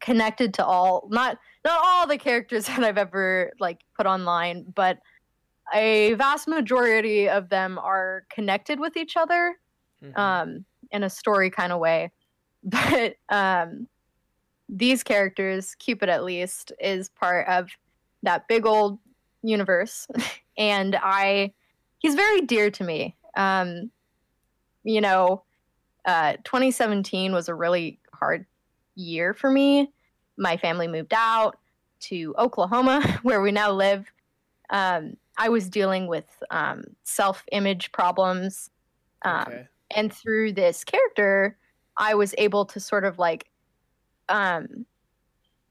connected 0.00 0.52
to 0.54 0.64
all 0.64 1.08
not 1.10 1.38
not 1.64 1.80
all 1.84 2.06
the 2.06 2.18
characters 2.18 2.66
that 2.68 2.82
I've 2.84 2.98
ever 2.98 3.52
like 3.60 3.80
put 3.96 4.06
online, 4.06 4.66
but 4.74 4.98
a 5.72 6.12
vast 6.14 6.48
majority 6.48 7.28
of 7.28 7.48
them 7.48 7.78
are 7.78 8.24
connected 8.30 8.78
with 8.78 8.96
each 8.96 9.16
other 9.16 9.56
Mhm. 10.04 10.18
um, 10.18 10.64
in 10.90 11.04
a 11.04 11.10
story 11.10 11.48
kind 11.48 11.72
of 11.72 11.78
way. 11.78 12.10
But 12.70 13.16
um, 13.28 13.88
these 14.68 15.02
characters, 15.02 15.74
Cupid 15.74 16.08
at 16.08 16.24
least, 16.24 16.72
is 16.80 17.08
part 17.08 17.48
of 17.48 17.70
that 18.22 18.46
big 18.46 18.66
old 18.66 18.98
universe, 19.42 20.06
and 20.56 20.96
I, 20.96 21.52
he's 21.98 22.14
very 22.14 22.42
dear 22.42 22.70
to 22.70 22.84
me. 22.84 23.16
Um, 23.36 23.90
you 24.84 25.00
know, 25.00 25.42
uh, 26.04 26.34
2017 26.44 27.32
was 27.32 27.48
a 27.48 27.54
really 27.54 27.98
hard 28.12 28.46
year 28.94 29.34
for 29.34 29.50
me. 29.50 29.90
My 30.36 30.56
family 30.56 30.88
moved 30.88 31.14
out 31.14 31.58
to 32.02 32.34
Oklahoma, 32.38 33.02
where 33.22 33.42
we 33.42 33.52
now 33.52 33.70
live. 33.72 34.10
Um, 34.70 35.16
I 35.36 35.48
was 35.48 35.68
dealing 35.68 36.06
with 36.06 36.26
um, 36.50 36.84
self-image 37.04 37.92
problems. 37.92 38.70
Um, 39.24 39.44
okay. 39.46 39.68
and 39.92 40.12
through 40.12 40.52
this 40.52 40.82
character 40.82 41.56
i 41.96 42.14
was 42.14 42.34
able 42.38 42.64
to 42.64 42.80
sort 42.80 43.04
of 43.04 43.18
like 43.18 43.48
um 44.28 44.86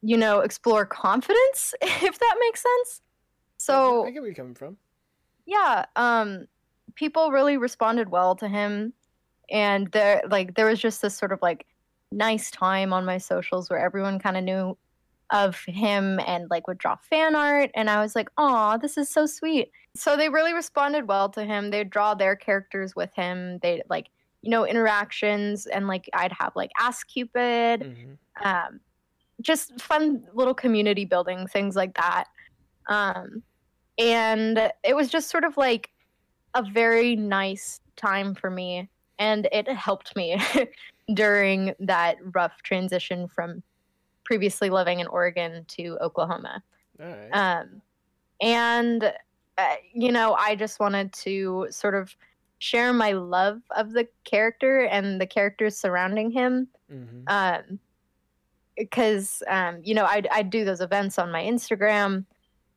you 0.02 0.18
know 0.18 0.40
explore 0.40 0.86
confidence 0.86 1.74
if 1.82 2.20
that 2.20 2.36
makes 2.40 2.62
sense. 2.62 3.02
So 3.58 4.06
I 4.06 4.12
get 4.12 4.22
where 4.22 4.28
you're 4.28 4.36
coming 4.36 4.56
from. 4.56 4.78
yeah 5.46 5.86
um 5.96 6.48
people 6.96 7.32
really 7.32 7.58
responded 7.58 8.10
well 8.10 8.36
to 8.36 8.48
him. 8.48 8.94
And 9.50 9.92
there 9.92 10.22
like 10.30 10.56
there 10.56 10.68
was 10.68 10.80
just 10.80 11.02
this 11.02 11.16
sort 11.16 11.32
of 11.32 11.40
like 11.42 11.66
nice 12.12 12.52
time 12.52 12.94
on 12.94 13.06
my 13.06 13.18
socials 13.18 13.70
where 13.70 13.80
everyone 13.80 14.20
kind 14.20 14.38
of 14.38 14.44
knew 14.44 14.78
of 15.30 15.64
him 15.68 16.20
and 16.28 16.50
like 16.50 16.68
would 16.68 16.78
draw 16.78 16.98
fan 17.10 17.36
art. 17.36 17.70
And 17.76 17.90
i 17.90 18.02
was 18.02 18.16
like 18.16 18.30
oh 18.38 18.78
this 18.82 18.98
is 18.98 19.10
so 19.10 19.26
sweet. 19.26 19.72
So 19.96 20.18
they 20.18 20.30
really 20.30 20.54
responded 20.54 21.08
well 21.08 21.30
to 21.30 21.44
him. 21.44 21.70
They'd 21.70 21.90
draw 21.90 22.16
their 22.16 22.36
characters 22.36 22.96
with 22.96 23.14
him. 23.14 23.60
They 23.62 23.84
like 23.90 24.08
you 24.42 24.50
know 24.50 24.66
interactions 24.66 25.66
and 25.68 25.88
like 25.88 26.10
i'd 26.14 26.32
have 26.32 26.52
like 26.56 26.72
ask 26.80 27.08
cupid 27.08 27.82
Mhm. 27.82 28.18
um, 28.44 28.80
just 29.42 29.80
fun 29.82 30.24
little 30.34 30.54
community 30.54 31.06
building 31.06 31.48
things 31.48 31.76
like 31.76 31.94
that 31.96 32.26
um, 32.88 33.44
and 33.98 34.72
it 34.84 34.96
was 34.96 35.10
just 35.10 35.30
sort 35.30 35.44
of 35.44 35.58
like 35.58 35.90
a 36.56 36.64
very 36.64 37.16
nice 37.16 37.80
time 37.96 38.34
for 38.36 38.50
me 38.50 38.90
and 39.20 39.48
it 39.52 39.68
helped 39.68 40.16
me 40.16 40.40
during 41.14 41.74
that 41.80 42.18
rough 42.34 42.62
transition 42.64 43.28
from 43.28 43.62
previously 44.26 44.70
living 44.70 45.00
in 45.00 45.08
oregon 45.08 45.66
to 45.68 45.98
oklahoma 46.02 46.64
All 47.00 47.06
right. 47.08 47.30
um, 47.32 47.82
and 48.42 49.04
uh, 49.58 49.76
you 49.94 50.12
know 50.12 50.34
i 50.34 50.56
just 50.56 50.80
wanted 50.80 51.12
to 51.14 51.68
sort 51.70 51.94
of 51.96 52.16
share 52.62 52.94
my 52.94 53.12
love 53.12 53.60
of 53.76 53.92
the 53.92 54.08
character 54.24 54.82
and 54.86 55.20
the 55.20 55.26
characters 55.26 55.76
surrounding 55.76 56.30
him 56.30 56.68
Mhm. 56.92 57.24
um 57.28 57.80
because 58.78 59.42
um 59.48 59.80
you 59.84 59.94
know 59.96 60.06
I'd, 60.06 60.28
I'd 60.32 60.50
do 60.52 60.64
those 60.64 60.80
events 60.82 61.18
on 61.18 61.32
my 61.32 61.42
instagram 61.44 62.26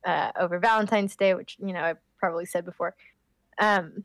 uh 0.05 0.31
over 0.39 0.57
valentine's 0.59 1.15
day 1.15 1.33
which 1.35 1.57
you 1.59 1.71
know 1.71 1.81
i 1.81 1.93
probably 2.19 2.45
said 2.45 2.65
before 2.65 2.95
um 3.59 4.03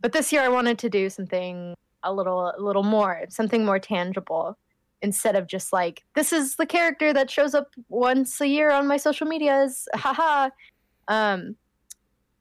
but 0.00 0.12
this 0.12 0.32
year 0.32 0.42
i 0.42 0.48
wanted 0.48 0.78
to 0.80 0.90
do 0.90 1.08
something 1.08 1.74
a 2.02 2.12
little 2.12 2.52
a 2.56 2.60
little 2.60 2.82
more 2.82 3.24
something 3.30 3.64
more 3.64 3.78
tangible 3.78 4.56
instead 5.00 5.34
of 5.34 5.46
just 5.46 5.72
like 5.72 6.02
this 6.14 6.32
is 6.32 6.56
the 6.56 6.66
character 6.66 7.12
that 7.12 7.30
shows 7.30 7.54
up 7.54 7.68
once 7.88 8.38
a 8.40 8.46
year 8.46 8.70
on 8.70 8.86
my 8.86 8.96
social 8.98 9.26
medias 9.26 9.88
haha 9.94 10.50
um 11.08 11.56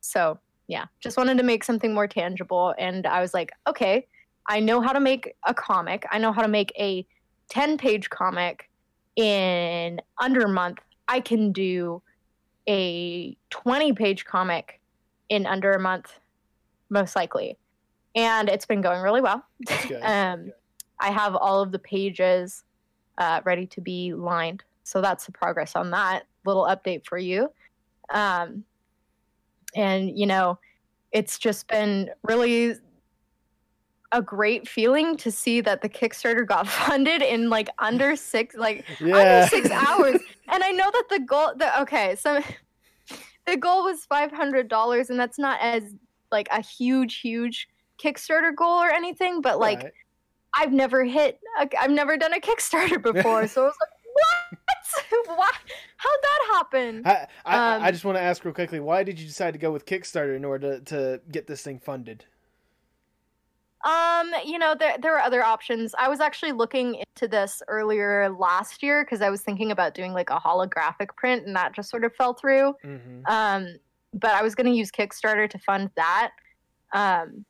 so 0.01 0.37
yeah 0.71 0.85
just 0.99 1.17
wanted 1.17 1.37
to 1.37 1.43
make 1.43 1.63
something 1.63 1.93
more 1.93 2.07
tangible 2.07 2.73
and 2.79 3.05
i 3.05 3.21
was 3.21 3.33
like 3.33 3.51
okay 3.67 4.07
i 4.47 4.59
know 4.59 4.81
how 4.81 4.93
to 4.93 4.99
make 4.99 5.35
a 5.45 5.53
comic. 5.53 6.05
I 6.11 6.17
know 6.17 6.31
how 6.31 6.41
to 6.41 6.47
make 6.47 6.71
a 6.77 7.05
10 7.49 7.77
page 7.77 8.09
comic 8.09 8.69
in 9.15 10.01
under 10.19 10.41
a 10.41 10.49
month. 10.49 10.79
I 11.07 11.19
can 11.19 11.51
do 11.51 12.01
a 12.67 13.37
20 13.49 13.93
page 13.93 14.25
comic 14.25 14.79
in 15.29 15.45
under 15.45 15.73
a 15.73 15.79
month 15.79 16.19
most 16.89 17.15
likely. 17.15 17.57
And 18.15 18.49
it's 18.49 18.65
been 18.65 18.81
going 18.81 19.01
really 19.01 19.21
well. 19.21 19.45
Um, 20.01 20.51
I 20.99 21.11
have 21.11 21.35
all 21.35 21.61
of 21.61 21.71
the 21.71 21.79
pages 21.79 22.63
uh, 23.17 23.41
ready 23.43 23.65
to 23.67 23.81
be 23.81 24.13
lined. 24.13 24.63
So 24.83 25.01
that's 25.01 25.25
the 25.25 25.31
progress 25.31 25.75
on 25.75 25.91
that. 25.91 26.23
Little 26.45 26.65
update 26.65 27.05
for 27.05 27.17
you. 27.17 27.51
Um, 28.13 28.63
and, 29.75 30.17
you 30.17 30.25
know, 30.25 30.59
it's 31.11 31.37
just 31.37 31.67
been 31.67 32.09
really 32.23 32.75
a 34.11 34.21
great 34.21 34.67
feeling 34.67 35.15
to 35.17 35.31
see 35.31 35.61
that 35.61 35.81
the 35.81 35.89
Kickstarter 35.89 36.45
got 36.45 36.67
funded 36.67 37.21
in 37.21 37.49
like 37.49 37.69
under 37.79 38.15
six, 38.15 38.55
like 38.55 38.85
yeah. 38.99 39.17
under 39.17 39.47
six 39.47 39.69
hours. 39.69 40.19
And 40.53 40.65
I 40.65 40.71
know 40.71 40.91
that 40.91 41.05
the 41.09 41.19
goal, 41.19 41.53
the 41.55 41.81
okay, 41.83 42.13
so 42.17 42.41
the 43.47 43.55
goal 43.55 43.85
was 43.85 44.03
five 44.03 44.33
hundred 44.33 44.67
dollars, 44.67 45.09
and 45.09 45.17
that's 45.17 45.39
not 45.39 45.61
as 45.61 45.95
like 46.29 46.49
a 46.51 46.61
huge, 46.61 47.21
huge 47.21 47.69
Kickstarter 48.03 48.53
goal 48.53 48.77
or 48.83 48.91
anything, 48.91 49.39
but 49.39 49.59
like 49.59 49.83
Right. 49.83 49.93
I've 50.53 50.73
never 50.73 51.05
hit, 51.05 51.39
i 51.57 51.69
I've 51.79 51.91
never 51.91 52.17
done 52.17 52.33
a 52.33 52.39
Kickstarter 52.41 53.01
before, 53.01 53.47
so 53.47 53.61
I 53.61 53.65
was 53.67 53.75
like? 53.79 54.00
Why? 55.25 55.51
How'd 55.97 56.19
that 56.21 56.39
happen? 56.51 57.01
I, 57.05 57.27
I, 57.45 57.57
I 57.75 57.87
um, 57.87 57.93
just 57.93 58.05
want 58.05 58.17
to 58.17 58.21
ask 58.21 58.43
real 58.43 58.53
quickly, 58.53 58.79
why 58.79 59.03
did 59.03 59.19
you 59.19 59.27
decide 59.27 59.51
to 59.51 59.59
go 59.59 59.71
with 59.71 59.85
Kickstarter 59.85 60.35
in 60.35 60.43
order 60.43 60.79
to, 60.79 60.85
to 60.85 61.21
get 61.31 61.47
this 61.47 61.61
thing 61.61 61.79
funded? 61.79 62.25
Um, 63.83 64.31
you 64.45 64.59
know, 64.59 64.75
there 64.77 64.97
there 65.01 65.15
are 65.15 65.21
other 65.21 65.43
options. 65.43 65.95
I 65.97 66.07
was 66.07 66.19
actually 66.19 66.51
looking 66.51 66.95
into 66.95 67.27
this 67.27 67.63
earlier 67.67 68.29
last 68.29 68.83
year 68.83 69.03
because 69.03 69.21
I 69.21 69.29
was 69.29 69.41
thinking 69.41 69.71
about 69.71 69.95
doing 69.95 70.13
like 70.13 70.29
a 70.29 70.39
holographic 70.39 71.15
print, 71.15 71.47
and 71.47 71.55
that 71.55 71.73
just 71.73 71.89
sort 71.89 72.03
of 72.03 72.13
fell 72.15 72.33
through. 72.33 72.75
Mm-hmm. 72.85 73.25
Um, 73.25 73.77
but 74.13 74.31
I 74.31 74.43
was 74.43 74.53
going 74.53 74.67
to 74.67 74.73
use 74.73 74.91
Kickstarter 74.91 75.49
to 75.49 75.57
fund 75.57 75.89
that. 75.95 76.31
Um, 76.93 77.45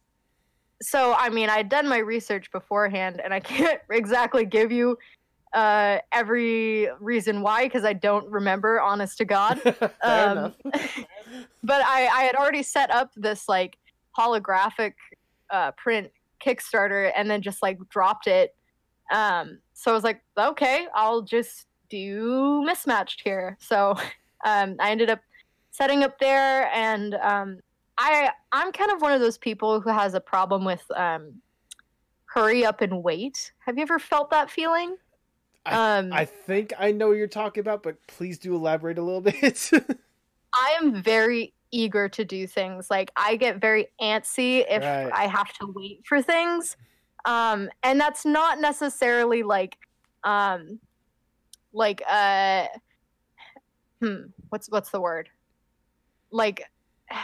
so 0.82 1.14
I 1.18 1.30
mean, 1.30 1.50
I'd 1.50 1.68
done 1.68 1.88
my 1.88 1.98
research 1.98 2.50
beforehand, 2.52 3.22
and 3.22 3.34
I 3.34 3.40
can't 3.42 3.82
exactly 3.90 4.46
give 4.46 4.72
you 4.72 4.98
uh 5.54 5.98
every 6.12 6.90
reason 7.00 7.42
why 7.42 7.66
because 7.66 7.84
I 7.86 7.94
don't 7.94 8.30
remember, 8.30 8.80
honest 8.80 9.18
to 9.20 9.26
God. 9.26 9.60
Um, 10.04 10.54
but 11.64 11.82
I, 11.86 12.08
I 12.08 12.24
had 12.24 12.36
already 12.36 12.64
set 12.64 12.90
up 12.92 13.12
this 13.16 13.48
like 13.48 13.78
holographic 14.18 14.94
uh, 15.50 15.72
print 15.72 16.12
Kickstarter 16.46 17.12
and 17.16 17.30
then 17.30 17.42
just 17.42 17.62
like 17.62 17.78
dropped 17.90 18.28
it. 18.28 18.56
Um, 19.14 19.60
so 19.74 19.92
I 19.92 19.94
was 19.94 20.04
like, 20.04 20.22
okay, 20.38 20.88
I'll 20.96 21.22
just 21.22 21.68
do 21.90 22.64
mismatched 22.66 23.22
here. 23.24 23.58
So 23.60 23.92
um, 24.46 24.76
I 24.80 24.92
ended 24.92 25.10
up 25.10 25.20
setting 25.72 26.04
up 26.04 26.20
there, 26.20 26.70
and 26.74 27.16
um, 27.16 27.60
I 27.98 28.30
I'm 28.52 28.72
kind 28.72 28.92
of 28.92 29.02
one 29.02 29.12
of 29.12 29.22
those 29.22 29.38
people 29.38 29.82
who 29.82 29.90
has 29.90 30.14
a 30.14 30.20
problem 30.22 30.66
with 30.66 30.84
um, 30.96 31.34
hurry 32.26 32.66
up 32.66 32.82
and 32.82 33.04
wait. 33.04 33.52
Have 33.60 33.78
you 33.78 33.84
ever 33.84 34.00
felt 34.00 34.32
that 34.32 34.50
feeling? 34.50 34.96
Um, 35.66 36.12
I 36.12 36.26
think 36.26 36.74
I 36.78 36.92
know 36.92 37.10
what 37.10 37.18
you're 37.18 37.28
talking 37.28 37.62
about, 37.62 37.84
but 37.84 38.06
please 38.08 38.38
do 38.40 38.56
elaborate 38.56 38.98
a 38.98 39.02
little 39.02 39.22
bit. 39.22 39.70
I 40.54 40.78
am 40.82 41.02
very 41.02 41.54
eager 41.72 42.10
to 42.10 42.26
do 42.26 42.48
things. 42.48 42.90
Like 42.90 43.12
I 43.16 43.36
get 43.38 43.62
very 43.62 43.88
antsy 44.02 44.66
if 44.70 44.84
Right. 44.84 45.12
I 45.14 45.28
have 45.28 45.54
to 45.54 45.72
wait 45.74 46.02
for 46.06 46.22
things. 46.22 46.76
Um 47.26 47.70
and 47.84 48.00
that's 48.00 48.26
not 48.26 48.60
necessarily 48.60 49.44
like 49.44 49.78
um 50.24 50.80
like 51.74 52.02
uh 52.10 52.68
hmm 54.02 54.24
what's 54.50 54.70
what's 54.70 54.90
the 54.92 55.02
word? 55.02 55.30
Like 56.32 56.64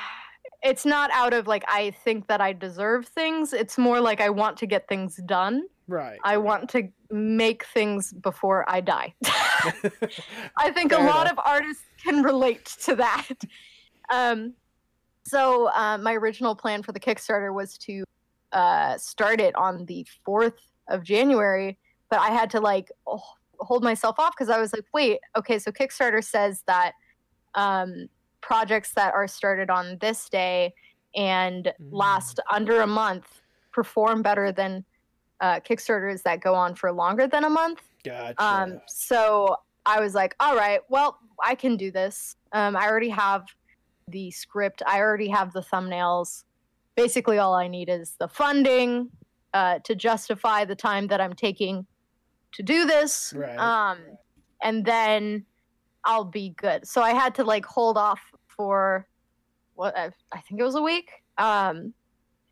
it's 0.63 0.85
not 0.85 1.11
out 1.11 1.33
of 1.33 1.47
like 1.47 1.63
I 1.67 1.91
think 1.91 2.27
that 2.27 2.41
I 2.41 2.53
deserve 2.53 3.07
things. 3.07 3.53
It's 3.53 3.77
more 3.77 3.99
like 3.99 4.21
I 4.21 4.29
want 4.29 4.57
to 4.57 4.65
get 4.67 4.87
things 4.87 5.17
done. 5.25 5.63
Right. 5.87 6.19
I 6.23 6.37
want 6.37 6.69
to 6.71 6.89
make 7.11 7.65
things 7.65 8.13
before 8.13 8.69
I 8.69 8.81
die. 8.81 9.13
I 10.57 10.71
think 10.71 10.91
Fair 10.91 11.03
a 11.03 11.07
lot 11.09 11.27
enough. 11.27 11.39
of 11.39 11.39
artists 11.45 11.83
can 12.03 12.23
relate 12.23 12.65
to 12.83 12.95
that. 12.95 13.27
Um, 14.11 14.53
so 15.25 15.67
uh, 15.69 15.97
my 15.97 16.13
original 16.13 16.55
plan 16.55 16.83
for 16.83 16.91
the 16.91 16.99
Kickstarter 16.99 17.53
was 17.53 17.77
to 17.79 18.03
uh, 18.53 18.97
start 18.97 19.41
it 19.41 19.55
on 19.55 19.85
the 19.85 20.05
fourth 20.25 20.59
of 20.89 21.03
January, 21.03 21.77
but 22.09 22.19
I 22.19 22.29
had 22.29 22.49
to 22.51 22.59
like 22.61 22.89
oh, 23.07 23.21
hold 23.59 23.83
myself 23.83 24.17
off 24.19 24.33
because 24.37 24.49
I 24.49 24.59
was 24.59 24.71
like, 24.73 24.85
wait, 24.93 25.19
okay, 25.37 25.59
so 25.59 25.71
Kickstarter 25.71 26.23
says 26.23 26.63
that 26.67 26.93
um, 27.55 28.07
projects 28.41 28.93
that 28.93 29.13
are 29.13 29.27
started 29.27 29.69
on 29.69 29.97
this 29.99 30.29
day 30.29 30.73
and 31.15 31.65
Mm. 31.81 31.89
last 31.91 32.39
under 32.51 32.81
a 32.81 32.87
month 32.87 33.41
perform 33.73 34.21
better 34.21 34.51
than 34.51 34.85
uh, 35.41 35.59
Kickstarters 35.59 36.23
that 36.23 36.41
go 36.41 36.53
on 36.53 36.75
for 36.75 36.91
longer 36.91 37.27
than 37.27 37.43
a 37.43 37.49
month. 37.49 37.81
Gotcha. 38.03 38.43
Um, 38.43 38.81
so 38.87 39.57
I 39.85 39.99
was 39.99 40.15
like, 40.15 40.35
all 40.39 40.55
right, 40.55 40.81
well, 40.89 41.19
I 41.43 41.55
can 41.55 41.77
do 41.77 41.91
this. 41.91 42.35
Um, 42.51 42.75
I 42.75 42.87
already 42.87 43.09
have 43.09 43.45
the 44.07 44.31
script. 44.31 44.81
I 44.85 44.99
already 44.99 45.27
have 45.29 45.53
the 45.53 45.61
thumbnails. 45.61 46.43
Basically, 46.95 47.37
all 47.37 47.53
I 47.53 47.67
need 47.67 47.89
is 47.89 48.15
the 48.19 48.27
funding 48.27 49.09
uh, 49.53 49.79
to 49.83 49.95
justify 49.95 50.65
the 50.65 50.75
time 50.75 51.07
that 51.07 51.21
I'm 51.21 51.33
taking 51.33 51.85
to 52.53 52.63
do 52.63 52.85
this. 52.85 53.33
Right. 53.35 53.57
Um, 53.57 53.99
and 54.61 54.83
then 54.83 55.45
I'll 56.05 56.25
be 56.25 56.49
good. 56.57 56.87
So 56.87 57.01
I 57.01 57.13
had 57.13 57.35
to 57.35 57.43
like 57.43 57.65
hold 57.65 57.97
off 57.97 58.19
for 58.47 59.07
what 59.75 59.95
I, 59.97 60.11
I 60.31 60.41
think 60.41 60.59
it 60.59 60.63
was 60.63 60.75
a 60.75 60.81
week. 60.81 61.11
Um, 61.37 61.93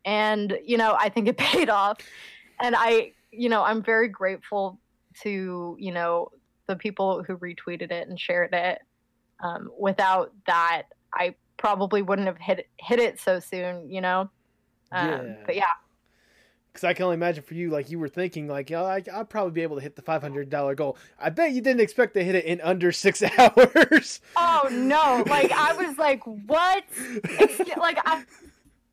and 0.04 0.56
you 0.64 0.76
know, 0.76 0.96
I 0.98 1.08
think 1.08 1.28
it 1.28 1.36
paid 1.38 1.68
off. 1.68 1.98
And 2.60 2.74
I, 2.76 3.12
you 3.30 3.48
know, 3.48 3.62
I'm 3.62 3.82
very 3.82 4.08
grateful 4.08 4.78
to 5.22 5.76
you 5.78 5.92
know 5.92 6.30
the 6.66 6.76
people 6.76 7.22
who 7.22 7.36
retweeted 7.38 7.90
it 7.90 8.08
and 8.08 8.18
shared 8.18 8.52
it. 8.52 8.80
Um, 9.42 9.70
without 9.78 10.32
that, 10.46 10.84
I 11.14 11.34
probably 11.58 12.02
wouldn't 12.02 12.26
have 12.26 12.38
hit 12.38 12.68
hit 12.78 12.98
it 12.98 13.20
so 13.20 13.40
soon. 13.40 13.90
You 13.90 14.00
know. 14.00 14.30
Um, 14.92 15.08
Yeah. 15.08 15.34
But 15.44 15.56
yeah, 15.56 15.64
Because 16.72 16.84
I 16.84 16.94
can 16.94 17.04
only 17.04 17.14
imagine 17.14 17.42
for 17.42 17.54
you, 17.54 17.70
like 17.70 17.90
you 17.90 17.98
were 17.98 18.08
thinking, 18.08 18.46
like, 18.46 18.70
oh, 18.70 18.84
I, 18.84 19.02
I'll 19.12 19.24
probably 19.24 19.52
be 19.52 19.62
able 19.62 19.76
to 19.76 19.82
hit 19.82 19.96
the 19.96 20.02
five 20.02 20.22
hundred 20.22 20.48
dollar 20.50 20.74
goal. 20.74 20.96
I 21.18 21.30
bet 21.30 21.52
you 21.52 21.60
didn't 21.60 21.80
expect 21.80 22.14
to 22.14 22.22
hit 22.24 22.34
it 22.34 22.44
in 22.44 22.60
under 22.60 22.92
six 22.92 23.22
hours. 23.38 24.20
Oh 24.36 24.68
no! 24.70 25.24
Like 25.28 25.50
I 25.52 25.72
was 25.74 25.98
like, 25.98 26.22
what? 26.24 26.84
It's, 26.96 27.76
like 27.78 27.98
I, 28.06 28.24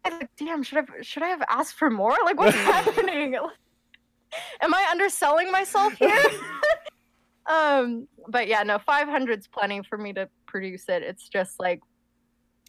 like, 0.09 0.29
damn. 0.37 0.63
Should 0.63 0.79
I 0.79 1.01
should 1.01 1.23
I 1.23 1.27
have 1.27 1.43
asked 1.49 1.75
for 1.75 1.89
more? 1.89 2.15
Like 2.25 2.37
what's 2.37 2.55
happening? 2.73 3.35
Am 4.61 4.73
I 4.73 4.87
underselling 4.91 5.51
myself 5.51 5.93
here? 5.99 6.17
um, 7.49 8.07
but 8.27 8.47
yeah, 8.47 8.63
no. 8.63 8.79
Five 8.79 9.07
hundred's 9.07 9.47
plenty 9.47 9.81
for 9.83 9.97
me 9.97 10.13
to 10.13 10.29
produce 10.47 10.85
it. 10.89 11.03
It's 11.03 11.27
just 11.29 11.59
like, 11.59 11.81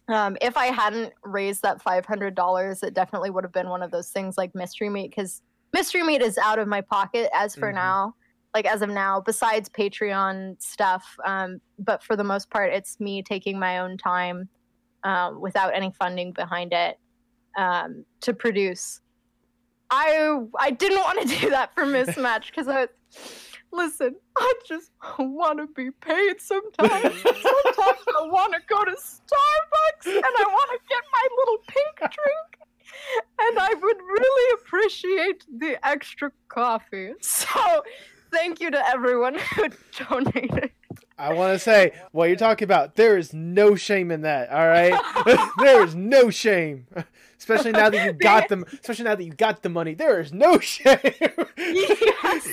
um, 0.07 0.37
if 0.41 0.57
I 0.57 0.67
hadn't 0.67 1.13
raised 1.23 1.61
that 1.63 1.81
five 1.81 2.05
hundred 2.05 2.35
dollars, 2.35 2.83
it 2.83 2.93
definitely 2.93 3.29
would 3.29 3.43
have 3.43 3.53
been 3.53 3.69
one 3.69 3.81
of 3.83 3.91
those 3.91 4.09
things 4.09 4.37
like 4.37 4.53
mystery 4.53 4.89
meat 4.89 5.11
because 5.11 5.41
mystery 5.73 6.03
meat 6.03 6.21
is 6.21 6.37
out 6.37 6.59
of 6.59 6.67
my 6.67 6.81
pocket 6.81 7.29
as 7.33 7.55
for 7.55 7.71
Mhm. 7.71 7.75
now 7.75 8.15
like 8.53 8.65
as 8.65 8.81
of 8.81 8.89
now 8.89 9.19
besides 9.19 9.67
patreon 9.67 10.55
stuff 10.61 11.05
um, 11.25 11.59
but 11.79 12.01
for 12.01 12.15
the 12.15 12.23
most 12.23 12.49
part 12.49 12.71
it's 12.71 12.97
me 13.01 13.21
taking 13.21 13.59
my 13.59 13.79
own 13.79 13.97
time 13.97 14.47
um, 15.03 15.41
without 15.41 15.75
any 15.75 15.91
funding 15.99 16.31
behind 16.31 16.71
it 16.71 16.97
um, 17.57 18.05
to 18.21 18.33
produce 18.33 19.01
i 19.91 20.39
i 20.59 20.71
didn't 20.71 20.99
want 20.99 21.21
to 21.21 21.39
do 21.39 21.49
that 21.49 21.73
for 21.73 21.83
mismatch 21.83 22.47
because 22.51 22.67
i 22.67 22.87
listen 23.71 24.15
i 24.37 24.53
just 24.67 24.91
want 25.19 25.59
to 25.59 25.67
be 25.75 25.91
paid 26.01 26.39
sometimes 26.39 27.21
sometimes 27.21 28.03
i 28.17 28.27
want 28.27 28.53
to 28.53 28.59
go 28.67 28.83
to 28.83 28.91
starbucks 28.91 30.07
and 30.07 30.23
i 30.23 30.45
want 30.45 30.71
to 30.71 30.79
get 30.89 31.03
my 31.13 31.27
little 31.37 31.57
pink 31.67 31.97
drink 31.97 32.65
and 33.39 33.59
I 33.59 33.73
would 33.73 33.97
really 33.97 34.59
appreciate 34.61 35.45
the 35.59 35.85
extra 35.85 36.31
coffee. 36.47 37.13
So, 37.21 37.83
thank 38.31 38.59
you 38.59 38.71
to 38.71 38.89
everyone 38.89 39.37
who 39.37 39.69
donated. 40.09 40.71
I 41.17 41.33
want 41.33 41.53
to 41.53 41.59
say 41.59 41.93
what 42.11 42.25
you're 42.25 42.35
talking 42.35 42.65
about. 42.65 42.95
There 42.95 43.17
is 43.17 43.33
no 43.33 43.75
shame 43.75 44.11
in 44.11 44.21
that. 44.21 44.49
All 44.49 44.67
right, 44.67 44.93
there 45.59 45.83
is 45.83 45.95
no 45.95 46.29
shame, 46.29 46.87
especially 47.39 47.71
now 47.71 47.89
that 47.89 48.05
you 48.05 48.13
got 48.13 48.49
them. 48.49 48.65
Especially 48.73 49.05
now 49.05 49.15
that 49.15 49.23
you 49.23 49.31
got 49.31 49.63
the 49.63 49.69
money, 49.69 49.93
there 49.93 50.19
is 50.19 50.33
no 50.33 50.59
shame. 50.59 50.99
yes. 51.57 52.47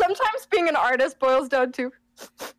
Sometimes 0.00 0.46
being 0.50 0.68
an 0.68 0.76
artist 0.76 1.18
boils 1.18 1.48
down 1.48 1.72
to 1.72 1.92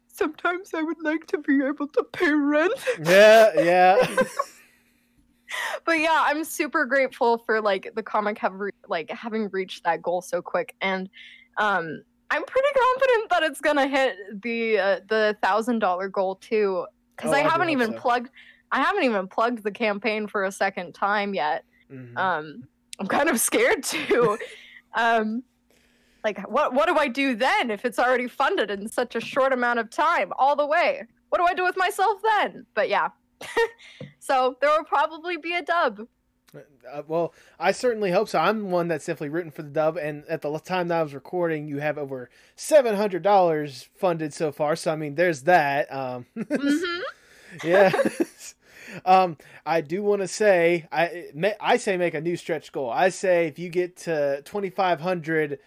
sometimes 0.07 0.73
I 0.73 0.81
would 0.81 1.01
like 1.01 1.25
to 1.27 1.37
be 1.39 1.63
able 1.63 1.87
to 1.87 2.03
pay 2.11 2.31
rent. 2.31 2.73
yeah, 3.03 3.51
yeah. 3.59 4.15
But 5.85 5.99
yeah, 5.99 6.23
I'm 6.25 6.43
super 6.43 6.85
grateful 6.85 7.37
for 7.45 7.61
like 7.61 7.93
the 7.95 8.03
comic 8.03 8.37
have 8.39 8.53
re- 8.55 8.71
like 8.89 9.09
having 9.09 9.49
reached 9.51 9.85
that 9.85 10.01
goal 10.01 10.21
so 10.21 10.41
quick 10.41 10.75
and 10.81 11.09
um 11.57 12.03
I'm 12.29 12.43
pretty 12.43 12.67
confident 12.77 13.29
that 13.29 13.43
it's 13.43 13.61
gonna 13.61 13.87
hit 13.87 14.41
the 14.41 14.77
uh, 14.79 14.99
the 15.07 15.37
thousand 15.41 15.79
dollar 15.79 16.09
goal 16.09 16.35
too, 16.35 16.85
because 17.15 17.31
Oh, 17.31 17.35
I 17.35 17.39
I 17.39 17.43
haven't 17.49 17.69
even 17.69 17.93
so. 17.93 17.99
plugged. 17.99 18.29
I 18.71 18.81
haven't 18.81 19.03
even 19.03 19.27
plugged 19.27 19.63
the 19.63 19.71
campaign 19.71 20.27
for 20.27 20.43
a 20.43 20.51
second 20.51 20.93
time 20.93 21.33
yet. 21.33 21.63
Mhm. 21.91 22.17
Um, 22.17 22.67
I'm 22.99 23.07
kind 23.07 23.29
of 23.29 23.39
scared 23.39 23.83
to. 23.83 24.37
um, 24.93 25.43
like, 26.23 26.39
what 26.49 26.73
what 26.73 26.87
do 26.87 26.97
I 26.97 27.07
do 27.07 27.35
then 27.35 27.71
if 27.71 27.85
it's 27.85 27.97
already 27.99 28.27
funded 28.27 28.69
in 28.71 28.89
such 28.89 29.15
a 29.15 29.21
short 29.21 29.53
amount 29.53 29.79
of 29.79 29.89
time, 29.89 30.33
all 30.37 30.55
the 30.55 30.65
way? 30.65 31.03
What 31.29 31.37
do 31.39 31.45
I 31.45 31.53
do 31.53 31.63
with 31.63 31.77
myself 31.77 32.19
then? 32.23 32.65
But 32.73 32.89
yeah, 32.89 33.09
so 34.19 34.57
there 34.59 34.69
will 34.71 34.83
probably 34.83 35.37
be 35.37 35.53
a 35.53 35.61
dub. 35.61 36.07
Uh, 36.55 37.01
well, 37.07 37.33
I 37.59 37.71
certainly 37.71 38.11
hope 38.11 38.29
so. 38.29 38.39
I'm 38.39 38.71
one 38.71 38.87
that's 38.87 39.05
definitely 39.05 39.29
rooting 39.29 39.51
for 39.51 39.63
the 39.63 39.69
dub, 39.69 39.97
and 39.97 40.23
at 40.29 40.41
the 40.41 40.57
time 40.59 40.87
that 40.87 40.99
I 40.99 41.03
was 41.03 41.13
recording, 41.13 41.67
you 41.67 41.79
have 41.79 41.97
over 41.97 42.29
seven 42.55 42.95
hundred 42.95 43.21
dollars 43.23 43.89
funded 43.95 44.33
so 44.33 44.51
far. 44.51 44.75
So 44.75 44.91
I 44.91 44.95
mean, 44.95 45.15
there's 45.15 45.43
that. 45.43 45.93
Um, 45.93 46.25
hmm 46.35 46.99
yeah. 47.63 47.91
um, 49.05 49.37
I 49.65 49.81
do 49.81 50.03
want 50.03 50.21
to 50.21 50.27
say, 50.27 50.87
I 50.91 51.25
I 51.59 51.77
say 51.77 51.97
make 51.97 52.13
a 52.13 52.21
new 52.21 52.35
stretch 52.37 52.71
goal. 52.71 52.89
I 52.89 53.09
say 53.09 53.47
if 53.47 53.59
you 53.59 53.69
get 53.69 53.97
to 53.97 54.41
twenty 54.43 54.69
five 54.69 55.01
hundred, 55.01 55.59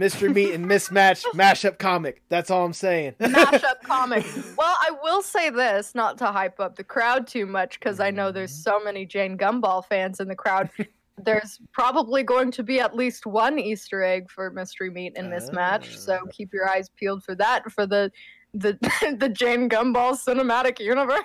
Mystery 0.00 0.30
Meat 0.30 0.54
and 0.54 0.64
Mismatch 0.66 1.24
mashup 1.34 1.78
comic. 1.78 2.22
That's 2.30 2.50
all 2.50 2.64
I'm 2.64 2.72
saying. 2.72 3.12
mashup 3.20 3.80
comic. 3.84 4.24
Well, 4.56 4.76
I 4.80 4.90
will 5.02 5.20
say 5.22 5.50
this, 5.50 5.94
not 5.94 6.16
to 6.18 6.26
hype 6.26 6.58
up 6.58 6.74
the 6.76 6.82
crowd 6.84 7.26
too 7.26 7.44
much, 7.44 7.78
because 7.78 8.00
I 8.00 8.10
know 8.10 8.32
there's 8.32 8.50
so 8.54 8.82
many 8.82 9.04
Jane 9.04 9.36
Gumball 9.36 9.84
fans 9.84 10.18
in 10.18 10.26
the 10.26 10.34
crowd. 10.34 10.70
there's 11.22 11.60
probably 11.72 12.22
going 12.22 12.50
to 12.52 12.62
be 12.62 12.80
at 12.80 12.96
least 12.96 13.26
one 13.26 13.58
Easter 13.58 14.02
egg 14.02 14.30
for 14.30 14.50
Mystery 14.50 14.88
Meat 14.88 15.12
in 15.16 15.26
Mismatch, 15.26 15.94
so 15.96 16.18
Ah. 16.22 16.26
keep 16.32 16.52
your 16.54 16.66
eyes 16.66 16.88
peeled 16.96 17.22
for 17.22 17.34
that 17.34 17.70
for 17.70 17.86
the 17.86 18.10
the 18.54 18.76
the 19.18 19.28
Jane 19.28 19.68
Gumball 19.68 20.18
cinematic 20.18 20.80
universe. 20.80 21.22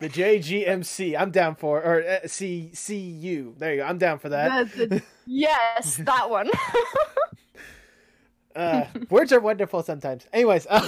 The 0.00 0.08
JGMC. 0.08 1.18
I'm 1.18 1.30
down 1.30 1.54
for 1.54 1.80
or 1.82 2.02
uh, 2.02 2.26
C 2.26 2.72
CU. 2.74 3.54
There 3.58 3.74
you 3.74 3.80
go. 3.80 3.86
I'm 3.86 3.98
down 3.98 4.18
for 4.18 4.28
that. 4.30 4.72
The- 4.74 4.86
the- 4.86 5.02
yes, 5.26 5.96
that 6.04 6.28
one. 6.28 6.50
Uh, 8.56 8.84
words 9.10 9.32
are 9.32 9.38
wonderful 9.38 9.80
sometimes. 9.82 10.26
Anyways, 10.32 10.66
um, 10.68 10.82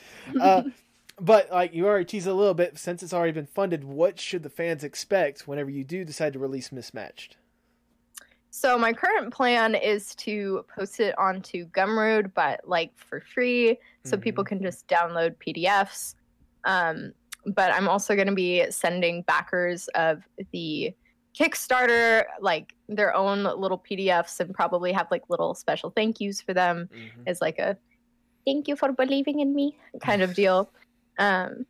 uh, 0.40 0.62
but 1.20 1.48
like 1.50 1.72
you 1.72 1.86
already 1.86 2.04
teased 2.04 2.26
a 2.26 2.34
little 2.34 2.54
bit 2.54 2.76
since 2.76 3.04
it's 3.04 3.12
already 3.12 3.30
been 3.32 3.46
funded. 3.46 3.84
What 3.84 4.18
should 4.18 4.42
the 4.42 4.50
fans 4.50 4.82
expect 4.82 5.46
whenever 5.46 5.70
you 5.70 5.84
do 5.84 6.04
decide 6.04 6.32
to 6.32 6.40
release 6.40 6.72
Mismatched? 6.72 7.36
So 8.50 8.76
my 8.76 8.92
current 8.92 9.32
plan 9.32 9.76
is 9.76 10.14
to 10.16 10.64
post 10.74 10.98
it 10.98 11.16
onto 11.18 11.68
Gumroad, 11.68 12.32
but 12.34 12.60
like 12.68 12.90
for 12.96 13.20
free, 13.20 13.78
so 14.04 14.16
people 14.16 14.42
can 14.42 14.60
just 14.60 14.88
download 14.88 15.36
PDFs. 15.36 16.16
Um, 16.64 17.12
but 17.46 17.72
I'm 17.72 17.88
also 17.88 18.14
going 18.14 18.28
to 18.28 18.34
be 18.34 18.70
sending 18.70 19.22
backers 19.22 19.88
of 19.88 20.22
the 20.52 20.94
Kickstarter 21.38 22.24
like 22.40 22.74
their 22.88 23.14
own 23.14 23.44
little 23.44 23.78
PDFs 23.78 24.40
and 24.40 24.52
probably 24.54 24.92
have 24.92 25.06
like 25.10 25.22
little 25.28 25.54
special 25.54 25.90
thank 25.90 26.20
yous 26.20 26.40
for 26.40 26.52
them 26.52 26.88
Mhm. 26.92 27.22
as 27.26 27.40
like 27.40 27.58
a 27.58 27.76
thank 28.46 28.66
you 28.66 28.74
for 28.76 28.92
believing 28.92 29.40
in 29.40 29.54
me 29.54 29.76
kind 30.02 30.22
of 30.22 30.34
deal. 30.34 30.70
Um, 31.18 31.64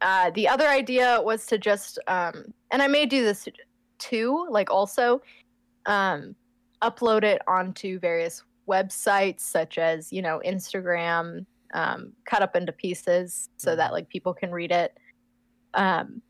uh, 0.00 0.30
the 0.30 0.48
other 0.48 0.68
idea 0.68 1.20
was 1.22 1.46
to 1.46 1.58
just, 1.58 1.98
um, 2.06 2.44
and 2.70 2.80
I 2.82 2.86
may 2.86 3.06
do 3.06 3.22
this 3.24 3.48
too, 3.98 4.46
like 4.50 4.70
also 4.70 5.20
um, 5.86 6.34
upload 6.82 7.22
it 7.24 7.42
onto 7.48 7.98
various 7.98 8.42
websites 8.68 9.40
such 9.40 9.78
as, 9.78 10.12
you 10.12 10.22
know, 10.22 10.40
Instagram, 10.46 11.44
um, 11.74 12.12
cut 12.24 12.42
up 12.42 12.56
into 12.56 12.72
pieces 12.72 13.48
so 13.56 13.76
that 13.76 13.92
like 13.92 14.08
people 14.08 14.34
can 14.34 14.50
read 14.50 14.72
it. 14.72 14.96
Um, 15.74 16.22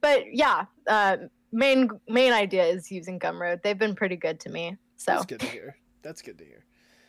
but 0.00 0.24
yeah, 0.32 0.66
uh, 0.86 1.16
main 1.52 1.88
main 2.08 2.32
idea 2.32 2.64
is 2.64 2.90
using 2.90 3.18
Gumroad. 3.18 3.62
They've 3.62 3.78
been 3.78 3.94
pretty 3.94 4.16
good 4.16 4.40
to 4.40 4.50
me. 4.50 4.76
So 4.96 5.12
That's 5.12 5.26
good 5.26 5.40
to 5.40 5.46
hear. 5.46 5.76
That's 6.02 6.22
good 6.22 6.38
to 6.38 6.44
hear. 6.44 6.64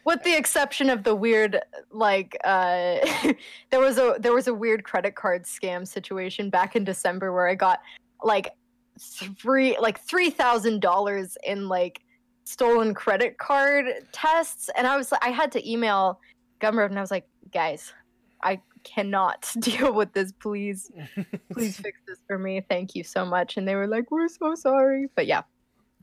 with 0.05 0.23
the 0.23 0.35
exception 0.35 0.89
of 0.89 1.03
the 1.03 1.13
weird 1.13 1.59
like 1.91 2.35
uh 2.43 2.97
there 3.69 3.79
was 3.79 3.97
a 3.97 4.15
there 4.19 4.33
was 4.33 4.47
a 4.47 4.53
weird 4.53 4.83
credit 4.83 5.15
card 5.15 5.43
scam 5.43 5.85
situation 5.88 6.49
back 6.49 6.75
in 6.75 6.83
december 6.83 7.33
where 7.33 7.47
i 7.47 7.53
got 7.55 7.79
like 8.23 8.49
three 8.99 9.77
like 9.79 9.99
three 9.99 10.29
thousand 10.29 10.81
dollars 10.81 11.38
in 11.43 11.67
like 11.67 11.99
stolen 12.45 12.93
credit 12.93 13.38
card 13.38 13.85
tests 14.13 14.69
and 14.77 14.88
i 14.88 14.95
was 14.97 15.11
i 15.21 15.29
had 15.29 15.51
to 15.51 15.69
email 15.69 16.19
Gumroad 16.61 16.89
and 16.89 16.97
i 16.97 17.01
was 17.01 17.11
like 17.11 17.27
guys 17.52 17.93
i 18.43 18.60
cannot 18.84 19.52
deal 19.60 19.93
with 19.93 20.14
this 20.14 20.32
please 20.39 20.91
please 21.52 21.78
fix 21.82 22.00
this 22.08 22.20
for 22.28 22.38
me 22.38 22.62
thank 22.70 22.95
you 22.95 23.04
so 23.04 23.26
much 23.26 23.58
and 23.58 23.68
they 23.68 23.76
were 23.76 23.88
like 23.88 24.10
we're 24.12 24.28
so 24.28 24.56
sorry 24.56 25.08
but 25.16 25.28
yeah 25.28 25.41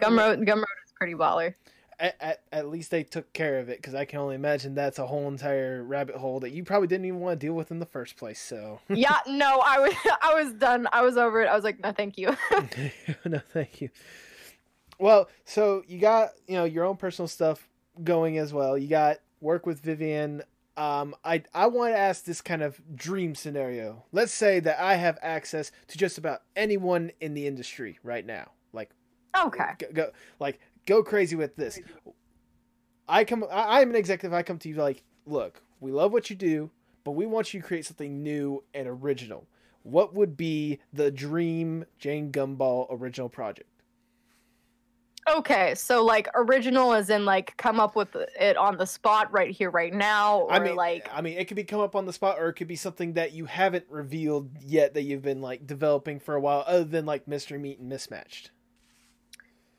gumroad 0.01 0.47
gumroad 0.47 0.65
is 0.85 0.93
pretty 0.99 1.15
baller 1.15 1.55
at, 1.99 2.17
at, 2.21 2.43
at 2.53 2.69
least 2.69 2.91
they 2.91 3.03
took 3.03 3.33
care 3.33 3.59
of 3.59 3.69
it 3.69 3.79
because 3.79 3.95
I 3.95 4.05
can 4.05 4.19
only 4.19 4.35
imagine 4.35 4.75
that's 4.75 4.99
a 4.99 5.07
whole 5.07 5.29
entire 5.29 5.83
rabbit 5.83 6.17
hole 6.17 6.41
that 6.41 6.51
you 6.51 6.65
probably 6.65 6.89
didn't 6.89 7.07
even 7.07 7.21
want 7.21 7.39
to 7.39 7.47
deal 7.47 7.55
with 7.55 7.71
in 7.71 7.79
the 7.79 7.87
first 7.87 8.17
place. 8.17 8.41
So 8.41 8.81
yeah, 8.89 9.19
no, 9.27 9.63
I 9.65 9.79
was 9.79 9.95
I 10.23 10.43
was 10.43 10.53
done. 10.55 10.89
I 10.93 11.03
was 11.03 11.17
over 11.17 11.43
it. 11.43 11.47
I 11.47 11.55
was 11.55 11.65
like, 11.65 11.81
no, 11.81 11.93
thank 11.93 12.19
you. 12.19 12.37
no, 13.25 13.41
thank 13.53 13.81
you. 13.81 13.91
Well, 14.99 15.29
so 15.45 15.83
you 15.87 15.99
got 15.99 16.31
you 16.47 16.55
know 16.55 16.65
your 16.65 16.85
own 16.85 16.97
personal 16.97 17.29
stuff 17.29 17.69
going 18.03 18.39
as 18.39 18.53
well. 18.53 18.77
You 18.77 18.89
got 18.89 19.19
work 19.41 19.67
with 19.67 19.81
Vivienne. 19.81 20.43
Um, 20.77 21.15
I 21.25 21.45
I 21.55 21.67
want 21.69 21.95
to 21.95 21.99
ask 21.99 22.25
this 22.25 22.41
kind 22.41 22.63
of 22.63 22.81
dream 22.97 23.35
scenario. 23.35 24.05
Let's 24.13 24.33
say 24.33 24.61
that 24.61 24.81
I 24.81 24.97
have 24.97 25.19
access 25.23 25.71
to 25.89 25.99
just 25.99 26.19
about 26.19 26.43
anyone 26.57 27.13
in 27.21 27.35
the 27.35 27.47
industry 27.47 27.99
right 28.03 28.27
now. 28.27 28.51
Like, 28.73 28.91
okay, 29.39 29.71
go, 29.79 29.87
go 29.93 30.11
like 30.41 30.59
go 30.87 31.03
crazy 31.03 31.37
with 31.37 31.55
this. 31.57 31.79
I 33.09 33.25
come. 33.25 33.45
I, 33.51 33.81
I'm 33.81 33.91
an 33.91 33.97
executive. 33.97 34.35
I 34.35 34.43
come 34.43 34.59
to 34.59 34.69
you 34.69 34.75
like, 34.75 35.05
look, 35.27 35.63
we 35.81 35.93
love 35.93 36.13
what 36.13 36.29
you 36.29 36.37
do, 36.37 36.71
but 37.05 37.13
we 37.13 37.27
want 37.27 37.55
you 37.55 37.61
to 37.61 37.67
create 37.67 37.87
something 37.87 38.23
new 38.23 38.65
and 38.75 38.89
original. 38.89 39.47
What 39.83 40.15
would 40.15 40.37
be 40.37 40.81
the 40.93 41.11
dream 41.11 41.85
Jane 41.99 42.33
Gumball 42.33 42.87
original 42.91 43.29
project? 43.29 43.69
Okay, 45.31 45.75
so 45.75 46.05
like 46.05 46.29
original 46.35 46.93
as 46.93 47.09
in 47.09 47.25
like 47.25 47.57
come 47.57 47.81
up 47.81 47.97
with 47.97 48.15
it 48.15 48.57
on 48.59 48.77
the 48.77 48.87
spot 48.87 49.33
right 49.33 49.51
here, 49.51 49.71
right 49.71 49.93
now, 49.93 50.41
or 50.41 50.53
I 50.53 50.59
mean, 50.59 50.77
like 50.77 51.09
I 51.13 51.23
mean, 51.23 51.39
it 51.39 51.47
could 51.47 51.57
be 51.57 51.65
come 51.65 51.81
up 51.81 51.97
on 51.97 52.05
the 52.05 52.13
spot, 52.13 52.37
or 52.39 52.49
it 52.49 52.55
could 52.55 52.69
be 52.69 52.77
something 52.77 53.15
that 53.15 53.33
you 53.33 53.47
haven't 53.47 53.87
revealed 53.89 54.51
yet 54.61 54.93
that 54.95 55.03
you've 55.03 55.23
been 55.23 55.41
like 55.41 55.67
developing 55.67 56.21
for 56.21 56.35
a 56.35 56.41
while, 56.41 56.63
other 56.67 56.85
than 56.85 57.07
like 57.07 57.27
Mystery 57.27 57.59
Meat 57.59 57.79
and 57.79 57.89
Mismatched. 57.89 58.51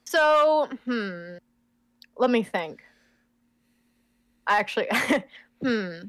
So, 0.06 0.68
hmm, 0.86 1.38
let 2.18 2.32
me 2.32 2.42
think. 2.42 2.82
I 4.48 4.60
actually, 4.60 4.88
hmm. 5.62 6.00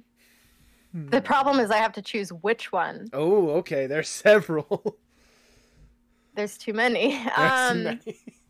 The 1.10 1.20
problem 1.20 1.60
is 1.60 1.70
I 1.70 1.76
have 1.76 1.92
to 1.92 2.02
choose 2.02 2.32
which 2.32 2.72
one. 2.72 3.08
Oh, 3.12 3.50
okay. 3.50 3.86
There's 3.86 4.08
several. 4.24 4.96
There's 6.34 6.56
too 6.56 6.72
many. 6.72 7.22
There's 7.36 7.70
um, 7.70 7.76
too 7.76 7.84
many. 7.84 8.18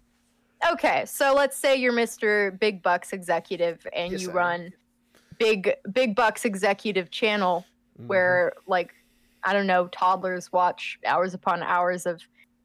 Okay, 0.72 1.04
so 1.06 1.34
let's 1.34 1.56
say 1.56 1.76
you're 1.76 1.92
Mr. 1.92 2.58
Big 2.58 2.82
Bucks 2.82 3.12
executive 3.12 3.86
and 3.94 4.12
Yes, 4.12 4.22
you 4.22 4.28
I 4.28 4.30
am. 4.30 4.36
run 4.36 4.72
Big 5.38 5.72
Big 5.92 6.14
Bucks 6.16 6.44
executive 6.44 7.10
channel 7.10 7.64
Mhm. 7.98 8.08
where 8.08 8.52
like 8.66 8.94
I 9.44 9.52
don't 9.52 9.66
know, 9.68 9.86
toddlers 9.88 10.50
watch 10.50 10.98
hours 11.06 11.34
upon 11.34 11.62
hours 11.62 12.04
of 12.06 12.20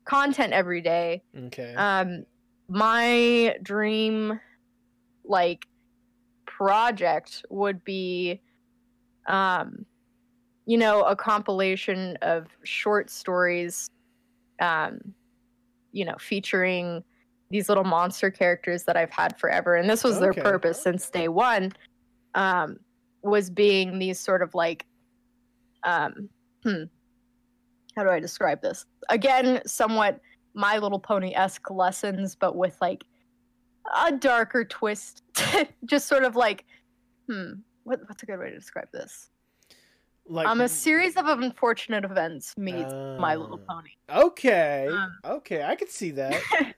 content 0.05 0.53
every 0.53 0.81
day. 0.81 1.21
Okay. 1.35 1.73
Um 1.75 2.25
my 2.69 3.57
dream 3.61 4.39
like 5.25 5.67
project 6.45 7.45
would 7.49 7.83
be 7.83 8.41
um 9.27 9.85
you 10.65 10.77
know, 10.77 11.01
a 11.03 11.15
compilation 11.15 12.17
of 12.21 12.47
short 12.63 13.09
stories 13.09 13.89
um 14.61 15.13
you 15.91 16.05
know, 16.05 16.15
featuring 16.19 17.03
these 17.51 17.67
little 17.69 17.83
monster 17.83 18.31
characters 18.31 18.83
that 18.85 18.95
I've 18.97 19.11
had 19.11 19.37
forever 19.37 19.75
and 19.75 19.89
this 19.89 20.03
was 20.03 20.15
Okay. 20.17 20.21
their 20.21 20.33
purpose 20.43 20.81
since 20.81 21.09
day 21.09 21.27
1 21.27 21.71
um 22.33 22.77
was 23.23 23.49
being 23.49 23.99
these 23.99 24.19
sort 24.19 24.41
of 24.41 24.55
like 24.55 24.85
um 25.83 26.29
hmm 26.63 26.83
how 27.97 28.03
do 28.03 28.09
I 28.09 28.21
describe 28.21 28.61
this? 28.61 28.85
Again, 29.09 29.61
somewhat 29.65 30.21
My 30.53 30.77
Little 30.77 30.97
Pony 30.97 31.35
esque 31.35 31.69
lessons, 31.69 32.37
but 32.37 32.55
with 32.55 32.77
like 32.79 33.03
a 34.05 34.13
darker 34.13 34.63
twist. 34.63 35.23
Just 35.85 36.07
sort 36.07 36.23
of 36.23 36.37
like, 36.37 36.63
hmm, 37.29 37.51
what, 37.83 37.99
what's 38.07 38.23
a 38.23 38.25
good 38.25 38.39
way 38.39 38.49
to 38.49 38.55
describe 38.55 38.87
this? 38.93 39.29
like 40.25 40.47
Um, 40.47 40.61
a 40.61 40.69
series 40.69 41.17
of 41.17 41.25
unfortunate 41.27 42.05
events 42.05 42.53
meets 42.57 42.93
My 43.19 43.35
Little 43.35 43.59
Ah. 43.67 43.73
Pony. 43.73 43.89
Okay. 44.27 44.87
um, 44.89 45.11
okay, 45.25 45.61
I 45.61 45.75
could 45.75 45.89
see 45.89 46.11
that. 46.11 46.41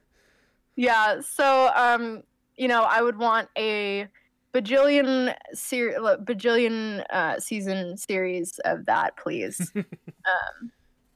Yeah, 0.76 1.22
so 1.22 1.72
um, 1.76 2.24
you 2.58 2.68
know, 2.68 2.84
I 2.84 3.02
would 3.02 3.18
want 3.18 3.50
a 3.58 4.08
bajillion 4.54 5.34
ser- 5.54 5.98
bajillion 6.24 7.04
uh, 7.10 7.40
season 7.40 7.98
series 7.98 8.60
of 8.66 8.86
that, 8.86 9.18
please. 9.18 9.72
um, 9.76 10.72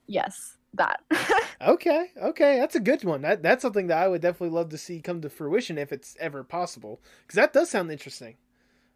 yes, 0.08 0.58
that. 0.74 0.99
okay. 1.62 2.12
Okay, 2.22 2.60
that's 2.60 2.76
a 2.76 2.80
good 2.80 3.03
one. 3.03 3.22
That 3.22 3.43
that's 3.43 3.62
something 3.62 3.88
that 3.88 3.97
I 3.97 4.08
would 4.08 4.22
definitely 4.22 4.55
love 4.55 4.70
to 4.70 4.78
see 4.78 5.01
come 5.01 5.22
to 5.22 5.30
fruition 5.30 5.78
if 5.78 5.91
it's 5.91 6.16
ever 6.20 6.43
possible, 6.43 6.99
because 7.22 7.36
that 7.36 7.53
does 7.53 7.70
sound 7.70 7.91
interesting. 7.91 8.36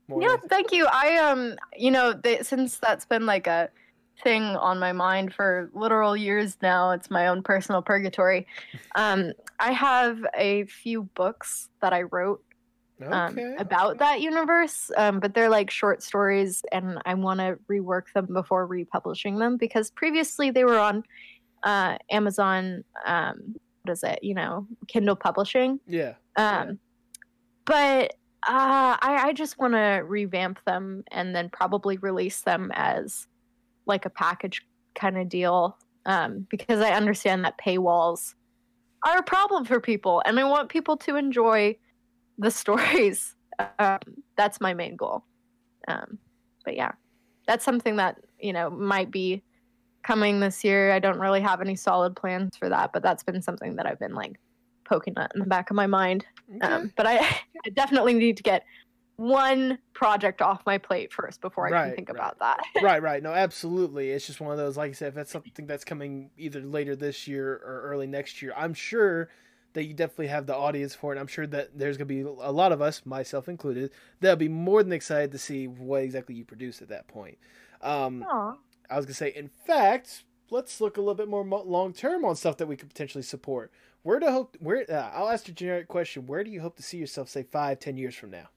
More 0.07 0.22
Yeah, 0.22 0.36
than- 0.39 0.49
thank 0.49 0.72
you. 0.72 0.88
I 0.91 1.18
um, 1.18 1.55
you 1.76 1.91
know, 1.91 2.14
they, 2.14 2.43
since 2.43 2.78
that's 2.78 3.05
been 3.05 3.26
like 3.26 3.47
a 3.47 3.70
thing 4.24 4.43
on 4.43 4.80
my 4.80 4.91
mind 4.91 5.34
for 5.34 5.70
literal 5.74 6.16
years 6.16 6.57
now, 6.62 6.91
it's 6.91 7.09
my 7.09 7.28
own 7.28 7.43
personal 7.43 7.82
purgatory. 7.82 8.47
Um, 8.95 9.32
I 9.57 9.72
have 9.72 10.20
a 10.36 10.66
few 10.66 11.03
books 11.03 11.70
that 11.82 11.93
I 11.93 12.01
wrote 12.01 12.43
um, 13.09 13.32
okay. 13.32 13.55
about 13.57 13.99
that 13.99 14.20
universe, 14.20 14.91
um, 14.97 15.22
but 15.22 15.34
they're 15.34 15.49
like 15.49 15.72
short 15.72 16.03
stories, 16.03 16.62
and 16.74 16.99
I 17.05 17.14
want 17.14 17.39
to 17.39 17.57
rework 17.70 18.12
them 18.14 18.28
before 18.28 18.68
republishing 18.68 19.39
them 19.39 19.55
because 19.55 19.91
previously 19.91 20.51
they 20.51 20.66
were 20.66 20.78
on 20.78 21.03
uh, 21.64 21.97
Amazon. 22.09 22.84
Um, 23.05 23.55
what 23.84 23.93
is 23.93 24.03
it? 24.03 24.20
You 24.22 24.36
know, 24.36 24.68
Kindle 24.88 25.16
publishing. 25.16 25.80
yeah. 25.88 26.16
Um, 26.36 26.80
but 27.66 28.14
uh, 28.47 28.97
I, 29.01 29.28
I 29.28 29.34
just 29.34 29.59
want 29.59 29.74
to 29.74 30.03
revamp 30.05 30.64
them 30.66 31.03
and 31.12 31.36
then 31.36 31.49
probably 31.49 31.97
release 31.97 32.41
them 32.41 32.72
as 32.74 33.28
like 33.86 34.05
a 34.05 34.09
package 34.09 34.65
kind 34.95 35.17
of 35.17 35.29
deal 35.29 35.77
um, 36.05 36.47
because 36.49 36.79
I 36.82 36.91
understand 36.91 37.45
that 37.45 37.59
paywalls 37.59 38.34
are 39.05 39.17
a 39.17 39.23
problem 39.23 39.65
for 39.65 39.79
people 39.79 40.21
and 40.25 40.39
I 40.39 40.43
want 40.43 40.69
people 40.69 40.97
to 40.97 41.15
enjoy 41.15 41.77
the 42.38 42.51
stories. 42.51 43.36
Um, 43.77 43.99
that's 44.38 44.59
my 44.59 44.73
main 44.73 44.95
goal. 44.95 45.23
Um, 45.88 46.17
but 46.65 46.75
yeah, 46.75 46.93
that's 47.45 47.63
something 47.63 47.97
that, 47.97 48.17
you 48.39 48.53
know, 48.53 48.71
might 48.71 49.11
be 49.11 49.43
coming 50.01 50.39
this 50.39 50.63
year. 50.63 50.91
I 50.91 50.97
don't 50.97 51.19
really 51.19 51.41
have 51.41 51.61
any 51.61 51.75
solid 51.75 52.15
plans 52.15 52.57
for 52.57 52.69
that, 52.69 52.91
but 52.91 53.03
that's 53.03 53.21
been 53.21 53.39
something 53.39 53.75
that 53.75 53.86
I've 53.86 53.99
been 53.99 54.15
like 54.15 54.39
poking 54.84 55.13
at 55.17 55.32
in 55.36 55.41
the 55.41 55.45
back 55.45 55.69
of 55.69 55.75
my 55.75 55.86
mind. 55.86 56.25
Okay. 56.55 56.65
Um, 56.65 56.91
but 56.97 57.05
I, 57.05 57.17
I 57.65 57.69
definitely 57.73 58.15
need 58.15 58.38
to 58.38 58.43
get 58.43 58.63
one 59.18 59.78
project 59.93 60.41
off 60.41 60.62
my 60.66 60.78
plate 60.78 61.14
first 61.14 61.41
before 61.41 61.68
I 61.68 61.72
Right, 61.72 61.86
can 61.88 61.95
think 61.95 62.09
right. 62.09 62.16
about 62.18 62.39
that. 62.39 62.59
right, 62.82 63.01
right. 63.01 63.22
No, 63.22 63.32
absolutely. 63.34 64.09
It's 64.12 64.26
just 64.26 64.41
one 64.41 64.51
of 64.51 64.57
those, 64.57 64.78
like 64.78 64.89
I 64.91 64.93
said, 64.93 65.09
if 65.09 65.14
that's 65.16 65.32
something 65.32 65.68
that's 65.68 65.84
coming 65.84 66.32
either 66.38 66.62
later 66.62 66.95
this 66.95 67.28
year 67.28 67.53
or 67.66 67.82
early 67.86 68.07
next 68.07 68.41
year, 68.41 68.53
I'm 68.57 68.74
sure 68.74 69.30
that 69.74 69.86
you 69.86 69.93
definitely 69.93 70.28
have 70.28 70.47
the 70.47 70.55
audience 70.55 70.95
for 70.95 71.16
it. 71.16 71.20
I'm 71.20 71.28
sure 71.28 71.47
that 71.47 71.78
there's 71.78 71.97
going 71.97 72.07
to 72.07 72.14
be 72.14 72.22
a 72.22 72.51
lot 72.51 72.72
of 72.72 72.82
us, 72.82 73.05
myself 73.05 73.47
included, 73.47 73.91
that'll 74.20 74.36
be 74.36 74.49
more 74.49 74.84
than 74.84 74.91
excited 74.91 75.32
to 75.32 75.38
see 75.38 75.68
what 75.68 76.03
exactly 76.03 76.36
you 76.36 76.43
produce 76.43 76.82
at 76.82 76.89
that 76.89 77.07
point. 77.07 77.38
Um, 77.82 78.24
Aw. 78.30 78.55
I 78.89 78.97
was 78.97 79.05
going 79.05 79.14
to 79.14 79.14
say, 79.14 79.30
in 79.34 79.47
fact, 79.47 80.24
let's 80.49 80.82
look 80.82 80.97
a 80.97 80.99
little 80.99 81.16
bit 81.16 81.30
more 81.30 81.45
long 81.45 81.93
term 81.93 82.26
on 82.26 82.36
stuff 82.36 82.57
that 82.57 82.68
we 82.68 82.76
could 82.76 82.89
potentially 82.89 83.24
support. 83.24 83.72
Where 84.03 84.20
do 84.20 84.28
hope? 84.28 84.57
Where? 84.59 84.84
Uh, 84.89 85.12
I'll 85.14 85.30
ask 85.30 85.47
a 85.47 85.51
generic 85.51 85.88
question. 85.88 86.26
Where 86.28 86.43
do 86.43 86.49
you 86.51 86.59
hope 86.62 86.76
to 86.78 86.84
see 86.84 86.97
yourself, 86.97 87.30
say, 87.30 87.43
five, 87.43 87.80
ten 87.80 87.97
years 87.97 88.16
from 88.16 88.32
now? 88.32 88.49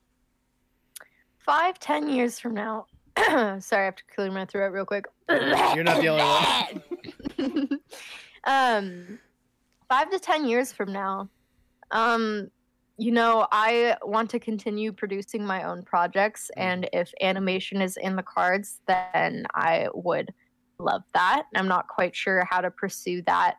Five, 1.45 1.79
ten 1.79 2.09
years 2.09 2.39
from 2.39 2.55
now. 2.55 2.87
Sorry, 3.19 3.61
I 3.71 3.85
have 3.85 3.97
to 3.97 4.03
clear 4.15 4.31
my 4.31 4.45
throat 4.47 4.73
real 4.73 4.87
quick. 4.87 5.05
You're 5.29 5.85
not 5.85 6.01
the 6.01 6.09
only 6.09 6.25
one. 7.39 7.81
um, 8.45 9.19
five 9.89 10.11
to 10.11 10.19
ten 10.19 10.47
years 10.47 10.73
from 10.73 10.93
now, 10.93 11.29
um, 11.91 12.51
you 12.97 13.13
know, 13.13 13.47
I 13.53 13.97
want 14.03 14.31
to 14.31 14.39
continue 14.39 14.93
producing 14.93 15.45
my 15.45 15.65
own 15.65 15.83
projects, 15.83 16.51
Mhm. 16.57 16.63
and 16.63 16.89
if 16.93 17.13
animation 17.21 17.83
is 17.83 17.97
in 17.97 18.17
the 18.17 18.23
cards, 18.23 18.81
then 18.87 19.47
I 19.55 19.89
would 19.95 20.33
love 20.79 21.03
that. 21.13 21.45
I'm 21.55 21.69
not 21.69 21.89
quite 21.89 22.17
sure 22.17 22.47
how 22.51 22.61
to 22.61 22.71
pursue 22.71 23.23
that 23.23 23.57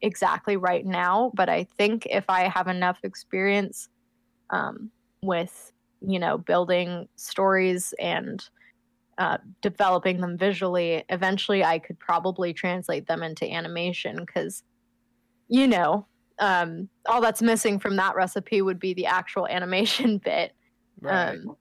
exactly 0.00 0.56
right 0.56 0.84
now, 0.84 1.30
but 1.34 1.48
I 1.48 1.64
think 1.64 2.06
if 2.06 2.24
I 2.28 2.48
have 2.48 2.66
enough 2.68 2.98
experience 3.04 3.88
um, 4.50 4.90
with, 5.22 5.71
you 6.06 6.18
know, 6.18 6.38
building 6.38 7.08
stories 7.16 7.94
and 7.98 8.48
uh, 9.18 9.38
developing 9.60 10.20
them 10.20 10.36
visually, 10.38 11.04
eventually 11.08 11.64
I 11.64 11.78
could 11.78 11.98
probably 11.98 12.52
translate 12.52 13.06
them 13.06 13.22
into 13.22 13.50
animation 13.50 14.16
because, 14.24 14.62
you 15.48 15.66
know, 15.66 16.06
um, 16.38 16.88
all 17.06 17.20
that's 17.20 17.42
missing 17.42 17.78
from 17.78 17.96
that 17.96 18.16
recipe 18.16 18.62
would 18.62 18.80
be 18.80 18.94
the 18.94 19.06
actual 19.06 19.46
animation 19.46 20.18
bit. 20.24 20.52
Right. 21.00 21.30
Um, 21.30 21.56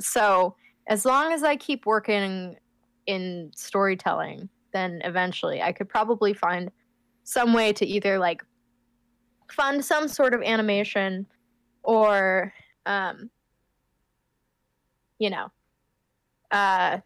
so 0.00 0.56
as 0.88 1.04
long 1.04 1.32
as 1.32 1.42
I 1.42 1.56
keep 1.56 1.86
working 1.86 2.56
in 3.06 3.50
storytelling, 3.54 4.48
then 4.72 5.00
eventually 5.04 5.62
I 5.62 5.72
could 5.72 5.88
probably 5.88 6.34
find 6.34 6.70
some 7.24 7.52
way 7.52 7.72
to 7.72 7.86
either 7.86 8.18
like 8.18 8.42
fund 9.50 9.84
some 9.84 10.08
sort 10.08 10.34
of 10.34 10.42
animation 10.42 11.26
or 11.82 12.52
um 12.84 13.30
you 15.18 15.30
know 15.30 15.50
uh 16.50 16.98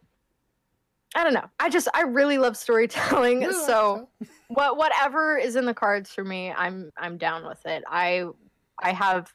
I 1.14 1.24
don't 1.24 1.34
know. 1.34 1.50
I 1.58 1.68
just 1.68 1.88
I 1.92 2.02
really 2.02 2.38
love 2.38 2.56
storytelling. 2.56 3.50
So 3.52 4.08
what 4.48 4.76
whatever 4.76 5.36
is 5.36 5.56
in 5.56 5.64
the 5.64 5.74
cards 5.74 6.12
for 6.12 6.24
me, 6.24 6.52
I'm 6.52 6.90
I'm 6.96 7.18
down 7.18 7.44
with 7.44 7.60
it. 7.66 7.82
I 7.88 8.26
I 8.80 8.92
have 8.92 9.32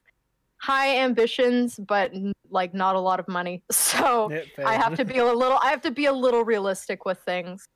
high 0.58 0.98
ambitions, 1.00 1.78
but 1.78 2.14
n- 2.14 2.32
like 2.50 2.74
not 2.74 2.96
a 2.96 3.00
lot 3.00 3.20
of 3.20 3.28
money. 3.28 3.64
So 3.72 4.32
I 4.66 4.76
have 4.76 4.96
to 4.96 5.06
be 5.06 5.18
a 5.18 5.26
little 5.34 5.60
I 5.62 5.70
have 5.70 5.82
to 5.82 5.92
be 5.92 6.06
a 6.06 6.14
little 6.14 6.46
realistic 6.46 7.04
with 7.06 7.20
things. 7.20 7.68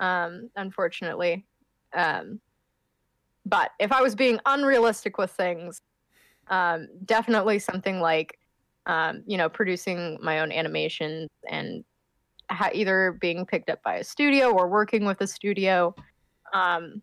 Um, 0.00 0.50
unfortunately. 0.56 1.46
Um 1.94 2.40
but 3.46 3.70
if 3.78 3.92
I 3.92 4.02
was 4.02 4.14
being 4.14 4.38
unrealistic 4.44 5.16
with 5.16 5.30
things, 5.30 5.80
um, 6.48 6.88
definitely 7.04 7.58
something 7.58 7.98
like 7.98 8.37
um, 8.88 9.22
you 9.26 9.36
know, 9.36 9.48
producing 9.48 10.18
my 10.22 10.40
own 10.40 10.50
animations 10.50 11.28
and 11.48 11.84
ha- 12.50 12.70
either 12.72 13.16
being 13.20 13.46
picked 13.46 13.70
up 13.70 13.82
by 13.82 13.96
a 13.96 14.04
studio 14.04 14.50
or 14.50 14.66
working 14.68 15.04
with 15.04 15.20
a 15.20 15.26
studio. 15.26 15.94
Um, 16.52 17.02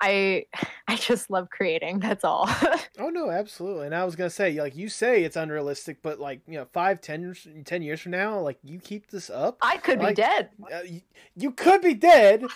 I 0.00 0.44
I 0.88 0.96
just 0.96 1.30
love 1.30 1.48
creating. 1.50 1.98
That's 2.00 2.22
all. 2.24 2.48
Oh 2.98 3.10
no, 3.10 3.30
absolutely. 3.30 3.84
And 3.86 3.94
I 3.94 4.04
was 4.04 4.16
gonna 4.16 4.30
say, 4.30 4.58
like 4.58 4.74
you 4.74 4.88
say, 4.88 5.22
it's 5.22 5.36
unrealistic, 5.36 5.98
but 6.02 6.18
like 6.18 6.40
you 6.48 6.54
know, 6.54 6.66
five, 6.72 7.00
ten, 7.02 7.20
years- 7.20 7.46
years 7.70 8.00
from 8.00 8.12
now, 8.12 8.38
like 8.40 8.58
you 8.64 8.78
keep 8.78 9.10
this 9.10 9.28
up, 9.28 9.58
I 9.60 9.76
could 9.76 9.98
Like- 9.98 10.16
be 10.16 10.22
dead. 10.22 10.48
uh, 10.74 10.80
you, 10.82 11.00
you 11.36 11.50
could 11.52 11.82
be 11.82 11.92
dead. 11.92 12.44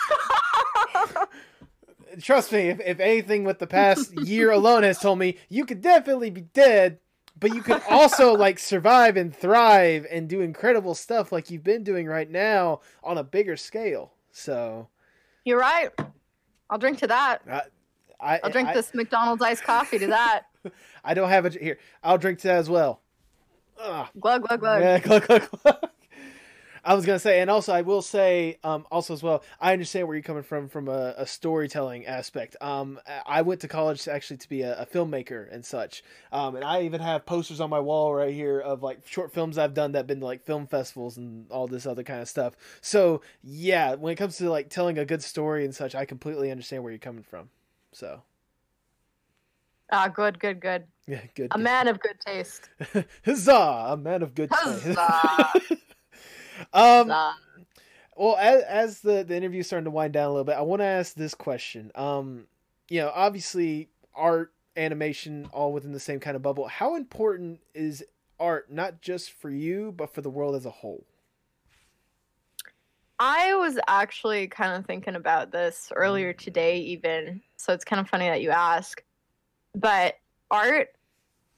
Trust 2.23 2.53
me, 2.53 2.71
if, 2.71 2.81
if 2.81 2.99
anything 3.01 3.45
with 3.45 3.59
the 3.59 3.67
past 3.67 4.13
year 4.19 4.51
alone 4.51 4.83
has 4.83 4.99
told 4.99 5.19
me, 5.19 5.37
you 5.49 5.65
could 5.65 5.81
definitely 5.81 6.31
be 6.31 6.41
dead, 6.41 6.99
but 7.41 7.55
you 7.55 7.63
could 7.63 7.83
also 7.89 8.33
like 8.37 8.59
survive 8.59 9.17
and 9.17 9.35
thrive 9.35 10.07
and 10.11 10.29
do 10.29 10.43
incredible 10.43 10.95
stuff 10.95 11.33
like 11.33 11.51
you've 11.51 11.65
been 11.65 11.83
doing 11.83 12.07
right 12.07 12.31
now 12.31 12.81
on 13.03 13.19
a 13.19 13.25
bigger 13.25 13.57
scale. 13.57 14.13
So 14.31 14.89
You're 15.45 15.59
right. 15.59 15.91
I'll 16.69 16.79
drink 16.79 16.99
to 16.99 17.07
that. 17.09 17.43
I, 17.51 17.63
I, 18.21 18.41
I'll 18.45 18.51
drink 18.51 18.69
I, 18.69 18.75
this 18.75 18.95
McDonald's 18.95 19.43
iced 19.43 19.65
coffee 19.65 19.99
to 19.99 20.07
that. 20.09 20.43
I 21.05 21.15
don't 21.15 21.31
have 21.31 21.47
it 21.47 21.55
here. 21.55 21.79
I'll 22.05 22.19
drink 22.19 22.39
to 22.41 22.49
that 22.49 22.59
as 22.59 22.71
well. 22.71 23.01
Ugh. 23.79 24.07
Glug 24.21 24.47
glug 24.47 24.61
glug. 24.61 24.83
Yeah, 24.83 24.99
glug, 25.01 25.27
glug, 25.27 25.51
glug. 25.63 25.91
I 26.85 26.95
was 26.95 27.05
gonna 27.07 27.19
say, 27.19 27.41
and 27.41 27.51
also 27.51 27.73
I 27.73 27.83
will 27.83 28.03
say, 28.03 28.59
um, 28.65 28.87
also 28.91 29.13
as 29.15 29.23
well, 29.23 29.43
I 29.61 29.73
understand 29.73 30.07
where 30.07 30.17
you're 30.17 30.23
coming 30.23 30.43
from 30.43 30.69
from 30.69 30.89
a, 30.89 31.15
a 31.17 31.27
storytelling 31.27 32.07
aspect. 32.07 32.57
Um, 32.61 33.01
I 33.27 33.43
went 33.43 33.61
to 33.61 33.69
college 33.69 34.07
actually 34.09 34.39
to 34.39 34.49
be 34.49 34.63
a, 34.63 34.81
a 34.81 34.87
filmmaker 34.87 35.53
and 35.53 35.65
such. 35.65 36.03
Um, 36.33 36.57
and 36.57 36.65
I 36.65 36.83
even 36.83 37.01
have 37.01 37.27
posters 37.27 37.61
on 37.61 37.71
my 37.71 37.81
wall 37.81 38.15
right 38.15 38.35
here 38.35 38.61
of 38.61 38.83
like 38.83 39.07
short 39.07 39.33
films 39.33 39.59
I've 39.59 39.75
done 39.75 39.93
that 39.93 40.07
been 40.07 40.21
to, 40.21 40.27
like 40.27 40.45
film 40.45 40.67
festivals 40.67 41.17
and 41.17 41.51
all 41.51 41.67
this 41.67 41.87
other 41.87 42.03
kind 42.03 42.21
of 42.21 42.29
stuff. 42.29 42.55
So 42.81 43.23
yeah, 43.43 43.95
when 43.95 44.13
it 44.13 44.17
comes 44.17 44.37
to 44.39 44.51
like 44.51 44.71
telling 44.71 44.99
a 44.99 45.05
good 45.05 45.23
story 45.23 45.65
and 45.65 45.75
such, 45.75 45.95
I 45.95 46.05
completely 46.05 46.51
understand 46.51 46.83
where 46.83 46.93
you're 46.93 46.99
coming 46.99 47.25
from. 47.25 47.51
So 47.93 48.23
Ah, 49.93 50.09
good, 50.09 50.39
good, 50.39 50.61
good. 50.61 50.85
yeah, 51.07 51.23
good. 51.35 51.47
A 51.51 51.57
good. 51.57 51.63
man 51.63 51.89
of 51.89 52.01
good 52.01 52.21
taste. 52.25 52.71
Huzzah! 53.25 53.87
A 53.89 53.97
man 53.97 54.23
of 54.23 54.35
good 54.35 54.51
taste. 54.51 54.99
Um, 56.73 57.09
well, 58.17 58.37
as, 58.37 58.63
as 58.65 59.01
the 59.01 59.25
the 59.25 59.37
interview's 59.37 59.67
starting 59.67 59.85
to 59.85 59.91
wind 59.91 60.13
down 60.13 60.27
a 60.27 60.31
little 60.31 60.45
bit, 60.45 60.57
I 60.57 60.63
want 60.63 60.81
to 60.81 60.87
ask 60.87 61.15
this 61.15 61.35
question. 61.35 61.91
Um, 61.95 62.47
you 62.89 63.01
know, 63.01 63.11
obviously, 63.15 63.89
art, 64.15 64.53
animation, 64.77 65.49
all 65.53 65.73
within 65.73 65.93
the 65.93 66.01
same 66.01 66.21
kind 66.21 66.37
of 66.37 66.43
bubble. 66.43 66.69
How 66.69 66.97
important 66.97 67.61
is 67.75 68.05
art, 68.39 68.71
not 68.71 69.01
just 69.01 69.33
for 69.33 69.51
you, 69.51 69.93
but 69.97 70.13
for 70.15 70.21
the 70.21 70.31
world 70.31 70.55
as 70.55 70.67
a 70.67 70.71
whole? 70.71 71.05
I 73.19 73.55
was 73.55 73.79
actually 73.87 74.47
kind 74.49 74.73
of 74.73 74.87
thinking 74.87 75.15
about 75.15 75.53
this 75.53 75.93
earlier 75.95 76.33
today, 76.33 76.79
even. 76.79 77.43
So 77.57 77.75
it's 77.75 77.85
kind 77.85 78.01
of 78.01 78.09
funny 78.09 78.29
that 78.29 78.41
you 78.41 78.51
ask. 78.51 79.03
But 79.75 80.15
art 80.51 80.89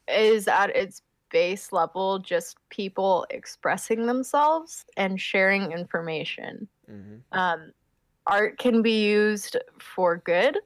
is 0.07 0.47
at 0.49 0.75
its 0.75 1.01
base 1.33 1.73
level 1.73 2.19
just 2.19 2.57
people 2.69 3.25
expressing 3.31 4.05
themselves 4.05 4.85
and 4.95 5.19
sharing 5.19 5.73
information. 5.73 6.67
Mm-hmm. 6.89 7.37
Um, 7.37 7.73
art 8.27 8.57
can 8.57 8.81
be 8.81 9.03
used 9.03 9.57
for 9.79 10.17
good, 10.17 10.57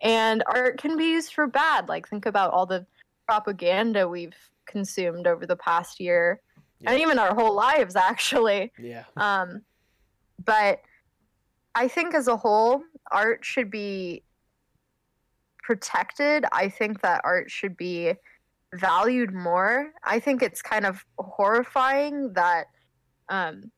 and 0.00 0.42
art 0.46 0.80
can 0.80 0.96
be 0.96 1.04
used 1.04 1.34
for 1.34 1.46
bad. 1.46 1.88
Like, 1.88 2.08
think 2.08 2.26
about 2.26 2.50
all 2.52 2.66
the 2.66 2.84
propaganda 3.28 4.08
we've 4.08 4.34
consumed 4.66 5.28
over 5.28 5.46
the 5.46 5.56
past 5.56 6.00
year, 6.00 6.40
and 6.86 6.98
even 6.98 7.18
our 7.18 7.34
whole 7.34 7.54
lives, 7.54 7.94
actually. 7.94 8.72
Yeah. 8.80 9.04
Um, 9.16 9.60
but 10.44 10.80
I 11.74 11.86
think 11.86 12.14
as 12.14 12.26
a 12.26 12.36
whole, 12.36 12.82
art 13.12 13.44
should 13.44 13.70
be 13.70 14.24
protected. 15.62 16.46
I 16.50 16.70
think 16.70 17.02
that 17.02 17.20
art 17.22 17.50
should 17.50 17.76
be 17.76 18.14
valued 18.74 19.32
more. 19.32 19.90
I 20.04 20.20
think 20.20 20.42
it's 20.42 20.62
kind 20.62 20.86
of 20.86 21.04
horrifying 21.18 22.32
that, 22.34 22.66
um, 23.28 23.70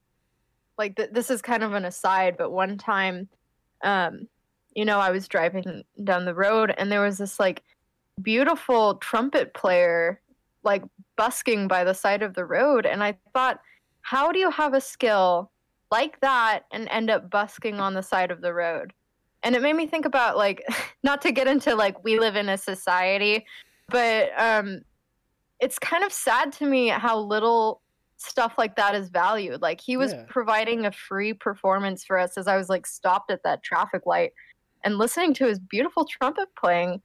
like 0.78 0.96
th- 0.96 1.10
this 1.12 1.30
is 1.30 1.42
kind 1.42 1.62
of 1.62 1.74
an 1.74 1.84
aside, 1.84 2.36
but 2.36 2.50
one 2.50 2.78
time, 2.78 3.28
um, 3.82 4.28
you 4.74 4.84
know, 4.84 4.98
I 4.98 5.10
was 5.10 5.28
driving 5.28 5.82
down 6.02 6.24
the 6.24 6.34
road 6.34 6.74
and 6.76 6.90
there 6.90 7.02
was 7.02 7.18
this 7.18 7.38
like 7.38 7.62
beautiful 8.22 8.96
trumpet 8.96 9.54
player 9.54 10.20
like 10.64 10.82
busking 11.16 11.68
by 11.68 11.84
the 11.84 11.94
side 11.94 12.22
of 12.22 12.34
the 12.34 12.44
road, 12.44 12.86
and 12.86 13.02
I 13.02 13.16
thought, 13.32 13.60
how 14.02 14.32
do 14.32 14.38
you 14.38 14.50
have 14.50 14.74
a 14.74 14.80
skill 14.80 15.50
like 15.90 16.20
that 16.20 16.64
and 16.72 16.88
end 16.88 17.10
up 17.10 17.30
busking 17.30 17.80
on 17.80 17.94
the 17.94 18.02
side 18.02 18.30
of 18.30 18.40
the 18.40 18.54
road? 18.54 18.92
And 19.42 19.56
it 19.56 19.62
made 19.62 19.76
me 19.76 19.86
think 19.86 20.04
about 20.04 20.36
like 20.36 20.62
not 21.02 21.22
to 21.22 21.32
get 21.32 21.48
into 21.48 21.74
like 21.74 22.02
we 22.04 22.18
live 22.18 22.36
in 22.36 22.48
a 22.48 22.58
society, 22.58 23.44
but 23.92 24.30
um 24.40 24.80
it's 25.60 25.78
kind 25.78 26.02
of 26.02 26.12
sad 26.12 26.52
to 26.54 26.66
me 26.66 26.88
how 26.88 27.18
little 27.18 27.80
stuff 28.16 28.54
like 28.58 28.74
that 28.76 28.94
is 28.94 29.08
valued. 29.10 29.60
Like 29.62 29.80
he 29.80 29.96
was 29.96 30.12
Yeah. 30.12 30.24
providing 30.28 30.86
a 30.86 30.92
free 30.92 31.32
performance 31.32 32.04
for 32.04 32.18
us 32.18 32.36
as 32.36 32.46
I 32.48 32.56
was 32.56 32.68
like 32.68 32.86
stopped 32.86 33.30
at 33.30 33.42
that 33.44 33.62
traffic 33.62 34.06
light 34.06 34.32
and 34.84 34.98
listening 34.98 35.34
to 35.34 35.46
his 35.46 35.58
beautiful 35.58 36.04
trumpet 36.04 36.48
playing. 36.58 37.00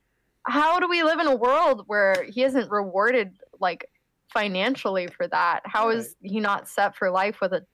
How 0.47 0.79
do 0.79 0.87
we 0.87 1.03
live 1.03 1.19
in 1.19 1.27
a 1.27 1.35
world 1.35 1.83
where 1.87 2.23
he 2.29 2.43
isn't 2.43 2.69
rewarded 2.71 3.37
like 3.59 3.85
financially 4.33 5.07
for 5.07 5.27
that? 5.27 5.61
How 5.65 5.89
is 5.89 6.15
he 6.21 6.39
not 6.39 6.67
set 6.67 6.95
for 6.95 7.11
life 7.11 7.39
with 7.41 7.53
a 7.53 7.65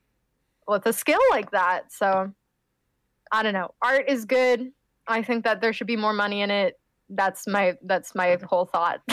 with 0.68 0.86
a 0.86 0.94
skill 0.94 1.20
like 1.30 1.52
that? 1.52 1.92
So 1.94 2.34
I 3.32 3.44
don't 3.44 3.54
know. 3.54 3.74
Art 3.82 4.06
is 4.10 4.26
good. 4.26 4.72
I 5.08 5.22
think 5.22 5.44
that 5.44 5.60
there 5.62 5.74
should 5.74 5.88
be 5.88 5.98
more 5.98 6.14
money 6.14 6.42
in 6.42 6.52
it. 6.52 6.80
That's 7.16 7.48
my 7.48 7.78
that's 7.84 8.16
my 8.16 8.38
whole 8.50 8.66
thought. 8.66 9.02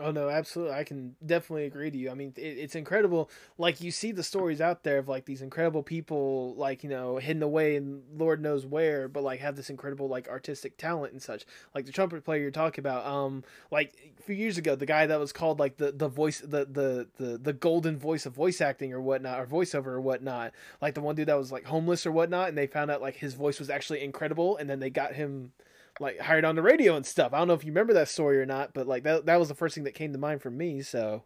Oh 0.00 0.12
no, 0.12 0.28
absolutely. 0.28 0.74
I 0.74 0.84
can 0.84 1.16
definitely 1.24 1.66
agree 1.66 1.90
to 1.90 1.98
you. 1.98 2.10
I 2.10 2.14
mean, 2.14 2.32
it, 2.36 2.40
it's 2.40 2.76
incredible. 2.76 3.30
Like 3.56 3.80
you 3.80 3.90
see 3.90 4.12
the 4.12 4.22
stories 4.22 4.60
out 4.60 4.84
there 4.84 4.98
of 4.98 5.08
like 5.08 5.24
these 5.24 5.42
incredible 5.42 5.82
people, 5.82 6.54
like 6.56 6.84
you 6.84 6.88
know, 6.90 7.16
hidden 7.16 7.42
away 7.42 7.76
and 7.76 8.02
Lord 8.16 8.40
knows 8.40 8.64
where, 8.64 9.08
but 9.08 9.24
like 9.24 9.40
have 9.40 9.56
this 9.56 9.70
incredible 9.70 10.08
like 10.08 10.28
artistic 10.28 10.76
talent 10.76 11.12
and 11.12 11.22
such. 11.22 11.44
Like 11.74 11.86
the 11.86 11.92
trumpet 11.92 12.24
player 12.24 12.40
you're 12.42 12.50
talking 12.52 12.80
about. 12.80 13.06
Um, 13.06 13.42
like 13.70 13.94
a 14.18 14.22
few 14.22 14.36
years 14.36 14.56
ago, 14.56 14.76
the 14.76 14.86
guy 14.86 15.06
that 15.06 15.18
was 15.18 15.32
called 15.32 15.58
like 15.58 15.78
the 15.78 15.90
the 15.90 16.08
voice, 16.08 16.40
the 16.40 16.64
the 16.64 17.08
the 17.16 17.38
the 17.38 17.52
golden 17.52 17.98
voice 17.98 18.24
of 18.24 18.34
voice 18.34 18.60
acting 18.60 18.92
or 18.92 19.00
whatnot, 19.00 19.40
or 19.40 19.46
voiceover 19.46 19.88
or 19.88 20.00
whatnot. 20.00 20.52
Like 20.80 20.94
the 20.94 21.00
one 21.00 21.16
dude 21.16 21.28
that 21.28 21.38
was 21.38 21.50
like 21.50 21.64
homeless 21.64 22.06
or 22.06 22.12
whatnot, 22.12 22.48
and 22.48 22.56
they 22.56 22.68
found 22.68 22.90
out 22.90 23.02
like 23.02 23.16
his 23.16 23.34
voice 23.34 23.58
was 23.58 23.68
actually 23.68 24.02
incredible, 24.02 24.56
and 24.58 24.70
then 24.70 24.78
they 24.78 24.90
got 24.90 25.14
him 25.14 25.52
like 26.00 26.18
hired 26.18 26.44
on 26.44 26.54
the 26.54 26.62
radio 26.62 26.96
and 26.96 27.04
stuff. 27.04 27.32
I 27.32 27.38
don't 27.38 27.48
know 27.48 27.54
if 27.54 27.64
you 27.64 27.70
remember 27.70 27.94
that 27.94 28.08
story 28.08 28.38
or 28.40 28.46
not, 28.46 28.74
but 28.74 28.86
like 28.86 29.02
that 29.04 29.26
that 29.26 29.38
was 29.38 29.48
the 29.48 29.54
first 29.54 29.74
thing 29.74 29.84
that 29.84 29.94
came 29.94 30.12
to 30.12 30.18
mind 30.18 30.42
for 30.42 30.50
me. 30.50 30.82
So, 30.82 31.24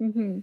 mm-hmm. 0.00 0.40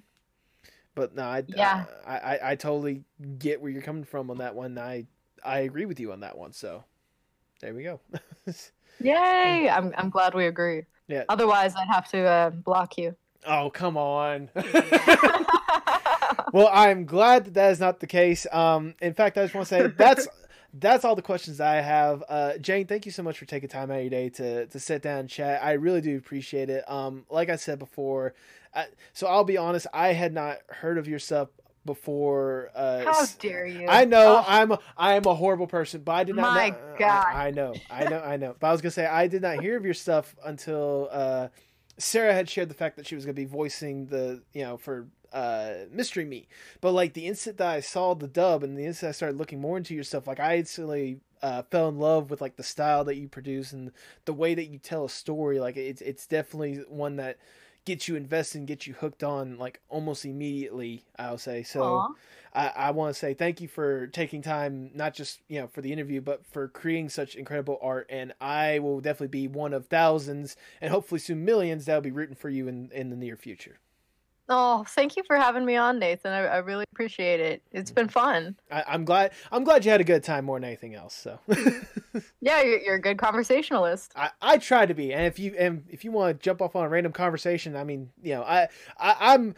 but 0.96 1.16
no, 1.16 1.24
I, 1.24 1.44
Yeah. 1.48 1.86
I, 2.06 2.18
I 2.18 2.52
I 2.52 2.56
totally 2.56 3.04
get 3.40 3.62
where 3.62 3.72
you're 3.72 3.82
coming 3.82 4.04
from 4.04 4.30
on 4.30 4.38
that 4.38 4.56
one. 4.56 4.78
I 4.78 5.06
I 5.44 5.60
agree 5.60 5.86
with 5.86 6.00
you 6.00 6.12
on 6.12 6.22
that 6.22 6.38
one. 6.38 6.54
So, 6.54 6.84
there 7.62 7.74
we 7.74 7.84
go. 7.84 8.00
Yay! 9.00 9.70
I'm 9.70 9.94
I'm 9.98 10.10
glad 10.10 10.34
we 10.34 10.48
agree. 10.48 10.84
Yeah. 11.08 11.24
Otherwise, 11.30 11.76
I'd 11.76 11.88
have 11.88 12.10
to 12.12 12.20
uh, 12.20 12.50
block 12.52 12.98
you. 12.98 13.16
oh 13.46 13.70
come 13.70 13.98
on. 13.98 14.50
well, 16.54 16.70
I'm 16.72 17.06
glad 17.06 17.46
that 17.46 17.54
that 17.56 17.72
is 17.72 17.80
not 17.80 18.00
the 18.00 18.08
case. 18.08 18.46
Um, 18.52 18.96
in 19.02 19.14
fact, 19.14 19.38
I 19.38 19.44
just 19.44 19.54
want 19.54 19.68
to 19.68 19.76
say 19.76 19.88
that's 19.88 20.28
that's 20.74 21.06
all 21.06 21.16
the 21.16 21.22
questions 21.22 21.60
I 21.60 21.76
have. 21.76 22.24
Uh, 22.28 22.58
Jane, 22.58 22.88
thank 22.88 23.06
you 23.06 23.12
so 23.12 23.24
much 23.24 23.38
for 23.38 23.46
taking 23.46 23.70
time 23.70 23.92
out 23.92 23.98
of 23.98 24.02
your 24.04 24.10
day 24.10 24.30
to 24.30 24.66
to 24.68 24.80
sit 24.80 25.02
down 25.02 25.20
and 25.20 25.30
chat. 25.30 25.64
I 25.64 25.74
really 25.74 26.02
do 26.02 26.18
appreciate 26.18 26.70
it. 26.70 26.90
Um, 26.90 27.26
like 27.30 27.50
I 27.50 27.56
said 27.56 27.80
before, 27.80 28.34
I, 28.74 28.88
so 29.14 29.28
I'll 29.28 29.44
be 29.44 29.58
honest, 29.58 29.88
I 29.94 30.14
had 30.14 30.34
not 30.34 30.60
heard 30.70 30.98
of 30.98 31.08
your 31.08 31.20
stuff 31.20 31.50
before. 31.86 32.70
Uh, 32.74 33.04
How 33.04 33.26
dare 33.40 33.66
you? 33.66 33.88
I 33.88 34.06
know 34.06 34.38
Oh, 34.38 34.46
I'm 34.48 34.72
a, 34.72 34.80
I 34.98 35.14
am 35.14 35.26
a 35.26 35.36
horrible 35.36 35.68
person, 35.68 36.02
but 36.02 36.14
I 36.14 36.24
did 36.24 36.36
not. 36.36 36.56
My 36.56 36.70
know, 36.70 36.76
God. 36.98 37.26
I, 37.28 37.48
I 37.48 37.52
know, 37.52 37.74
I 37.92 38.04
know, 38.06 38.20
I 38.20 38.38
know. 38.38 38.56
But 38.60 38.68
I 38.68 38.72
was 38.72 38.82
gonna 38.82 38.92
say 38.92 39.06
I 39.06 39.28
did 39.28 39.42
not 39.42 39.62
hear 39.62 39.78
of 39.78 39.86
your 39.86 39.94
stuff 39.94 40.36
until 40.44 41.10
uh, 41.12 41.50
Sarah 41.98 42.34
had 42.34 42.50
shared 42.50 42.70
the 42.70 42.74
fact 42.76 42.98
that 42.98 43.06
she 43.08 43.16
was 43.16 43.26
going 43.26 43.36
to 43.36 43.42
be 43.42 43.46
voicing 43.46 44.08
the, 44.08 44.42
you 44.54 44.64
know, 44.64 44.78
for 44.78 45.08
uh, 45.34 45.86
Mystery 45.92 46.26
Meat. 46.26 46.48
But 46.80 46.92
like 46.92 47.14
the 47.14 47.28
instant 47.28 47.58
that 47.58 47.68
I 47.68 47.80
saw 47.80 48.14
the 48.14 48.28
dub 48.28 48.64
and 48.64 48.78
the 48.78 48.86
instant 48.86 49.10
I 49.10 49.14
started 49.14 49.38
looking 49.38 49.60
more 49.60 49.78
into 49.78 49.96
your 49.96 50.04
stuff, 50.04 50.28
like 50.28 50.40
I 50.40 50.58
instantly 50.58 51.20
uh, 51.42 51.64
fell 51.64 51.90
in 51.90 52.00
love 52.00 52.30
with 52.30 52.42
like 52.42 52.56
the 52.56 52.64
style 52.64 53.04
that 53.04 53.18
you 53.18 53.28
produce 53.28 53.74
and 53.74 53.92
the 54.26 54.34
way 54.34 54.56
that 54.56 54.70
you 54.70 54.80
tell 54.80 55.06
a 55.06 55.10
story. 55.10 55.60
Like 55.60 55.76
it's 55.76 56.02
it's 56.02 56.26
definitely 56.26 56.84
one 56.88 57.18
that 57.18 57.38
gets 57.86 58.08
you 58.08 58.16
invested 58.16 58.60
and 58.60 58.68
gets 58.68 58.88
you 58.88 58.94
hooked 58.94 59.24
on 59.24 59.58
like 59.58 59.82
almost 59.90 60.26
immediately. 60.26 61.04
I'll 61.20 61.38
say 61.38 61.64
so. 61.64 61.84
Aw. 61.84 62.08
I, 62.56 62.68
I 62.68 62.92
want 62.92 63.14
to 63.14 63.20
say 63.20 63.34
thank 63.34 63.62
you 63.62 63.68
for 63.68 64.08
taking 64.08 64.42
time, 64.42 64.92
not 64.94 65.14
just 65.14 65.42
you 65.48 65.60
know 65.60 65.68
for 65.68 65.82
the 65.82 65.92
interview, 65.92 66.22
but 66.22 66.46
for 66.46 66.68
creating 66.68 67.10
such 67.10 67.36
incredible 67.36 67.80
art. 67.82 68.08
And 68.10 68.34
I 68.40 68.80
will 68.80 69.02
definitely 69.02 69.28
be 69.28 69.48
one 69.48 69.74
of 69.74 69.88
thousands, 69.88 70.56
and 70.80 70.92
hopefully 70.92 71.20
soon 71.20 71.44
millions 71.44 71.86
that'll 71.86 72.02
be 72.02 72.12
rooting 72.12 72.36
for 72.36 72.50
you 72.50 72.68
in 72.68 72.92
in 72.94 73.10
the 73.10 73.16
near 73.18 73.36
future. 73.36 73.80
Oh, 74.50 74.84
thank 74.90 75.16
you 75.16 75.24
for 75.26 75.38
having 75.38 75.66
me 75.66 75.78
on, 75.78 76.00
Nathan. 76.00 76.34
I, 76.34 76.40
I 76.46 76.58
really 76.58 76.86
appreciate 76.92 77.40
it. 77.40 77.62
It's 77.72 77.92
been 77.92 78.10
fun. 78.10 78.58
I, 78.70 78.84
I'm 78.88 79.06
glad 79.06 79.32
I'm 79.52 79.64
glad 79.64 79.86
you 79.86 79.92
had 79.92 80.02
a 80.02 80.06
good 80.06 80.24
time 80.24 80.46
more 80.46 80.60
than 80.60 80.66
anything 80.66 80.96
else. 80.96 81.16
So 81.16 81.40
Yeah, 82.42 82.62
you're, 82.62 82.80
you're 82.80 82.96
a 82.96 83.02
good 83.02 83.18
conversationalist. 83.18 84.12
I, 84.16 84.32
I 84.42 84.58
try 84.58 84.86
to 84.86 84.94
be, 84.94 85.14
and 85.14 85.26
if 85.26 85.40
you 85.40 85.56
and 85.58 85.86
if 85.90 86.04
you 86.04 86.12
want 86.12 86.38
to 86.38 86.44
jump 86.44 86.62
off 86.62 86.76
on 86.76 86.86
a 86.86 86.90
random 86.90 87.14
conversation, 87.14 87.76
I 87.76 87.84
mean, 87.84 88.10
you 88.22 88.34
know, 88.36 88.44
I, 88.44 88.68
I 88.98 89.34
I'm 89.34 89.56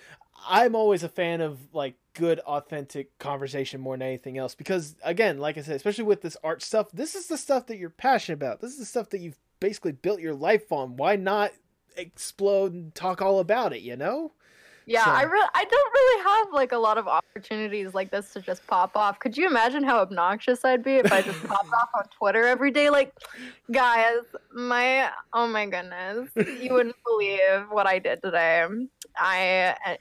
I'm 0.48 0.76
always 0.76 1.04
a 1.04 1.10
fan 1.10 1.42
of 1.42 1.58
like 1.74 1.96
good 2.14 2.40
authentic 2.42 3.18
conversation 3.18 3.82
more 3.82 3.98
than 3.98 4.08
anything 4.08 4.38
else 4.38 4.54
because 4.54 4.96
again, 5.04 5.40
like 5.40 5.58
I 5.58 5.62
said, 5.62 5.76
especially 5.76 6.04
with 6.04 6.22
this 6.22 6.38
art 6.44 6.62
stuff, 6.62 6.92
this 6.94 7.16
is 7.16 7.28
the 7.28 7.38
stuff 7.38 7.66
that 7.68 7.78
you're 7.78 7.90
passionate 7.90 8.36
about. 8.36 8.62
This 8.62 8.72
is 8.72 8.80
the 8.80 8.86
stuff 8.86 9.10
that 9.10 9.20
you've 9.20 9.40
basically 9.60 9.94
built 9.94 10.22
your 10.22 10.36
life 10.36 10.72
on. 10.72 10.96
Why 10.96 11.16
not 11.16 11.52
explode 11.98 12.74
and 12.74 12.94
talk 12.94 13.22
all 13.22 13.40
about 13.40 13.74
it? 13.74 13.82
You 13.82 13.96
know? 13.96 14.32
Yeah, 14.88 15.04
So- 15.04 15.12
I 15.12 15.24
really, 15.24 15.48
I 15.54 15.66
don't 15.66 15.94
really 15.94 16.24
have 16.24 16.54
like 16.54 16.72
a 16.72 16.78
lot 16.78 16.98
of 16.98 17.08
opportunities 17.08 17.94
like 17.94 18.12
this 18.12 18.32
to 18.34 18.42
just 18.42 18.66
pop 18.68 18.96
off. 18.96 19.20
Could 19.20 19.36
you 19.36 19.48
imagine 19.48 19.84
how 19.84 20.00
obnoxious 20.00 20.64
I'd 20.64 20.84
be 20.84 20.96
if 20.96 21.12
I 21.12 21.22
just 21.22 21.44
popped 21.44 21.74
off 21.82 21.90
on 21.96 22.04
Twitter 22.18 22.46
every 22.46 22.72
day? 22.72 22.90
Like, 22.90 23.12
guys, 23.72 24.20
my, 24.54 25.10
oh 25.34 25.48
my 25.48 25.66
goodness, 25.66 26.30
you 26.62 26.74
wouldn't 26.74 26.96
believe 27.04 27.66
what 27.70 27.88
I 27.88 28.00
did 28.00 28.22
today. 28.22 28.66
I, 29.18 29.98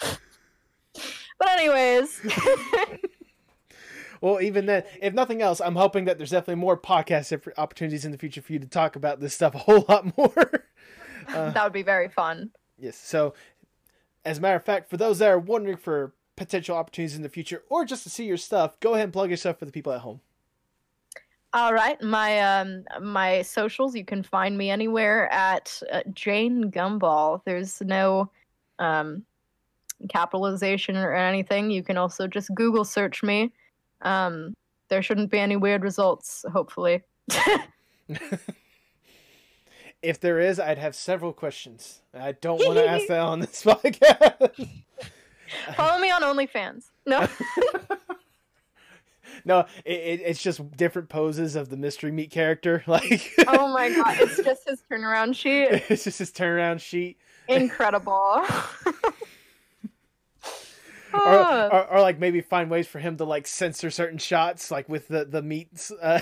but 1.38 1.48
anyways, 1.50 2.20
Well, 4.20 4.40
even 4.40 4.64
then, 4.64 4.84
if 5.02 5.12
nothing 5.12 5.42
else, 5.42 5.60
I'm 5.60 5.76
hoping 5.76 6.06
that 6.06 6.16
there's 6.16 6.30
definitely 6.30 6.54
more 6.54 6.78
podcast 6.80 7.38
opportunities 7.58 8.06
in 8.06 8.10
the 8.10 8.16
future 8.16 8.40
for 8.40 8.54
you 8.54 8.58
to 8.58 8.66
talk 8.66 8.96
about 8.96 9.20
this 9.20 9.34
stuff 9.34 9.54
a 9.54 9.58
whole 9.58 9.84
lot 9.88 10.16
more. 10.16 10.64
Uh, 11.26 11.48
that 11.52 11.64
would 11.64 11.72
be 11.72 11.82
very 11.82 12.08
fun. 12.10 12.50
Yes. 12.78 12.98
So, 12.98 13.32
as 14.24 14.38
a 14.38 14.40
matter 14.40 14.56
of 14.56 14.64
fact, 14.64 14.90
for 14.90 14.96
those 14.96 15.18
that 15.18 15.28
are 15.28 15.38
wondering 15.38 15.76
for 15.76 16.14
potential 16.36 16.76
opportunities 16.76 17.16
in 17.16 17.22
the 17.22 17.28
future 17.28 17.62
or 17.68 17.84
just 17.84 18.02
to 18.02 18.10
see 18.10 18.24
your 18.24 18.36
stuff, 18.36 18.78
go 18.80 18.94
ahead 18.94 19.04
and 19.04 19.12
plug 19.12 19.30
your 19.30 19.36
stuff 19.36 19.58
for 19.58 19.64
the 19.64 19.72
people 19.72 19.92
at 19.92 20.00
home. 20.00 20.20
All 21.52 21.72
right, 21.72 22.00
my 22.02 22.40
um 22.40 22.84
my 23.00 23.42
socials 23.42 23.94
you 23.94 24.04
can 24.04 24.24
find 24.24 24.58
me 24.58 24.70
anywhere 24.70 25.32
at 25.32 25.80
uh, 25.92 26.00
Jane 26.12 26.70
Gumball. 26.70 27.42
There's 27.44 27.80
no 27.80 28.28
um 28.80 29.24
capitalization 30.08 30.96
or 30.96 31.14
anything. 31.14 31.70
You 31.70 31.84
can 31.84 31.96
also 31.96 32.26
just 32.26 32.52
Google 32.54 32.84
search 32.84 33.22
me. 33.22 33.52
Um 34.02 34.54
there 34.88 35.00
shouldn't 35.00 35.30
be 35.30 35.38
any 35.38 35.56
weird 35.56 35.82
results, 35.82 36.44
hopefully. 36.52 37.02
If 40.04 40.20
there 40.20 40.38
is, 40.38 40.60
I'd 40.60 40.78
have 40.78 40.94
several 40.94 41.32
questions. 41.32 42.00
I 42.12 42.32
don't 42.32 42.58
want 42.64 42.76
to 42.76 42.86
ask 42.88 43.06
that 43.08 43.20
on 43.20 43.40
this 43.40 43.62
podcast. 43.64 44.68
Follow 45.76 45.98
me 46.00 46.10
on 46.10 46.22
OnlyFans. 46.22 46.84
No. 47.06 47.26
no, 49.44 49.60
it, 49.84 49.92
it, 49.92 50.20
it's 50.24 50.42
just 50.42 50.76
different 50.76 51.08
poses 51.08 51.54
of 51.56 51.68
the 51.68 51.76
mystery 51.76 52.10
meat 52.12 52.30
character. 52.30 52.82
Like, 52.86 53.32
oh 53.48 53.72
my 53.72 53.90
god, 53.90 54.16
it's 54.20 54.36
just 54.42 54.68
his 54.68 54.82
turnaround 54.90 55.34
sheet. 55.36 55.68
it's 55.88 56.04
just 56.04 56.18
his 56.18 56.30
turnaround 56.30 56.80
sheet. 56.80 57.18
Incredible. 57.48 58.12
Or, 58.12 58.44
Ah. 61.16 61.68
or, 61.70 61.86
or 61.92 62.00
like 62.00 62.18
maybe 62.18 62.40
find 62.40 62.68
ways 62.70 62.88
for 62.88 62.98
him 62.98 63.16
to 63.18 63.24
like 63.24 63.46
censor 63.46 63.88
certain 63.90 64.18
shots, 64.18 64.70
like 64.72 64.88
with 64.88 65.06
the 65.08 65.24
the 65.24 65.42
meats. 65.42 65.92
Uh, 65.92 66.18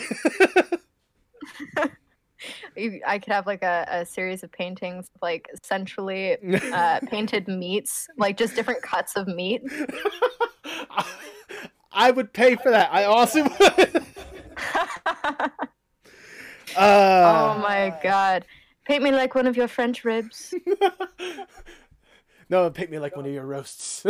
I 3.06 3.18
could 3.18 3.32
have 3.32 3.46
like 3.46 3.62
a, 3.62 3.86
a 3.90 4.06
series 4.06 4.42
of 4.42 4.50
paintings, 4.52 5.08
like 5.20 5.48
essentially 5.62 6.36
uh, 6.72 7.00
painted 7.06 7.48
meats, 7.48 8.08
like 8.18 8.36
just 8.36 8.54
different 8.54 8.82
cuts 8.82 9.16
of 9.16 9.26
meat. 9.28 9.62
I 11.92 12.10
would 12.10 12.32
pay 12.32 12.56
for 12.56 12.70
that. 12.70 12.92
I 12.92 13.04
also 13.04 13.42
would. 13.60 14.02
oh 16.76 16.76
Uh, 16.76 17.58
my 17.62 17.96
god. 18.02 18.44
Paint 18.86 19.02
me 19.04 19.10
like 19.12 19.34
one 19.34 19.46
of 19.46 19.56
your 19.56 19.68
French 19.68 20.04
ribs. 20.04 20.52
no, 22.48 22.68
paint 22.70 22.90
me 22.90 22.98
like 22.98 23.14
one 23.16 23.26
of 23.26 23.32
your 23.32 23.46
roasts. 23.46 24.04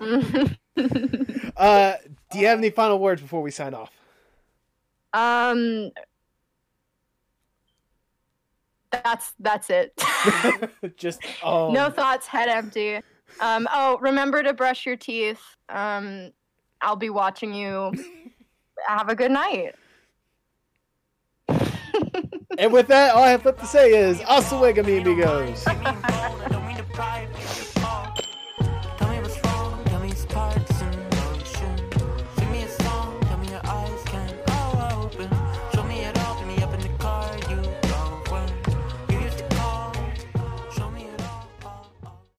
um, 0.00 0.56
uh, 1.56 1.94
do 2.30 2.38
you 2.38 2.46
have 2.46 2.58
any 2.58 2.70
final 2.70 2.98
words 2.98 3.20
before 3.20 3.42
we 3.42 3.50
sign 3.50 3.74
off? 3.74 3.90
That's 8.90 9.34
that's 9.38 9.70
it. 9.70 9.92
Just 10.96 11.20
oh 11.42 11.70
no 11.72 11.90
thoughts, 11.90 12.26
head 12.26 12.48
empty. 12.48 13.00
Um, 13.40 13.68
oh, 13.72 13.98
remember 14.00 14.42
to 14.42 14.52
brush 14.52 14.86
your 14.86 14.96
teeth. 14.96 15.40
Um, 15.68 16.32
I'll 16.80 16.96
be 16.96 17.10
watching 17.10 17.52
you. 17.52 17.92
Have 18.86 19.08
a 19.08 19.14
good 19.14 19.30
night. 19.30 19.74
And 22.58 22.72
with 22.72 22.88
that, 22.88 23.14
all 23.14 23.22
I 23.22 23.30
have 23.30 23.44
left 23.44 23.60
to 23.60 23.66
say 23.66 23.90
is, 23.90 24.20
hasta 24.20 24.56
luego, 24.56 24.82
mi 24.82 24.98
amigos. 24.98 25.64